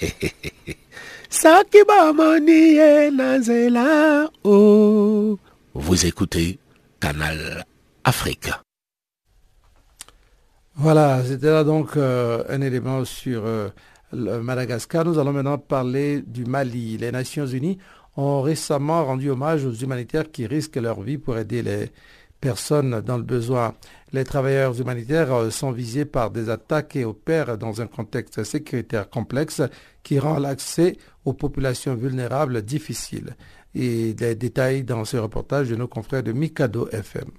Vous 5.74 6.06
écoutez 6.06 6.58
Canal 7.00 7.64
Afrique. 8.04 8.50
Voilà, 10.76 11.22
c'était 11.24 11.50
là 11.50 11.64
donc 11.64 11.96
euh, 11.96 12.42
un 12.48 12.60
élément 12.62 13.04
sur 13.04 13.44
euh, 13.44 13.68
le 14.12 14.40
Madagascar. 14.40 15.04
Nous 15.04 15.18
allons 15.18 15.32
maintenant 15.32 15.58
parler 15.58 16.22
du 16.22 16.44
Mali. 16.44 16.96
Les 16.96 17.12
Nations 17.12 17.46
Unies 17.46 17.78
ont 18.16 18.40
récemment 18.40 19.04
rendu 19.04 19.30
hommage 19.30 19.64
aux 19.64 19.72
humanitaires 19.74 20.30
qui 20.30 20.46
risquent 20.46 20.76
leur 20.76 21.00
vie 21.02 21.18
pour 21.18 21.36
aider 21.36 21.62
les 21.62 21.90
personnes 22.40 23.00
dans 23.02 23.18
le 23.18 23.22
besoin. 23.22 23.74
Les 24.12 24.24
travailleurs 24.24 24.80
humanitaires 24.80 25.32
euh, 25.34 25.50
sont 25.50 25.70
visés 25.70 26.04
par 26.06 26.30
des 26.30 26.48
attaques 26.48 26.96
et 26.96 27.04
opèrent 27.04 27.58
dans 27.58 27.82
un 27.82 27.86
contexte 27.86 28.42
sécuritaire 28.44 29.10
complexe 29.10 29.62
qui 30.02 30.18
rend 30.18 30.38
l'accès 30.38 30.96
aux 31.24 31.34
populations 31.34 31.94
vulnérables 31.94 32.62
difficile. 32.62 33.36
Et 33.74 34.14
des 34.14 34.34
détails 34.34 34.82
dans 34.82 35.04
ce 35.04 35.16
reportage 35.16 35.68
de 35.68 35.76
nos 35.76 35.86
confrères 35.88 36.22
de 36.22 36.32
Mikado 36.32 36.88
FM. 36.88 37.30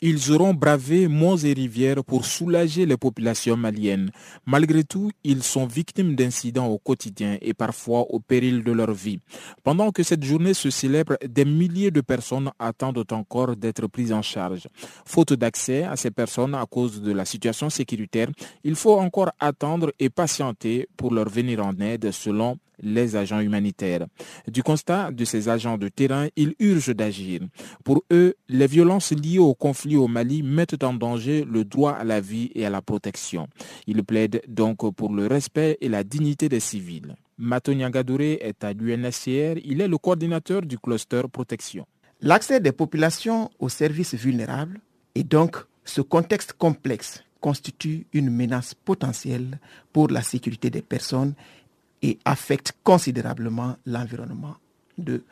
Ils 0.00 0.32
auront 0.32 0.52
bravé 0.52 1.08
monts 1.08 1.36
et 1.38 1.52
rivières 1.52 2.04
pour 2.04 2.24
soulager 2.24 2.84
les 2.84 2.96
populations 2.96 3.56
maliennes. 3.56 4.10
Malgré 4.44 4.84
tout, 4.84 5.10
ils 5.22 5.42
sont 5.42 5.66
victimes 5.66 6.14
d'incidents 6.14 6.66
au 6.66 6.78
quotidien 6.78 7.38
et 7.40 7.54
parfois 7.54 8.00
au 8.10 8.20
péril 8.20 8.62
de 8.64 8.72
leur 8.72 8.92
vie. 8.92 9.20
Pendant 9.62 9.90
que 9.92 10.02
cette 10.02 10.22
journée 10.24 10.52
se 10.52 10.68
célèbre, 10.68 11.16
des 11.26 11.44
milliers 11.44 11.90
de 11.90 12.00
personnes 12.00 12.50
attendent 12.58 13.04
encore 13.12 13.56
d'être 13.56 13.86
prises 13.86 14.12
en 14.12 14.22
charge. 14.22 14.68
Faute 15.06 15.32
d'accès 15.32 15.84
à 15.84 15.96
ces 15.96 16.10
personnes 16.10 16.54
à 16.54 16.66
cause 16.66 17.00
de 17.00 17.12
la 17.12 17.24
situation 17.24 17.70
sécuritaire, 17.70 18.28
il 18.62 18.74
faut 18.74 18.98
encore 18.98 19.30
attendre 19.38 19.92
et 19.98 20.10
patienter 20.10 20.88
pour 20.96 21.14
leur 21.14 21.28
venir 21.28 21.64
en 21.64 21.78
aide 21.80 22.10
selon 22.10 22.58
les 22.82 23.16
agents 23.16 23.40
humanitaires. 23.40 24.06
Du 24.48 24.62
constat 24.62 25.10
de 25.10 25.24
ces 25.24 25.48
agents 25.48 25.78
de 25.78 25.88
terrain, 25.88 26.28
ils 26.36 26.54
urgent 26.58 26.92
d'agir. 26.94 27.40
Pour 27.84 28.04
eux, 28.12 28.34
les 28.48 28.66
violences 28.66 29.12
liées 29.12 29.38
au 29.38 29.54
conflit 29.54 29.96
au 29.96 30.08
Mali 30.08 30.42
mettent 30.42 30.82
en 30.84 30.94
danger 30.94 31.44
le 31.44 31.64
droit 31.64 31.92
à 31.92 32.04
la 32.04 32.20
vie 32.20 32.50
et 32.54 32.66
à 32.66 32.70
la 32.70 32.82
protection. 32.82 33.48
Ils 33.86 34.02
plaident 34.04 34.42
donc 34.48 34.94
pour 34.94 35.12
le 35.12 35.26
respect 35.26 35.78
et 35.80 35.88
la 35.88 36.04
dignité 36.04 36.48
des 36.48 36.60
civils. 36.60 37.14
Matonia 37.38 37.90
Gadouré 37.90 38.38
est 38.40 38.62
à 38.62 38.72
l'UNHCR, 38.72 39.60
il 39.64 39.80
est 39.80 39.88
le 39.88 39.98
coordinateur 39.98 40.62
du 40.62 40.78
cluster 40.78 41.22
protection. 41.32 41.86
L'accès 42.20 42.60
des 42.60 42.72
populations 42.72 43.50
aux 43.58 43.68
services 43.68 44.14
vulnérables 44.14 44.80
et 45.14 45.24
donc 45.24 45.56
ce 45.84 46.00
contexte 46.00 46.52
complexe 46.54 47.24
constitue 47.40 48.06
une 48.14 48.30
menace 48.30 48.72
potentielle 48.72 49.58
pour 49.92 50.08
la 50.08 50.22
sécurité 50.22 50.70
des 50.70 50.80
personnes 50.80 51.34
et 52.04 52.18
affecte 52.26 52.74
considérablement 52.84 53.76
l'environnement 53.86 54.56
de 54.98 55.24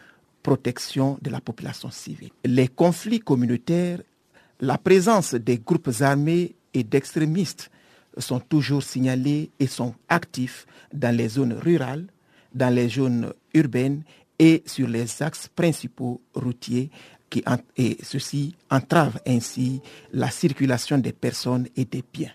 protection 0.42 1.18
de 1.20 1.28
la 1.28 1.42
population 1.42 1.90
civile. 1.90 2.30
Les 2.46 2.66
conflits 2.66 3.20
communautaires, 3.20 4.00
la 4.58 4.78
présence 4.78 5.34
des 5.34 5.58
groupes 5.58 5.90
armés 6.00 6.54
et 6.72 6.82
d'extrémistes 6.82 7.70
sont 8.16 8.40
toujours 8.40 8.82
signalés 8.82 9.50
et 9.60 9.66
sont 9.66 9.94
actifs 10.08 10.66
dans 10.94 11.14
les 11.14 11.28
zones 11.28 11.52
rurales, 11.52 12.06
dans 12.54 12.74
les 12.74 12.88
zones 12.88 13.34
urbaines 13.52 14.02
et 14.38 14.62
sur 14.64 14.88
les 14.88 15.22
axes 15.22 15.48
principaux 15.54 16.22
routiers 16.34 16.90
qui, 17.28 17.44
et 17.76 17.98
ceci 18.02 18.54
entrave 18.70 19.20
ainsi 19.26 19.82
la 20.14 20.30
circulation 20.30 20.96
des 20.96 21.12
personnes 21.12 21.68
et 21.76 21.84
des 21.84 22.02
biens. 22.12 22.32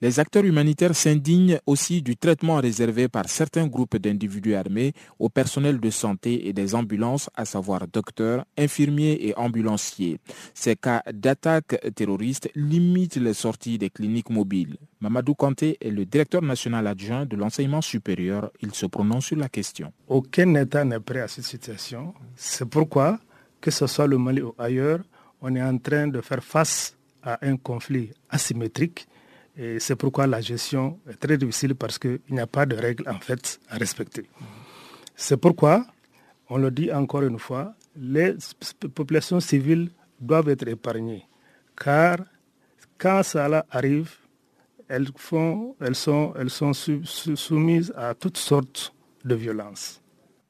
Les 0.00 0.20
acteurs 0.20 0.44
humanitaires 0.44 0.94
s'indignent 0.94 1.58
aussi 1.66 2.02
du 2.02 2.16
traitement 2.16 2.56
réservé 2.56 3.08
par 3.08 3.28
certains 3.28 3.66
groupes 3.66 3.96
d'individus 3.96 4.54
armés 4.54 4.92
au 5.18 5.28
personnel 5.28 5.80
de 5.80 5.90
santé 5.90 6.46
et 6.46 6.52
des 6.52 6.76
ambulances, 6.76 7.28
à 7.34 7.44
savoir 7.44 7.88
docteurs, 7.88 8.44
infirmiers 8.56 9.18
et 9.20 9.36
ambulanciers. 9.36 10.20
Ces 10.54 10.76
cas 10.76 11.02
d'attaques 11.12 11.80
terroristes 11.96 12.48
limitent 12.54 13.16
les 13.16 13.34
sorties 13.34 13.76
des 13.76 13.90
cliniques 13.90 14.30
mobiles. 14.30 14.76
Mamadou 15.00 15.34
Kanté 15.34 15.76
est 15.80 15.90
le 15.90 16.04
directeur 16.04 16.42
national 16.42 16.86
adjoint 16.86 17.26
de 17.26 17.34
l'enseignement 17.34 17.80
supérieur. 17.80 18.52
Il 18.60 18.72
se 18.74 18.86
prononce 18.86 19.26
sur 19.26 19.36
la 19.36 19.48
question. 19.48 19.92
Aucun 20.06 20.54
État 20.54 20.84
n'est 20.84 21.00
prêt 21.00 21.22
à 21.22 21.28
cette 21.28 21.44
situation. 21.44 22.14
C'est 22.36 22.68
pourquoi, 22.68 23.18
que 23.60 23.72
ce 23.72 23.88
soit 23.88 24.06
le 24.06 24.16
Mali 24.16 24.42
ou 24.42 24.54
ailleurs, 24.58 25.00
on 25.40 25.52
est 25.56 25.62
en 25.62 25.76
train 25.78 26.06
de 26.06 26.20
faire 26.20 26.44
face 26.44 26.96
à 27.20 27.44
un 27.44 27.56
conflit 27.56 28.10
asymétrique 28.30 29.08
et 29.58 29.80
c'est 29.80 29.96
pourquoi 29.96 30.28
la 30.28 30.40
gestion 30.40 31.00
est 31.10 31.16
très 31.16 31.36
difficile 31.36 31.74
parce 31.74 31.98
qu'il 31.98 32.20
n'y 32.30 32.38
a 32.38 32.46
pas 32.46 32.64
de 32.64 32.76
règles 32.76 33.08
en 33.08 33.18
fait 33.18 33.58
à 33.68 33.76
respecter. 33.76 34.30
C'est 35.16 35.36
pourquoi, 35.36 35.84
on 36.48 36.58
le 36.58 36.70
dit 36.70 36.92
encore 36.92 37.22
une 37.22 37.40
fois, 37.40 37.74
les 37.96 38.36
populations 38.94 39.40
civiles 39.40 39.90
doivent 40.20 40.48
être 40.48 40.68
épargnées. 40.68 41.26
Car 41.76 42.18
quand 42.98 43.24
cela 43.24 43.66
arrive, 43.68 44.14
elles, 44.86 45.08
sont 45.16 45.74
soumises 47.34 47.92
à 47.96 48.14
toutes 48.14 48.38
sortes 48.38 48.94
de 49.24 49.34
violences. 49.34 50.00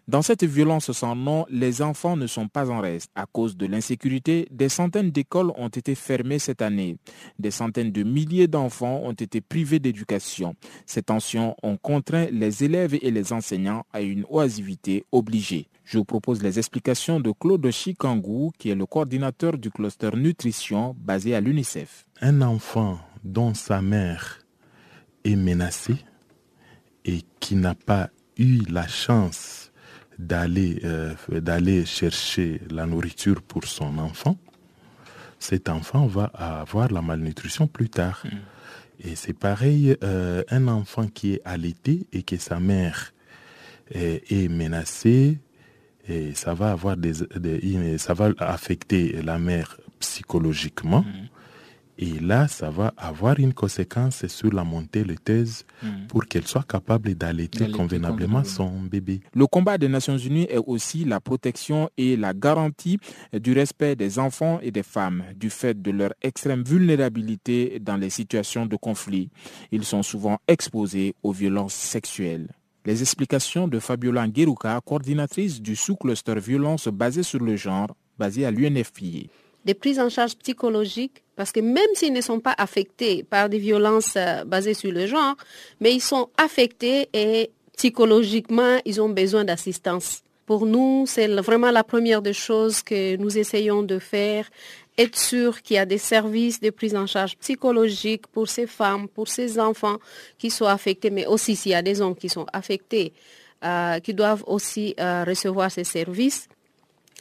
Dans 0.08 0.22
cette 0.22 0.44
violence 0.44 0.90
sans 0.92 1.14
nom, 1.14 1.44
les 1.50 1.82
enfants 1.82 2.16
ne 2.16 2.26
sont 2.26 2.48
pas 2.48 2.70
en 2.70 2.80
reste. 2.80 3.10
À 3.14 3.26
cause 3.26 3.58
de 3.58 3.66
l'insécurité, 3.66 4.48
des 4.50 4.70
centaines 4.70 5.10
d'écoles 5.10 5.52
ont 5.54 5.68
été 5.68 5.94
fermées 5.94 6.38
cette 6.38 6.62
année. 6.62 6.96
Des 7.38 7.50
centaines 7.50 7.92
de 7.92 8.04
milliers 8.04 8.48
d'enfants 8.48 9.02
ont 9.04 9.12
été 9.12 9.42
privés 9.42 9.80
d'éducation. 9.80 10.54
Ces 10.86 11.02
tensions 11.02 11.54
ont 11.62 11.76
contraint 11.76 12.28
les 12.32 12.64
élèves 12.64 12.94
et 13.02 13.10
les 13.10 13.34
enseignants 13.34 13.84
à 13.92 14.00
une 14.00 14.24
oisivité 14.30 15.04
obligée. 15.12 15.68
Je 15.84 15.98
vous 15.98 16.06
propose 16.06 16.42
les 16.42 16.58
explications 16.58 17.20
de 17.20 17.30
Claude 17.30 17.70
Chikangou, 17.70 18.52
qui 18.58 18.70
est 18.70 18.74
le 18.74 18.86
coordinateur 18.86 19.58
du 19.58 19.70
cluster 19.70 20.16
nutrition 20.16 20.96
basé 20.98 21.34
à 21.34 21.42
l'UNICEF. 21.42 22.06
Un 22.22 22.40
enfant 22.40 22.98
dont 23.24 23.52
sa 23.52 23.82
mère 23.82 24.38
est 25.24 25.36
menacée 25.36 25.98
et 27.04 27.20
qui 27.40 27.56
n'a 27.56 27.74
pas 27.74 28.08
eu 28.38 28.62
la 28.70 28.88
chance 28.88 29.67
d'aller 30.18 30.80
euh, 30.84 31.14
d'aller 31.30 31.84
chercher 31.86 32.60
la 32.70 32.86
nourriture 32.86 33.42
pour 33.42 33.64
son 33.64 33.98
enfant, 33.98 34.36
cet 35.38 35.68
enfant 35.68 36.06
va 36.06 36.24
avoir 36.24 36.90
la 36.90 37.02
malnutrition 37.02 37.66
plus 37.66 37.88
tard. 37.88 38.22
Hmm. 38.24 38.36
Et 39.00 39.14
c'est 39.14 39.32
pareil, 39.32 39.96
euh, 40.02 40.42
un 40.50 40.66
enfant 40.66 41.06
qui 41.06 41.34
est 41.34 41.42
allaité 41.44 42.06
et 42.12 42.24
que 42.24 42.36
sa 42.36 42.58
mère 42.58 43.12
est, 43.90 44.50
menacée, 44.50 45.38
et 46.08 46.34
ça 46.34 46.52
va 46.52 46.72
avoir 46.72 46.96
des, 46.96 47.14
ça 47.98 48.12
va 48.12 48.32
affecter 48.38 49.22
la 49.22 49.38
mère 49.38 49.78
psychologiquement. 50.00 51.02
Hmm. 51.02 51.37
Et 52.00 52.20
là, 52.20 52.46
ça 52.46 52.70
va 52.70 52.94
avoir 52.96 53.40
une 53.40 53.52
conséquence 53.52 54.24
sur 54.28 54.52
la 54.52 54.62
montée 54.62 55.02
laiteuse 55.02 55.64
hmm. 55.82 56.06
pour 56.06 56.26
qu'elle 56.26 56.46
soit 56.46 56.62
capable 56.62 57.14
d'allaiter 57.16 57.72
convenablement 57.72 58.44
son 58.44 58.82
bébé. 58.82 59.20
Le 59.34 59.48
combat 59.48 59.78
des 59.78 59.88
Nations 59.88 60.16
Unies 60.16 60.46
est 60.48 60.62
aussi 60.64 61.04
la 61.04 61.18
protection 61.18 61.90
et 61.96 62.16
la 62.16 62.32
garantie 62.34 62.98
du 63.32 63.52
respect 63.52 63.96
des 63.96 64.20
enfants 64.20 64.60
et 64.62 64.70
des 64.70 64.84
femmes 64.84 65.24
du 65.34 65.50
fait 65.50 65.82
de 65.82 65.90
leur 65.90 66.12
extrême 66.22 66.62
vulnérabilité 66.62 67.80
dans 67.80 67.96
les 67.96 68.10
situations 68.10 68.64
de 68.64 68.76
conflit. 68.76 69.30
Ils 69.72 69.84
sont 69.84 70.04
souvent 70.04 70.38
exposés 70.46 71.16
aux 71.24 71.32
violences 71.32 71.74
sexuelles. 71.74 72.48
Les 72.84 73.02
explications 73.02 73.66
de 73.66 73.80
Fabiola 73.80 74.28
Ngueruka, 74.28 74.80
coordinatrice 74.86 75.60
du 75.60 75.74
sous-cluster 75.74 76.38
violence 76.38 76.86
basée 76.86 77.24
sur 77.24 77.40
le 77.40 77.56
genre, 77.56 77.88
basée 78.18 78.46
à 78.46 78.52
l'UNFPA 78.52 79.28
des 79.68 79.74
prises 79.74 80.00
en 80.00 80.08
charge 80.08 80.34
psychologiques, 80.36 81.22
parce 81.36 81.52
que 81.52 81.60
même 81.60 81.92
s'ils 81.92 82.14
ne 82.14 82.22
sont 82.22 82.40
pas 82.40 82.54
affectés 82.56 83.22
par 83.22 83.50
des 83.50 83.58
violences 83.58 84.14
euh, 84.16 84.42
basées 84.44 84.72
sur 84.72 84.90
le 84.90 85.06
genre, 85.06 85.36
mais 85.80 85.92
ils 85.92 86.00
sont 86.00 86.30
affectés 86.38 87.10
et 87.12 87.50
psychologiquement, 87.76 88.78
ils 88.86 88.98
ont 89.02 89.10
besoin 89.10 89.44
d'assistance. 89.44 90.22
Pour 90.46 90.64
nous, 90.64 91.04
c'est 91.06 91.28
vraiment 91.50 91.70
la 91.70 91.84
première 91.84 92.22
des 92.22 92.32
choses 92.32 92.82
que 92.82 93.16
nous 93.16 93.36
essayons 93.36 93.82
de 93.82 93.98
faire, 93.98 94.48
être 94.96 95.18
sûr 95.18 95.60
qu'il 95.60 95.76
y 95.76 95.78
a 95.78 95.84
des 95.84 95.98
services 95.98 96.60
de 96.60 96.70
prise 96.70 96.96
en 96.96 97.06
charge 97.06 97.36
psychologique 97.36 98.26
pour 98.28 98.48
ces 98.48 98.66
femmes, 98.66 99.06
pour 99.06 99.28
ces 99.28 99.60
enfants 99.60 99.98
qui 100.38 100.48
sont 100.48 100.64
affectés, 100.64 101.10
mais 101.10 101.26
aussi 101.26 101.54
s'il 101.56 101.72
y 101.72 101.74
a 101.74 101.82
des 101.82 102.00
hommes 102.00 102.16
qui 102.16 102.30
sont 102.30 102.46
affectés, 102.54 103.12
euh, 103.62 104.00
qui 104.00 104.14
doivent 104.14 104.44
aussi 104.46 104.94
euh, 104.98 105.24
recevoir 105.24 105.70
ces 105.70 105.84
services. 105.84 106.48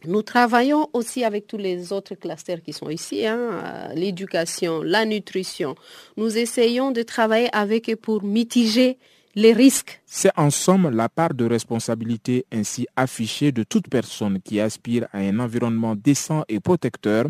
Nous 0.06 0.22
travaillons 0.22 0.90
aussi 0.94 1.24
avec 1.24 1.48
tous 1.48 1.58
les 1.58 1.92
autres 1.92 2.16
clusters 2.16 2.62
qui 2.62 2.72
sont 2.72 2.90
ici, 2.90 3.26
hein, 3.26 3.38
euh, 3.38 3.94
l'éducation, 3.96 4.84
la 4.84 5.06
nutrition. 5.06 5.76
Nous 6.18 6.38
essayons 6.38 6.92
de 6.92 7.02
travailler 7.02 7.50
avec 7.52 7.90
eux 7.90 7.96
pour 7.96 8.24
mitiger 8.24 8.98
les 9.34 9.54
risques. 9.54 10.02
C'est 10.06 10.32
en 10.36 10.50
somme 10.50 10.90
la 10.90 11.10
part 11.10 11.34
de 11.34 11.46
responsabilité 11.46 12.46
ainsi 12.52 12.88
affichée 12.96 13.52
de 13.52 13.64
toute 13.64 13.88
personne 13.88 14.40
qui 14.42 14.60
aspire 14.60 15.08
à 15.14 15.20
un 15.20 15.40
environnement 15.40 15.96
décent 15.96 16.44
et 16.48 16.60
protecteur 16.60 17.26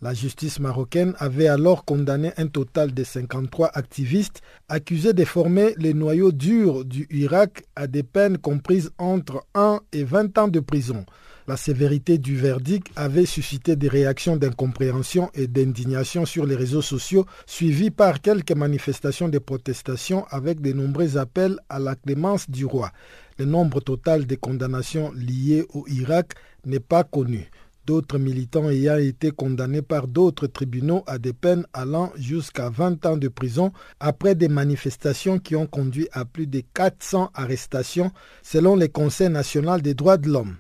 La 0.03 0.13
justice 0.13 0.59
marocaine 0.59 1.15
avait 1.17 1.47
alors 1.47 1.83
condamné 1.83 2.31
un 2.37 2.45
total 2.45 2.93
de 2.93 3.03
53 3.03 3.71
activistes 3.73 4.41
accusés 4.69 5.13
de 5.13 5.25
former 5.25 5.73
les 5.77 5.95
noyaux 5.95 6.31
durs 6.31 6.85
du 6.85 7.07
Irak 7.09 7.63
à 7.75 7.87
des 7.87 8.03
peines 8.03 8.37
comprises 8.37 8.91
entre 8.99 9.43
1 9.55 9.79
et 9.93 10.03
20 10.03 10.37
ans 10.37 10.47
de 10.47 10.59
prison. 10.59 11.03
La 11.49 11.55
sévérité 11.55 12.17
du 12.17 12.35
verdict 12.35 12.89
avait 12.97 13.25
suscité 13.25 13.77
des 13.77 13.87
réactions 13.87 14.35
d'incompréhension 14.35 15.31
et 15.33 15.47
d'indignation 15.47 16.25
sur 16.25 16.45
les 16.45 16.57
réseaux 16.57 16.81
sociaux, 16.81 17.25
suivies 17.45 17.89
par 17.89 18.19
quelques 18.19 18.51
manifestations 18.51 19.29
de 19.29 19.39
protestation 19.39 20.25
avec 20.29 20.59
de 20.59 20.73
nombreux 20.73 21.15
appels 21.15 21.57
à 21.69 21.79
la 21.79 21.95
clémence 21.95 22.49
du 22.49 22.65
roi. 22.65 22.91
Le 23.39 23.45
nombre 23.45 23.79
total 23.79 24.25
des 24.25 24.35
condamnations 24.35 25.13
liées 25.13 25.65
au 25.73 25.85
Irak 25.87 26.33
n'est 26.65 26.81
pas 26.81 27.05
connu. 27.05 27.49
D'autres 27.85 28.17
militants 28.17 28.69
ayant 28.69 28.97
été 28.97 29.31
condamnés 29.31 29.81
par 29.81 30.09
d'autres 30.09 30.47
tribunaux 30.47 31.05
à 31.07 31.17
des 31.17 31.31
peines 31.31 31.65
allant 31.71 32.11
jusqu'à 32.17 32.69
20 32.69 33.05
ans 33.05 33.15
de 33.15 33.29
prison 33.29 33.71
après 34.01 34.35
des 34.35 34.49
manifestations 34.49 35.39
qui 35.39 35.55
ont 35.55 35.65
conduit 35.65 36.09
à 36.11 36.25
plus 36.25 36.47
de 36.47 36.61
400 36.73 37.31
arrestations 37.33 38.11
selon 38.43 38.75
le 38.75 38.89
Conseil 38.89 39.29
national 39.29 39.81
des 39.81 39.93
droits 39.93 40.17
de 40.17 40.27
l'homme 40.27 40.57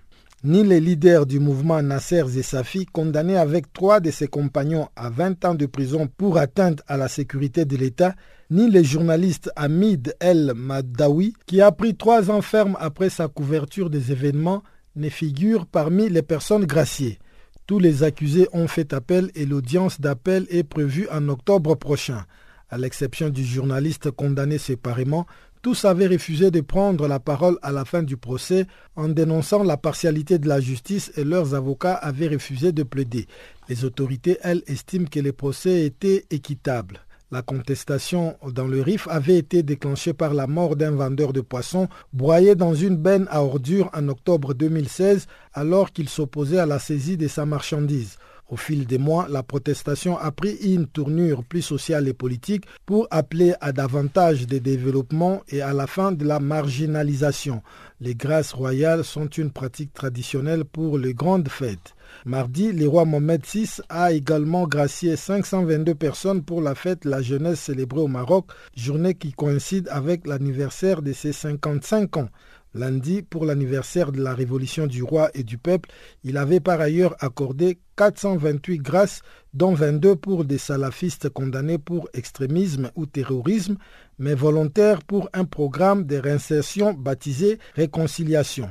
ni 0.47 0.63
les 0.63 0.79
leaders 0.79 1.25
du 1.25 1.41
mouvement 1.41 1.81
Nasser 1.81 2.23
Zessafi, 2.25 2.85
condamnés 2.85 3.35
avec 3.35 3.73
trois 3.73 3.99
de 3.99 4.11
ses 4.11 4.29
compagnons 4.29 4.87
à 4.95 5.09
20 5.09 5.43
ans 5.43 5.55
de 5.55 5.65
prison 5.65 6.07
pour 6.07 6.37
atteinte 6.37 6.81
à 6.87 6.95
la 6.95 7.09
sécurité 7.09 7.65
de 7.65 7.75
l'État, 7.75 8.15
ni 8.49 8.71
le 8.71 8.81
journaliste 8.81 9.51
Hamid 9.57 10.15
El 10.21 10.53
Madawi, 10.55 11.33
qui 11.47 11.59
a 11.59 11.73
pris 11.73 11.97
trois 11.97 12.31
ans 12.31 12.41
ferme 12.41 12.77
après 12.79 13.09
sa 13.09 13.27
couverture 13.27 13.89
des 13.89 14.13
événements, 14.13 14.63
ne 14.95 15.09
figurent 15.09 15.65
parmi 15.65 16.07
les 16.07 16.21
personnes 16.21 16.65
graciées. 16.65 17.19
Tous 17.65 17.79
les 17.79 18.03
accusés 18.03 18.47
ont 18.53 18.69
fait 18.69 18.93
appel 18.93 19.29
et 19.35 19.45
l'audience 19.45 19.99
d'appel 19.99 20.47
est 20.49 20.63
prévue 20.63 21.09
en 21.11 21.27
octobre 21.27 21.75
prochain. 21.75 22.23
À 22.69 22.77
l'exception 22.77 23.29
du 23.29 23.43
journaliste 23.43 24.11
condamné 24.11 24.57
séparément, 24.57 25.25
tous 25.61 25.85
avaient 25.85 26.07
refusé 26.07 26.51
de 26.51 26.61
prendre 26.61 27.07
la 27.07 27.19
parole 27.19 27.57
à 27.61 27.71
la 27.71 27.85
fin 27.85 28.03
du 28.03 28.17
procès 28.17 28.65
en 28.95 29.07
dénonçant 29.07 29.63
la 29.63 29.77
partialité 29.77 30.39
de 30.39 30.47
la 30.47 30.59
justice 30.59 31.11
et 31.17 31.23
leurs 31.23 31.53
avocats 31.55 31.95
avaient 31.95 32.27
refusé 32.27 32.71
de 32.71 32.83
plaider. 32.83 33.27
Les 33.69 33.85
autorités, 33.85 34.37
elles, 34.41 34.63
estiment 34.67 35.07
que 35.07 35.19
le 35.19 35.33
procès 35.33 35.85
était 35.85 36.25
équitable. 36.31 37.01
La 37.29 37.41
contestation 37.41 38.37
dans 38.53 38.67
le 38.67 38.81
RIF 38.81 39.09
avait 39.09 39.37
été 39.37 39.61
déclenchée 39.61 40.13
par 40.13 40.33
la 40.33 40.47
mort 40.47 40.77
d'un 40.77 40.91
vendeur 40.91 41.33
de 41.33 41.41
poissons 41.41 41.89
broyé 42.13 42.55
dans 42.55 42.73
une 42.73 42.95
benne 42.95 43.27
à 43.29 43.43
ordures 43.43 43.89
en 43.93 44.07
octobre 44.07 44.53
2016 44.53 45.27
alors 45.53 45.91
qu'il 45.91 46.07
s'opposait 46.07 46.59
à 46.59 46.65
la 46.65 46.79
saisie 46.79 47.17
de 47.17 47.27
sa 47.27 47.45
marchandise. 47.45 48.17
Au 48.49 48.55
fil 48.55 48.85
des 48.85 48.97
mois, 48.97 49.27
la 49.29 49.43
protestation 49.43 50.17
a 50.17 50.31
pris 50.31 50.55
une 50.55 50.87
tournure 50.87 51.43
plus 51.43 51.61
sociale 51.61 52.07
et 52.07 52.13
politique 52.13 52.63
pour 52.85 53.05
appeler 53.11 53.53
à 53.59 53.73
davantage 53.73 54.47
de 54.47 54.57
développement 54.57 55.41
et 55.49 55.61
à 55.61 55.73
la 55.73 55.85
fin 55.85 56.13
de 56.13 56.23
la 56.23 56.39
marginalisation. 56.39 57.61
Les 57.99 58.15
grâces 58.15 58.53
royales 58.53 59.03
sont 59.03 59.27
une 59.27 59.51
pratique 59.51 59.93
traditionnelle 59.93 60.63
pour 60.63 60.97
les 60.97 61.13
grandes 61.13 61.49
fêtes. 61.49 61.93
Mardi, 62.25 62.71
le 62.71 62.87
roi 62.87 63.03
Mohamed 63.03 63.45
VI 63.45 63.81
a 63.89 64.13
également 64.13 64.65
gracié 64.65 65.17
522 65.17 65.93
personnes 65.93 66.41
pour 66.41 66.61
la 66.61 66.73
fête 66.73 67.03
La 67.03 67.21
Jeunesse 67.21 67.59
célébrée 67.59 67.99
au 67.99 68.07
Maroc, 68.07 68.45
journée 68.77 69.13
qui 69.13 69.33
coïncide 69.33 69.89
avec 69.91 70.25
l'anniversaire 70.25 71.01
de 71.01 71.11
ses 71.11 71.33
55 71.33 72.15
ans. 72.15 72.29
Lundi, 72.73 73.21
pour 73.21 73.45
l'anniversaire 73.45 74.11
de 74.11 74.21
la 74.21 74.33
révolution 74.33 74.87
du 74.87 75.03
roi 75.03 75.29
et 75.33 75.43
du 75.43 75.57
peuple, 75.57 75.89
il 76.23 76.37
avait 76.37 76.59
par 76.59 76.79
ailleurs 76.79 77.15
accordé 77.19 77.79
428 77.95 78.77
grâces, 78.79 79.21
dont 79.53 79.73
22 79.73 80.15
pour 80.15 80.45
des 80.45 80.57
salafistes 80.57 81.29
condamnés 81.29 81.77
pour 81.77 82.09
extrémisme 82.13 82.91
ou 82.95 83.05
terrorisme, 83.05 83.77
mais 84.19 84.35
volontaires 84.35 85.03
pour 85.03 85.29
un 85.33 85.45
programme 85.45 86.05
de 86.05 86.17
réinsertion 86.17 86.93
baptisé 86.93 87.59
Réconciliation. 87.75 88.69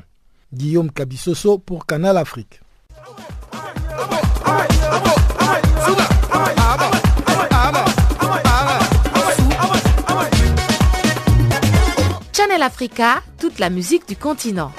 Guillaume 0.53 0.93
Cabissoso 0.93 1.59
pour 1.59 1.87
Canal 1.87 2.17
Afrique. 2.17 2.61
Channel 12.57 12.69
Africa, 12.69 13.23
toute 13.39 13.59
la 13.59 13.69
musique 13.69 14.09
du 14.09 14.17
continent. 14.17 14.73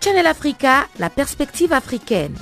Channel 0.00 0.26
Africa, 0.28 0.86
la 1.00 1.10
perspective 1.10 1.72
africaine. 1.72 2.36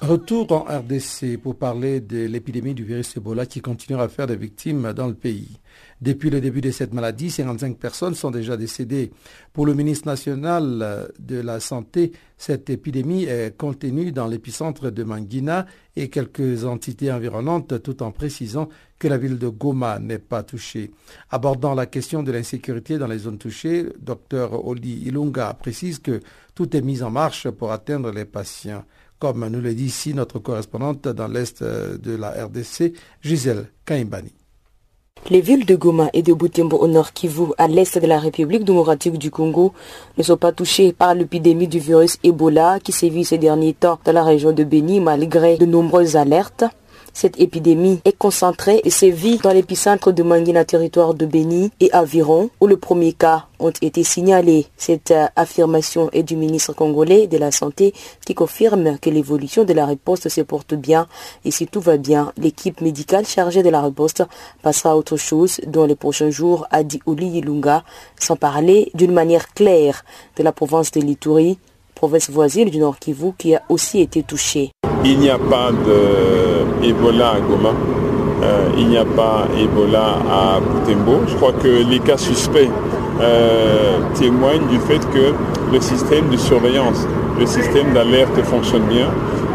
Retour 0.00 0.52
en 0.52 0.60
RDC 0.60 1.36
pour 1.36 1.58
parler 1.58 2.00
de 2.00 2.24
l'épidémie 2.24 2.72
du 2.72 2.84
virus 2.84 3.14
Ebola 3.18 3.44
qui 3.44 3.60
continue 3.60 4.00
à 4.00 4.08
faire 4.08 4.26
des 4.26 4.36
victimes 4.36 4.94
dans 4.94 5.08
le 5.08 5.14
pays. 5.14 5.58
Depuis 6.00 6.30
le 6.30 6.40
début 6.40 6.62
de 6.62 6.70
cette 6.70 6.94
maladie, 6.94 7.30
55 7.30 7.76
personnes 7.76 8.14
sont 8.14 8.30
déjà 8.30 8.56
décédées. 8.56 9.10
Pour 9.52 9.66
le 9.66 9.74
ministre 9.74 10.06
national 10.06 11.12
de 11.18 11.40
la 11.40 11.60
Santé, 11.60 12.12
cette 12.38 12.70
épidémie 12.70 13.24
est 13.24 13.54
contenue 13.54 14.10
dans 14.10 14.26
l'épicentre 14.26 14.90
de 14.90 15.04
Manguina 15.04 15.66
et 15.96 16.08
quelques 16.08 16.64
entités 16.64 17.12
environnantes, 17.12 17.82
tout 17.82 18.02
en 18.02 18.12
précisant 18.12 18.70
que 18.98 19.08
la 19.08 19.18
ville 19.18 19.38
de 19.38 19.48
Goma 19.48 19.98
n'est 19.98 20.18
pas 20.18 20.42
touchée. 20.42 20.90
Abordant 21.28 21.74
la 21.74 21.84
question 21.84 22.22
de 22.22 22.32
l'insécurité 22.32 22.96
dans 22.96 23.06
les 23.06 23.18
zones 23.18 23.38
touchées, 23.38 23.86
Dr 24.00 24.66
Oli 24.66 25.02
Ilunga 25.06 25.52
précise 25.52 25.98
que 25.98 26.20
tout 26.54 26.74
est 26.74 26.82
mis 26.82 27.02
en 27.02 27.10
marche 27.10 27.50
pour 27.50 27.72
atteindre 27.72 28.10
les 28.10 28.24
patients 28.24 28.84
comme 29.18 29.46
nous 29.48 29.60
le 29.60 29.74
dit 29.74 29.84
ici 29.84 30.14
notre 30.14 30.38
correspondante 30.38 31.06
dans 31.06 31.28
l'Est 31.28 31.62
de 31.62 32.16
la 32.16 32.30
RDC, 32.46 32.94
Gisèle 33.20 33.70
Kaimbani. 33.84 34.39
Les 35.30 35.40
villes 35.40 35.64
de 35.64 35.76
Goma 35.76 36.10
et 36.12 36.22
de 36.22 36.32
Butembo 36.32 36.76
au 36.76 36.88
nord 36.88 37.12
Kivu, 37.12 37.52
à 37.56 37.68
l'est 37.68 37.96
de 37.96 38.06
la 38.08 38.18
République 38.18 38.64
démocratique 38.64 39.16
du 39.16 39.30
Congo, 39.30 39.72
ne 40.18 40.24
sont 40.24 40.36
pas 40.36 40.50
touchées 40.50 40.92
par 40.92 41.14
l'épidémie 41.14 41.68
du 41.68 41.78
virus 41.78 42.18
Ebola 42.24 42.80
qui 42.80 42.90
sévit 42.90 43.24
ces 43.24 43.38
derniers 43.38 43.74
temps 43.74 44.00
dans 44.04 44.10
la 44.12 44.24
région 44.24 44.50
de 44.50 44.64
Beni 44.64 44.98
malgré 44.98 45.56
de 45.56 45.66
nombreuses 45.66 46.16
alertes. 46.16 46.64
Cette 47.12 47.40
épidémie 47.40 48.00
est 48.04 48.16
concentrée 48.16 48.80
et 48.84 48.90
sévit 48.90 49.38
dans 49.38 49.52
l'épicentre 49.52 50.12
de 50.12 50.22
Manguina, 50.22 50.64
territoire 50.64 51.14
de 51.14 51.26
Beni 51.26 51.70
et 51.80 51.90
Aviron, 51.92 52.50
où 52.60 52.66
le 52.66 52.76
premier 52.76 53.12
cas 53.12 53.46
ont 53.58 53.72
été 53.82 54.04
signalés. 54.04 54.66
Cette 54.76 55.10
euh, 55.10 55.26
affirmation 55.36 56.08
est 56.12 56.22
du 56.22 56.36
ministre 56.36 56.72
congolais 56.72 57.26
de 57.26 57.36
la 57.36 57.50
Santé 57.50 57.92
qui 58.24 58.34
confirme 58.34 58.98
que 58.98 59.10
l'évolution 59.10 59.64
de 59.64 59.72
la 59.72 59.86
riposte 59.86 60.28
se 60.28 60.40
porte 60.40 60.74
bien 60.74 61.06
et 61.44 61.50
si 61.50 61.66
tout 61.66 61.80
va 61.80 61.96
bien, 61.96 62.32
l'équipe 62.36 62.80
médicale 62.80 63.26
chargée 63.26 63.62
de 63.62 63.68
la 63.68 63.82
riposte 63.82 64.24
passera 64.62 64.92
à 64.92 64.96
autre 64.96 65.16
chose 65.16 65.60
dans 65.66 65.86
les 65.86 65.96
prochains 65.96 66.30
jours, 66.30 66.66
a 66.70 66.82
dit 66.82 67.00
Oli 67.06 67.26
Yilunga, 67.26 67.84
sans 68.18 68.36
parler 68.36 68.90
d'une 68.94 69.12
manière 69.12 69.52
claire 69.52 70.04
de 70.36 70.42
la 70.42 70.52
province 70.52 70.90
de 70.90 71.00
l'Ituri, 71.00 71.58
province 72.00 72.30
voisine 72.30 72.70
du 72.70 72.78
Nord 72.78 72.98
Kivu 72.98 73.32
qui 73.36 73.54
a 73.54 73.60
aussi 73.68 74.00
été 74.00 74.22
touchée. 74.22 74.70
Il 75.04 75.18
n'y 75.18 75.28
a 75.28 75.36
pas 75.36 75.70
de 75.70 76.88
Ebola 76.88 77.32
à 77.32 77.40
Goma. 77.40 77.74
Euh, 78.42 78.70
il 78.78 78.88
n'y 78.88 78.96
a 78.96 79.04
pas 79.04 79.44
Ebola 79.58 80.16
à 80.30 80.60
Butembo. 80.60 81.20
Je 81.28 81.34
crois 81.34 81.52
que 81.52 81.68
les 81.68 81.98
cas 81.98 82.16
suspects 82.16 82.70
euh, 83.20 83.98
témoignent 84.14 84.66
du 84.68 84.78
fait 84.78 85.00
que 85.10 85.34
le 85.70 85.80
système 85.82 86.30
de 86.30 86.38
surveillance, 86.38 87.06
le 87.38 87.44
système 87.44 87.92
d'alerte 87.92 88.42
fonctionne 88.44 88.84
bien. 88.84 89.08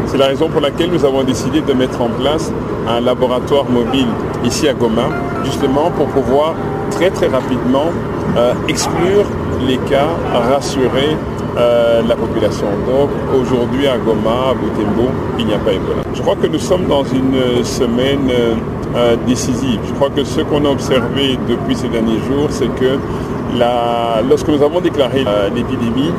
C'est 0.06 0.18
la 0.18 0.26
raison 0.26 0.48
pour 0.48 0.60
laquelle 0.60 0.92
nous 0.92 1.04
avons 1.04 1.24
décidé 1.24 1.60
de 1.62 1.72
mettre 1.72 2.00
en 2.00 2.10
place 2.10 2.52
un 2.88 3.00
laboratoire 3.00 3.64
mobile 3.68 4.06
ici 4.44 4.68
à 4.68 4.72
Goma, 4.72 5.08
justement 5.44 5.90
pour 5.90 6.06
pouvoir 6.06 6.54
très 6.92 7.10
très 7.10 7.26
rapidement 7.26 7.90
euh, 8.36 8.54
exclure 8.68 9.24
les 9.66 9.78
cas, 9.78 10.10
rassurer 10.32 11.16
euh, 11.56 12.02
la 12.06 12.16
population. 12.16 12.66
Donc 12.86 13.10
aujourd'hui 13.34 13.86
à 13.86 13.96
Goma, 13.98 14.50
à 14.50 14.54
Butembo, 14.54 15.10
il 15.38 15.46
n'y 15.46 15.54
a 15.54 15.58
pas 15.58 15.72
Ebola. 15.72 16.02
Je 16.14 16.20
crois 16.22 16.36
que 16.36 16.46
nous 16.46 16.58
sommes 16.58 16.86
dans 16.86 17.04
une 17.04 17.64
semaine 17.64 18.30
euh, 18.94 19.16
décisive. 19.26 19.80
Je 19.86 19.92
crois 19.94 20.10
que 20.10 20.24
ce 20.24 20.40
qu'on 20.42 20.64
a 20.64 20.68
observé 20.68 21.38
depuis 21.48 21.74
ces 21.76 21.88
derniers 21.88 22.18
jours, 22.28 22.48
c'est 22.50 22.72
que 22.74 22.98
la, 23.58 24.22
lorsque 24.28 24.48
nous 24.48 24.62
avons 24.62 24.80
déclaré 24.80 25.24
l'épidémie, 25.54 26.12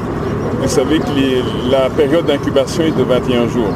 vous 0.61 0.67
savez 0.67 0.99
que 0.99 1.71
la 1.71 1.89
période 1.89 2.25
d'incubation 2.25 2.83
est 2.83 2.97
de 2.97 3.03
21 3.03 3.47
jours. 3.49 3.73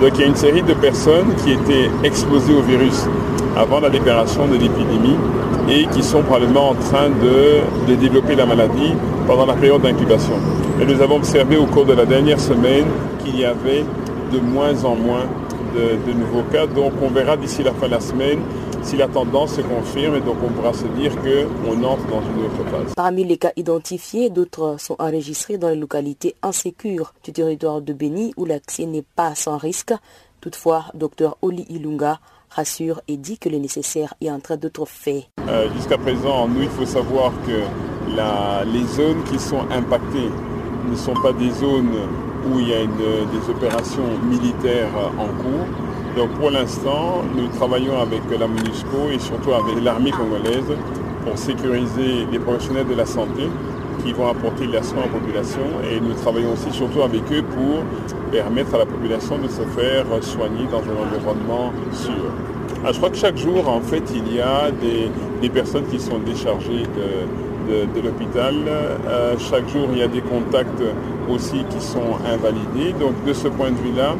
Donc 0.00 0.10
il 0.14 0.20
y 0.20 0.24
a 0.24 0.26
une 0.26 0.36
série 0.36 0.62
de 0.62 0.74
personnes 0.74 1.34
qui 1.44 1.52
étaient 1.52 1.90
exposées 2.04 2.54
au 2.54 2.62
virus 2.62 3.06
avant 3.56 3.80
la 3.80 3.90
déclaration 3.90 4.46
de 4.46 4.54
l'épidémie 4.54 5.16
et 5.68 5.86
qui 5.86 6.02
sont 6.02 6.22
probablement 6.22 6.70
en 6.70 6.74
train 6.74 7.08
de, 7.08 7.60
de 7.88 7.94
développer 7.94 8.34
la 8.34 8.46
maladie 8.46 8.92
pendant 9.26 9.46
la 9.46 9.54
période 9.54 9.82
d'incubation. 9.82 10.34
Et 10.80 10.86
nous 10.86 11.00
avons 11.00 11.16
observé 11.16 11.56
au 11.56 11.66
cours 11.66 11.84
de 11.84 11.92
la 11.92 12.06
dernière 12.06 12.40
semaine 12.40 12.86
qu'il 13.24 13.38
y 13.38 13.44
avait 13.44 13.84
de 14.32 14.38
moins 14.40 14.84
en 14.84 14.94
moins 14.94 15.26
de, 15.74 16.10
de, 16.10 16.18
nouveaux 16.18 16.42
cas. 16.50 16.66
Donc 16.66 16.92
on 17.02 17.08
verra 17.08 17.36
d'ici 17.36 17.62
la 17.62 17.72
fin 17.72 17.86
de 17.86 17.92
la 17.92 18.00
semaine 18.00 18.40
si 18.82 18.96
la 18.96 19.08
tendance 19.08 19.56
se 19.56 19.60
confirme 19.60 20.16
et 20.16 20.20
donc 20.20 20.36
on 20.42 20.48
pourra 20.48 20.72
se 20.72 20.86
dire 20.86 21.12
qu'on 21.16 21.82
entre 21.84 22.06
dans 22.06 22.22
une 22.22 22.46
autre 22.46 22.70
phase. 22.70 22.94
Parmi 22.96 23.24
les 23.24 23.36
cas 23.36 23.52
identifiés, 23.56 24.30
d'autres 24.30 24.76
sont 24.78 24.96
enregistrés 24.98 25.58
dans 25.58 25.68
les 25.68 25.76
localités 25.76 26.34
insécures 26.42 27.12
du 27.22 27.32
territoire 27.32 27.82
de 27.82 27.92
Béni 27.92 28.32
où 28.36 28.46
l'accès 28.46 28.86
n'est 28.86 29.04
pas 29.14 29.34
sans 29.34 29.58
risque. 29.58 29.92
Toutefois, 30.40 30.86
Dr 30.94 31.36
Oli 31.42 31.66
Ilunga 31.68 32.20
rassure 32.50 33.00
et 33.08 33.16
dit 33.16 33.38
que 33.38 33.48
le 33.48 33.58
nécessaire 33.58 34.14
est 34.20 34.30
en 34.30 34.40
train 34.40 34.56
d'être 34.56 34.86
fait. 34.86 35.26
Euh, 35.48 35.68
Jusqu'à 35.74 35.98
présent, 35.98 36.48
nous, 36.48 36.62
il 36.62 36.68
faut 36.68 36.86
savoir 36.86 37.32
que 37.46 37.62
les 38.72 38.86
zones 38.86 39.22
qui 39.24 39.38
sont 39.38 39.62
impactées 39.70 40.30
ne 40.90 40.96
sont 40.96 41.14
pas 41.14 41.32
des 41.32 41.50
zones 41.50 41.94
où 42.50 42.58
il 42.58 42.68
y 42.68 42.74
a 42.74 42.84
des 42.86 43.50
opérations 43.50 44.18
militaires 44.24 44.90
en 45.18 45.26
cours. 45.42 45.66
Donc 46.16 46.30
pour 46.40 46.50
l'instant, 46.50 47.22
nous 47.36 47.46
travaillons 47.48 48.00
avec 48.00 48.22
la 48.30 48.46
MONUSCO 48.46 49.10
et 49.12 49.18
surtout 49.18 49.52
avec 49.52 49.82
l'armée 49.82 50.10
congolaise 50.10 50.64
pour 51.24 51.38
sécuriser 51.38 52.26
les 52.32 52.38
professionnels 52.38 52.88
de 52.88 52.94
la 52.94 53.06
santé 53.06 53.48
qui 54.04 54.12
vont 54.12 54.28
apporter 54.28 54.66
les 54.66 54.82
soins 54.82 55.04
aux 55.04 55.18
populations 55.18 55.70
et 55.90 56.00
nous 56.00 56.14
travaillons 56.14 56.52
aussi 56.52 56.70
surtout 56.70 57.02
avec 57.02 57.22
eux 57.32 57.42
pour 57.42 57.82
permettre 58.30 58.74
à 58.74 58.78
la 58.78 58.86
population 58.86 59.38
de 59.38 59.48
se 59.48 59.62
faire 59.62 60.06
soigner 60.22 60.66
dans 60.70 60.78
un 60.78 61.06
environnement 61.06 61.72
sûr. 61.92 62.32
Alors, 62.80 62.92
je 62.92 62.98
crois 62.98 63.10
que 63.10 63.16
chaque 63.16 63.36
jour, 63.36 63.68
en 63.68 63.80
fait, 63.80 64.02
il 64.14 64.34
y 64.34 64.40
a 64.40 64.70
des, 64.70 65.48
personnes 65.50 65.84
qui 65.86 65.98
sont 65.98 66.18
déchargées 66.18 66.84
de, 66.84 67.72
de, 67.72 68.00
de 68.00 68.06
l'hôpital. 68.06 68.54
Euh, 68.66 69.34
chaque 69.38 69.68
jour, 69.68 69.88
il 69.92 69.98
y 69.98 70.02
a 70.02 70.08
des 70.08 70.22
contacts 70.22 70.82
aussi 71.28 71.64
qui 71.68 71.80
sont 71.80 72.16
invalidés. 72.26 72.94
Donc, 72.98 73.12
de 73.26 73.32
ce 73.34 73.48
point 73.48 73.70
de 73.70 73.76
vue-là, 73.76 74.14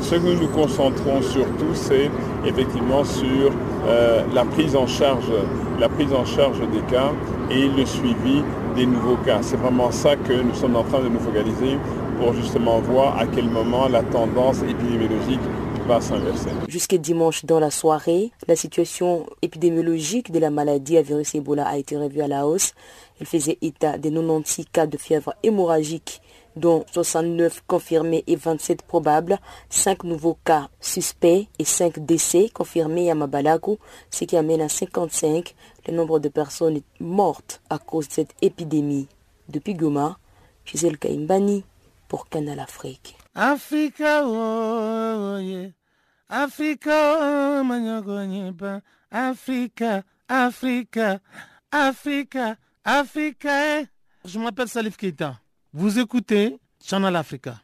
ce 0.00 0.14
que 0.14 0.20
nous 0.20 0.34
nous 0.34 0.48
concentrons 0.48 1.22
surtout, 1.22 1.74
c'est 1.74 2.10
effectivement 2.44 3.04
sur 3.04 3.50
euh, 3.86 4.22
la 4.34 4.44
prise 4.44 4.76
en 4.76 4.86
charge, 4.86 5.30
la 5.78 5.88
prise 5.88 6.12
en 6.12 6.24
charge 6.24 6.58
des 6.72 6.80
cas 6.92 7.12
et 7.50 7.68
le 7.68 7.84
suivi 7.86 8.42
des 8.74 8.86
nouveaux 8.86 9.16
cas. 9.24 9.38
C'est 9.42 9.56
vraiment 9.56 9.90
ça 9.90 10.16
que 10.16 10.32
nous 10.32 10.54
sommes 10.54 10.76
en 10.76 10.84
train 10.84 11.00
de 11.00 11.08
nous 11.08 11.20
focaliser 11.20 11.78
pour 12.20 12.32
justement 12.34 12.80
voir 12.80 13.18
à 13.18 13.26
quel 13.26 13.48
moment 13.48 13.88
la 13.88 14.02
tendance 14.02 14.62
épidémiologique 14.62 15.40
va 15.86 16.00
s'inverser. 16.00 16.50
Jusqu'à 16.68 16.98
dimanche 16.98 17.44
dans 17.44 17.60
la 17.60 17.70
soirée, 17.70 18.32
la 18.48 18.56
situation 18.56 19.26
épidémiologique 19.42 20.32
de 20.32 20.38
la 20.38 20.50
maladie 20.50 20.98
à 20.98 21.02
virus 21.02 21.34
Ebola 21.34 21.66
a 21.66 21.76
été 21.76 21.96
revue 21.96 22.22
à 22.22 22.28
la 22.28 22.46
hausse. 22.46 22.72
Elle 23.20 23.26
faisait 23.26 23.58
état 23.62 23.96
de 23.96 24.10
96 24.10 24.66
cas 24.72 24.86
de 24.86 24.96
fièvre 24.96 25.34
hémorragique 25.42 26.20
dont 26.56 26.84
69 26.92 27.62
confirmés 27.66 28.24
et 28.26 28.36
27 28.36 28.82
probables, 28.82 29.38
5 29.70 30.04
nouveaux 30.04 30.38
cas 30.44 30.68
suspects 30.80 31.48
et 31.58 31.64
5 31.64 32.04
décès 32.04 32.48
confirmés 32.52 33.10
à 33.10 33.14
Mabalaku, 33.14 33.78
ce 34.10 34.24
qui 34.24 34.36
amène 34.36 34.62
à 34.62 34.68
55 34.68 35.54
le 35.86 35.94
nombre 35.94 36.18
de 36.18 36.28
personnes 36.28 36.80
mortes 36.98 37.60
à 37.70 37.78
cause 37.78 38.08
de 38.08 38.12
cette 38.14 38.34
épidémie. 38.42 39.08
Depuis 39.48 39.74
Goma, 39.74 40.18
Gisèle 40.64 40.98
Kaimbani 40.98 41.64
pour 42.08 42.28
Canal 42.28 42.58
Afrique. 42.58 43.16
Africa, 43.34 44.22
oh, 44.24 45.38
oh, 45.38 45.70
Africa, 46.28 47.62
Africa, 49.10 50.02
Africa, 51.78 52.56
Africa. 52.84 53.80
Eh. 53.80 53.86
Je 54.24 54.38
m'appelle 54.38 54.68
Salif 54.68 54.96
Keita. 54.96 55.38
Vous 55.78 55.98
écoutez 55.98 56.56
Channel 56.82 57.14
Africa. 57.14 57.60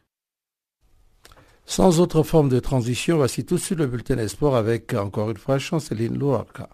Sans 1.65 1.99
autre 1.99 2.21
forme 2.21 2.47
de 2.47 2.59
transition, 2.59 3.17
voici 3.17 3.43
tout 3.43 3.55
de 3.55 3.59
suite 3.59 3.79
le 3.79 3.87
bulletin 3.87 4.17
des 4.17 4.27
sports 4.27 4.55
avec 4.55 4.93
encore 4.93 5.31
une 5.31 5.37
fois 5.37 5.57
Chanceline 5.57 6.15
Louaka. 6.15 6.69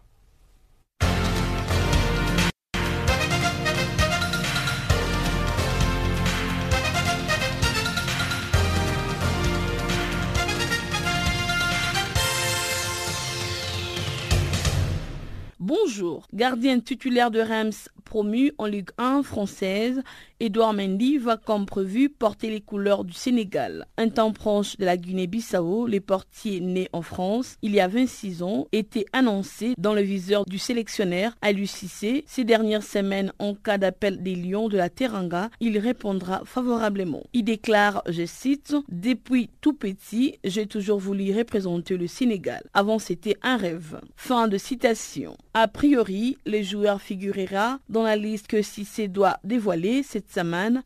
Bonjour. 15.57 16.27
Gardien 16.33 16.81
titulaire 16.81 17.31
de 17.31 17.39
Reims 17.39 17.87
promu 18.09 18.51
en 18.57 18.65
Ligue 18.65 18.89
1 18.97 19.21
française, 19.21 20.01
Edouard 20.41 20.73
Mendy 20.73 21.17
va 21.17 21.35
comme 21.35 21.65
prévu 21.65 22.07
porter 22.07 22.49
les 22.49 22.61
couleurs 22.61 23.03
du 23.03 23.11
Sénégal. 23.11 23.85
Un 23.97 24.07
temps 24.07 24.31
proche 24.31 24.77
de 24.77 24.85
la 24.85 24.95
Guinée-Bissau, 24.95 25.85
les 25.85 25.99
portiers 25.99 26.61
nés 26.61 26.87
en 26.93 27.01
France 27.01 27.57
il 27.61 27.73
y 27.73 27.81
a 27.81 27.89
26 27.89 28.41
ans 28.43 28.67
étaient 28.71 29.05
annoncés 29.11 29.73
dans 29.77 29.93
le 29.93 30.01
viseur 30.01 30.45
du 30.45 30.57
sélectionneur 30.57 31.33
à 31.41 31.51
l'UCC. 31.51 32.23
Ces 32.25 32.43
dernières 32.45 32.83
semaines, 32.83 33.33
en 33.37 33.53
cas 33.53 33.77
d'appel 33.77 34.23
des 34.23 34.35
Lions 34.35 34.69
de 34.69 34.77
la 34.77 34.89
Teranga, 34.89 35.49
il 35.59 35.77
répondra 35.77 36.41
favorablement. 36.45 37.23
Il 37.33 37.43
déclare, 37.43 38.01
je 38.07 38.25
cite, 38.25 38.75
Depuis 38.87 39.49
tout 39.59 39.73
petit, 39.73 40.39
j'ai 40.45 40.67
toujours 40.67 40.99
voulu 40.99 41.35
représenter 41.35 41.97
le 41.97 42.07
Sénégal. 42.07 42.63
Avant, 42.73 42.99
c'était 42.99 43.35
un 43.41 43.57
rêve. 43.57 43.99
Fin 44.15 44.47
de 44.47 44.57
citation. 44.57 45.35
A 45.53 45.67
priori, 45.67 46.37
le 46.45 46.61
joueur 46.61 47.01
figurera 47.01 47.79
dans 47.89 48.03
la 48.03 48.15
liste 48.15 48.47
que 48.47 48.61
Cissé 48.61 49.09
doit 49.09 49.39
dévoiler 49.43 50.03
cette 50.03 50.28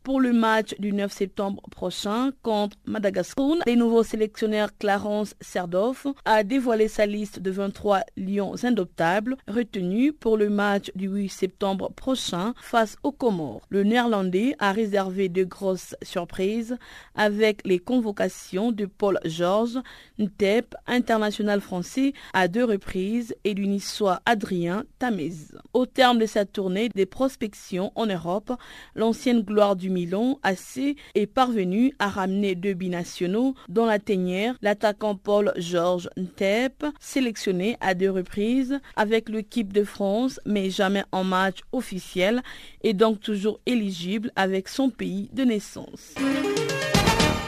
pour 0.02 0.20
le 0.20 0.32
match 0.32 0.74
du 0.78 0.92
9 0.92 1.12
septembre 1.12 1.62
prochain 1.70 2.32
contre 2.42 2.78
Madagascar. 2.86 3.56
Le 3.66 3.74
nouveau 3.74 4.02
sélectionneur 4.02 4.70
Clarence 4.78 5.34
Serdoff 5.40 6.06
a 6.24 6.42
dévoilé 6.44 6.88
sa 6.88 7.04
liste 7.04 7.40
de 7.40 7.50
23 7.50 8.00
lions 8.16 8.54
indoptables 8.64 9.36
retenus 9.46 10.14
pour 10.18 10.38
le 10.38 10.48
match 10.48 10.90
du 10.94 11.08
8 11.08 11.28
septembre 11.28 11.92
prochain 11.94 12.54
face 12.62 12.96
aux 13.02 13.12
Comores. 13.12 13.66
Le 13.68 13.82
néerlandais 13.82 14.56
a 14.60 14.72
réservé 14.72 15.28
de 15.28 15.44
grosses 15.44 15.94
surprises 16.02 16.78
avec 17.14 17.60
les 17.66 17.78
convocations 17.78 18.72
de 18.72 18.86
Paul 18.86 19.18
Georges, 19.24 19.78
Ntep, 20.18 20.74
international 20.86 21.60
français 21.60 22.14
à 22.32 22.48
deux 22.48 22.64
reprises, 22.64 23.34
et 23.44 23.54
du 23.54 23.66
niçois 23.66 24.20
Adrien 24.24 24.84
Tamez. 24.98 25.34
Au 25.74 25.84
terme 25.84 26.18
de 26.18 26.26
sa 26.26 26.46
tournée 26.46 26.88
des 26.88 27.06
prospections 27.06 27.92
en 27.94 28.06
Europe, 28.06 28.52
gloire 29.42 29.76
du 29.76 29.90
Milan, 29.90 30.38
AC, 30.42 30.96
est 31.14 31.26
parvenu 31.26 31.94
à 31.98 32.08
ramener 32.08 32.54
deux 32.54 32.74
binationaux 32.74 33.54
dans 33.68 33.86
la 33.86 33.98
teignère, 33.98 34.56
l'attaquant 34.62 35.16
Paul 35.16 35.52
Georges 35.56 36.10
Ntep, 36.16 36.84
sélectionné 37.00 37.76
à 37.80 37.94
deux 37.94 38.10
reprises 38.10 38.78
avec 38.96 39.28
l'équipe 39.28 39.72
de 39.72 39.84
France, 39.84 40.40
mais 40.46 40.70
jamais 40.70 41.04
en 41.12 41.24
match 41.24 41.60
officiel, 41.72 42.42
et 42.82 42.92
donc 42.92 43.20
toujours 43.20 43.60
éligible 43.66 44.30
avec 44.36 44.68
son 44.68 44.90
pays 44.90 45.30
de 45.32 45.44
naissance. 45.44 46.14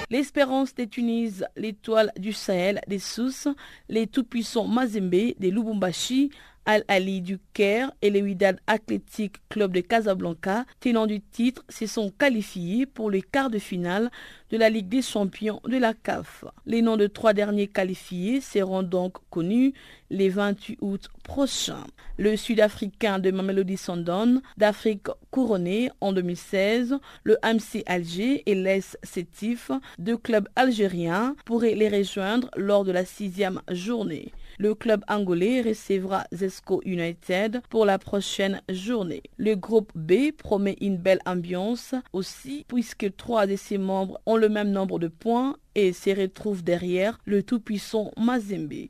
L'espérance 0.08 0.72
des 0.72 0.86
Tunis, 0.86 1.42
l'étoile 1.56 2.12
du 2.16 2.32
Sahel 2.32 2.80
des 2.86 3.00
Sous, 3.00 3.54
les 3.88 4.06
tout-puissants 4.06 4.68
Mazembe 4.68 5.10
des 5.10 5.50
Lubumbashi 5.50 6.30
Al-Ali 6.66 7.20
du 7.20 7.38
Caire 7.54 7.92
et 8.02 8.10
le 8.10 8.20
Wydad 8.20 8.60
Athletic 8.66 9.36
Club 9.48 9.72
de 9.72 9.80
Casablanca, 9.80 10.64
tenant 10.80 11.06
du 11.06 11.20
titre, 11.20 11.64
se 11.68 11.86
sont 11.86 12.10
qualifiés 12.10 12.86
pour 12.86 13.10
les 13.10 13.22
quarts 13.22 13.50
de 13.50 13.58
finale 13.58 14.10
de 14.50 14.58
la 14.58 14.68
Ligue 14.68 14.88
des 14.88 15.02
champions 15.02 15.60
de 15.64 15.78
la 15.78 15.94
CAF. 15.94 16.44
Les 16.66 16.82
noms 16.82 16.96
de 16.96 17.06
trois 17.06 17.32
derniers 17.32 17.66
qualifiés 17.68 18.40
seront 18.40 18.82
donc 18.82 19.16
connus 19.30 19.74
les 20.10 20.28
28 20.28 20.78
août 20.80 21.08
prochains. 21.24 21.84
Le 22.16 22.36
Sud-Africain 22.36 23.18
de 23.18 23.30
Mamelody 23.30 23.76
Sundowns, 23.76 24.40
d'Afrique 24.56 25.08
couronnée 25.30 25.90
en 26.00 26.12
2016, 26.12 26.96
le 27.24 27.36
MC 27.42 27.82
Alger 27.86 28.42
et 28.46 28.54
l'Es 28.54 28.96
Sétif, 29.02 29.70
deux 29.98 30.16
clubs 30.16 30.48
algériens, 30.56 31.34
pourraient 31.44 31.74
les 31.74 31.88
rejoindre 31.88 32.50
lors 32.56 32.84
de 32.84 32.92
la 32.92 33.04
sixième 33.04 33.60
journée. 33.70 34.32
Le 34.58 34.74
club 34.74 35.02
angolais 35.08 35.60
recevra 35.62 36.24
Zesco 36.32 36.80
United 36.84 37.60
pour 37.68 37.84
la 37.84 37.98
prochaine 37.98 38.60
journée. 38.70 39.22
Le 39.36 39.54
groupe 39.54 39.92
B 39.94 40.32
promet 40.36 40.76
une 40.80 40.96
belle 40.96 41.20
ambiance 41.26 41.94
aussi 42.12 42.64
puisque 42.68 43.14
trois 43.16 43.46
de 43.46 43.56
ses 43.56 43.78
membres 43.78 44.20
ont 44.26 44.36
le 44.36 44.48
même 44.48 44.70
nombre 44.70 44.98
de 44.98 45.08
points 45.08 45.56
et 45.74 45.92
se 45.92 46.10
retrouvent 46.10 46.64
derrière 46.64 47.18
le 47.26 47.42
tout-puissant 47.42 48.12
Mazembe. 48.16 48.88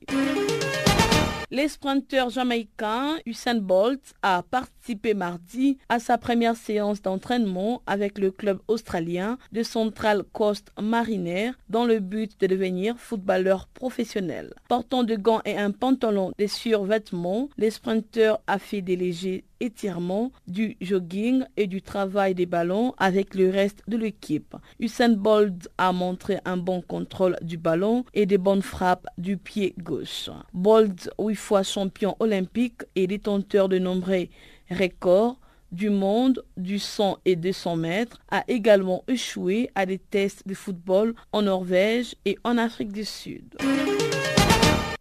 Les 1.53 1.69
sprinteurs 1.69 2.31
jamaïcains 2.31 3.19
Usain 3.25 3.55
Bolt 3.55 4.01
a 4.23 4.43
participé 4.43 5.15
mardi 5.15 5.79
à 5.89 6.01
sa 6.01 6.19
première 6.19 6.57
séance 6.57 7.03
d'entraînement 7.03 7.83
avec 7.87 8.19
le 8.19 8.33
club 8.33 8.59
australien 8.67 9.39
de 9.53 9.63
Central 9.63 10.25
Coast 10.33 10.73
Mariner 10.81 11.53
dans 11.69 11.85
le 11.85 12.01
but 12.01 12.41
de 12.41 12.49
devenir 12.49 12.99
footballeur 12.99 13.69
professionnel. 13.69 14.55
Portant 14.69 15.05
de 15.05 15.15
gants 15.15 15.43
et 15.45 15.57
un 15.57 15.71
pantalon 15.71 16.33
de 16.37 16.47
survêtements, 16.49 17.49
les 17.57 17.71
sprinteurs 17.71 18.41
a 18.49 18.59
fait 18.59 18.83
des 18.83 18.97
légers 18.97 19.45
étirements, 19.61 20.33
du 20.47 20.77
jogging 20.81 21.45
et 21.57 21.67
du 21.67 21.83
travail 21.83 22.35
des 22.35 22.47
ballons 22.47 22.95
avec 22.99 23.35
le 23.35 23.51
reste 23.51 23.83
de 23.89 23.97
l'équipe. 23.97 24.55
Usain 24.81 25.11
Bolt 25.11 25.69
a 25.79 25.93
montré 25.93 26.39
un 26.45 26.57
bon 26.57 26.83
contrôle 26.83 27.37
du 27.43 27.57
ballon 27.57 28.05
et 28.15 28.27
des 28.27 28.39
bonnes 28.39 28.63
frappes 28.63 29.07
du 29.19 29.37
pied 29.37 29.75
gauche. 29.79 30.31
Bolt, 30.53 31.11
huit 31.19 31.35
fois 31.35 31.63
champion 31.63 32.17
olympique 32.21 32.83
et 32.95 33.07
détenteur 33.07 33.69
de 33.69 33.79
nombreux 33.79 34.27
records, 34.71 35.39
du 35.73 35.91
monde 35.91 36.45
du 36.57 36.79
100 36.79 37.19
et 37.25 37.37
200 37.37 37.77
mètres 37.77 38.21
a 38.31 38.45
également 38.49 39.05
échoué 39.09 39.71
à 39.75 39.85
des 39.85 39.99
tests 39.99 40.47
de 40.47 40.55
football 40.55 41.15
en 41.33 41.43
Norvège 41.43 42.15
et 42.25 42.39
en 42.45 42.57
Afrique 42.57 42.93
du 42.93 43.05
Sud. 43.05 43.57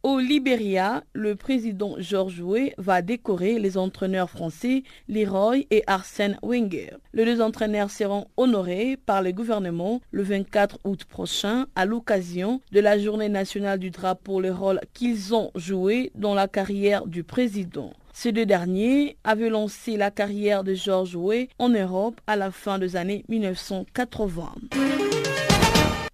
Au 0.05 0.19
Libéria, 0.19 1.03
le 1.13 1.35
président 1.35 1.95
George 1.97 2.39
Weah 2.39 2.75
va 2.77 3.01
décorer 3.01 3.57
les 3.57 3.75
entraîneurs 3.75 4.29
français 4.29 4.83
Leroy 5.09 5.61
et 5.71 5.81
Arsène 5.87 6.37
Wenger. 6.43 6.91
Les 7.15 7.25
deux 7.25 7.41
entraîneurs 7.41 7.89
seront 7.89 8.27
honorés 8.37 8.99
par 9.03 9.23
le 9.23 9.31
gouvernement 9.31 10.01
le 10.11 10.21
24 10.21 10.77
août 10.83 11.05
prochain 11.05 11.65
à 11.75 11.85
l'occasion 11.85 12.61
de 12.71 12.81
la 12.81 12.99
journée 12.99 13.29
nationale 13.29 13.79
du 13.79 13.89
drapeau, 13.89 14.39
le 14.39 14.51
rôle 14.51 14.79
qu'ils 14.93 15.33
ont 15.33 15.49
joué 15.55 16.11
dans 16.13 16.35
la 16.35 16.47
carrière 16.47 17.07
du 17.07 17.23
président. 17.23 17.91
Ces 18.13 18.31
deux 18.31 18.45
derniers 18.45 19.17
avaient 19.23 19.49
lancé 19.49 19.97
la 19.97 20.11
carrière 20.11 20.63
de 20.63 20.75
George 20.75 21.15
Weah 21.15 21.47
en 21.57 21.69
Europe 21.69 22.21
à 22.27 22.35
la 22.35 22.51
fin 22.51 22.77
des 22.77 22.95
années 22.95 23.25
1980. 23.27 24.53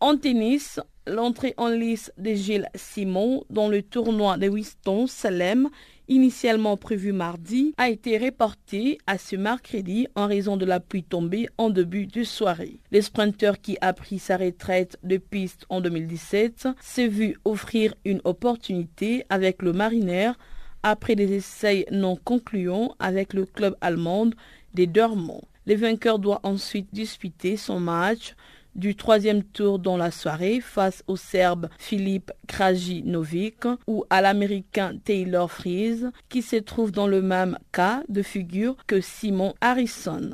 En 0.03 0.17
tennis, 0.17 0.79
l'entrée 1.05 1.53
en 1.57 1.67
lice 1.67 2.11
de 2.17 2.33
Gilles 2.33 2.67
Simon 2.73 3.43
dans 3.51 3.69
le 3.69 3.83
tournoi 3.83 4.39
de 4.39 4.49
Winston-Salem, 4.49 5.69
initialement 6.07 6.75
prévu 6.75 7.11
mardi, 7.11 7.75
a 7.77 7.87
été 7.87 8.17
reporté 8.17 8.97
à 9.05 9.19
ce 9.19 9.35
mercredi 9.35 10.07
en 10.15 10.25
raison 10.25 10.57
de 10.57 10.65
la 10.65 10.79
pluie 10.79 11.03
tombée 11.03 11.49
en 11.59 11.69
début 11.69 12.07
de 12.07 12.23
soirée. 12.23 12.79
Le 12.91 12.99
sprinter 12.99 13.61
qui 13.61 13.77
a 13.79 13.93
pris 13.93 14.17
sa 14.17 14.37
retraite 14.37 14.97
de 15.03 15.17
piste 15.17 15.67
en 15.69 15.81
2017 15.81 16.69
s'est 16.81 17.07
vu 17.07 17.37
offrir 17.45 17.93
une 18.03 18.21
opportunité 18.23 19.23
avec 19.29 19.61
le 19.61 19.71
Mariner 19.71 20.31
après 20.81 21.13
des 21.13 21.31
essais 21.31 21.85
non 21.91 22.15
concluants 22.15 22.95
avec 22.97 23.35
le 23.35 23.45
club 23.45 23.75
allemand 23.81 24.31
des 24.73 24.87
Dortmund. 24.87 25.43
Le 25.67 25.75
vainqueur 25.75 26.17
doit 26.17 26.39
ensuite 26.41 26.87
disputer 26.91 27.55
son 27.55 27.79
match 27.79 28.33
du 28.75 28.95
troisième 28.95 29.43
tour 29.43 29.79
dans 29.79 29.97
la 29.97 30.11
soirée 30.11 30.61
face 30.61 31.03
au 31.07 31.15
Serbe 31.15 31.69
Filip 31.77 32.31
Krajinovic 32.47 33.65
ou 33.87 34.05
à 34.09 34.21
l'Américain 34.21 34.93
Taylor 35.03 35.51
Fries 35.51 36.03
qui 36.29 36.41
se 36.41 36.55
trouve 36.55 36.91
dans 36.91 37.07
le 37.07 37.21
même 37.21 37.57
cas 37.71 38.03
de 38.09 38.21
figure 38.21 38.75
que 38.87 39.01
Simon 39.01 39.53
Harrison. 39.61 40.31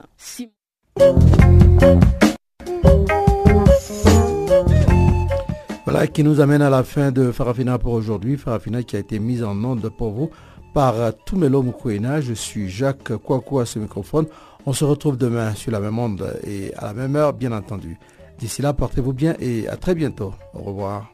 Voilà 5.86 6.08
qui 6.08 6.24
nous 6.24 6.42
amène 6.42 6.62
à 6.62 6.70
la 6.70 6.84
fin 6.84 7.12
de 7.12 7.32
Farafina 7.32 7.80
pour 7.80 7.94
aujourd'hui. 7.94 8.38
Farafina 8.38 8.84
qui 8.84 8.96
a 8.98 9.00
été 9.00 9.20
mise 9.20 9.44
en 9.44 9.64
onde 9.64 9.90
pour 9.98 10.12
vous 10.12 10.30
par 10.74 10.96
Toumelo 11.26 11.64
Mukwena. 11.64 12.22
Je 12.22 12.34
suis 12.34 12.70
Jacques 12.70 13.16
Kouakou 13.16 13.60
à 13.60 13.66
ce 13.66 13.80
microphone. 13.80 14.28
On 14.66 14.74
se 14.74 14.84
retrouve 14.84 15.18
demain 15.18 15.56
sur 15.56 15.72
la 15.72 15.80
même 15.80 15.98
onde 15.98 16.40
et 16.46 16.74
à 16.76 16.88
la 16.88 16.94
même 16.94 17.16
heure, 17.16 17.34
bien 17.34 17.54
entendu. 17.54 17.98
D'ici 18.40 18.62
là, 18.62 18.74
portez-vous 18.74 19.14
bien 19.14 19.36
et 19.40 19.68
à 19.68 19.78
très 19.78 19.96
bientôt. 19.96 20.34
Au 20.54 20.60
revoir. 20.60 21.12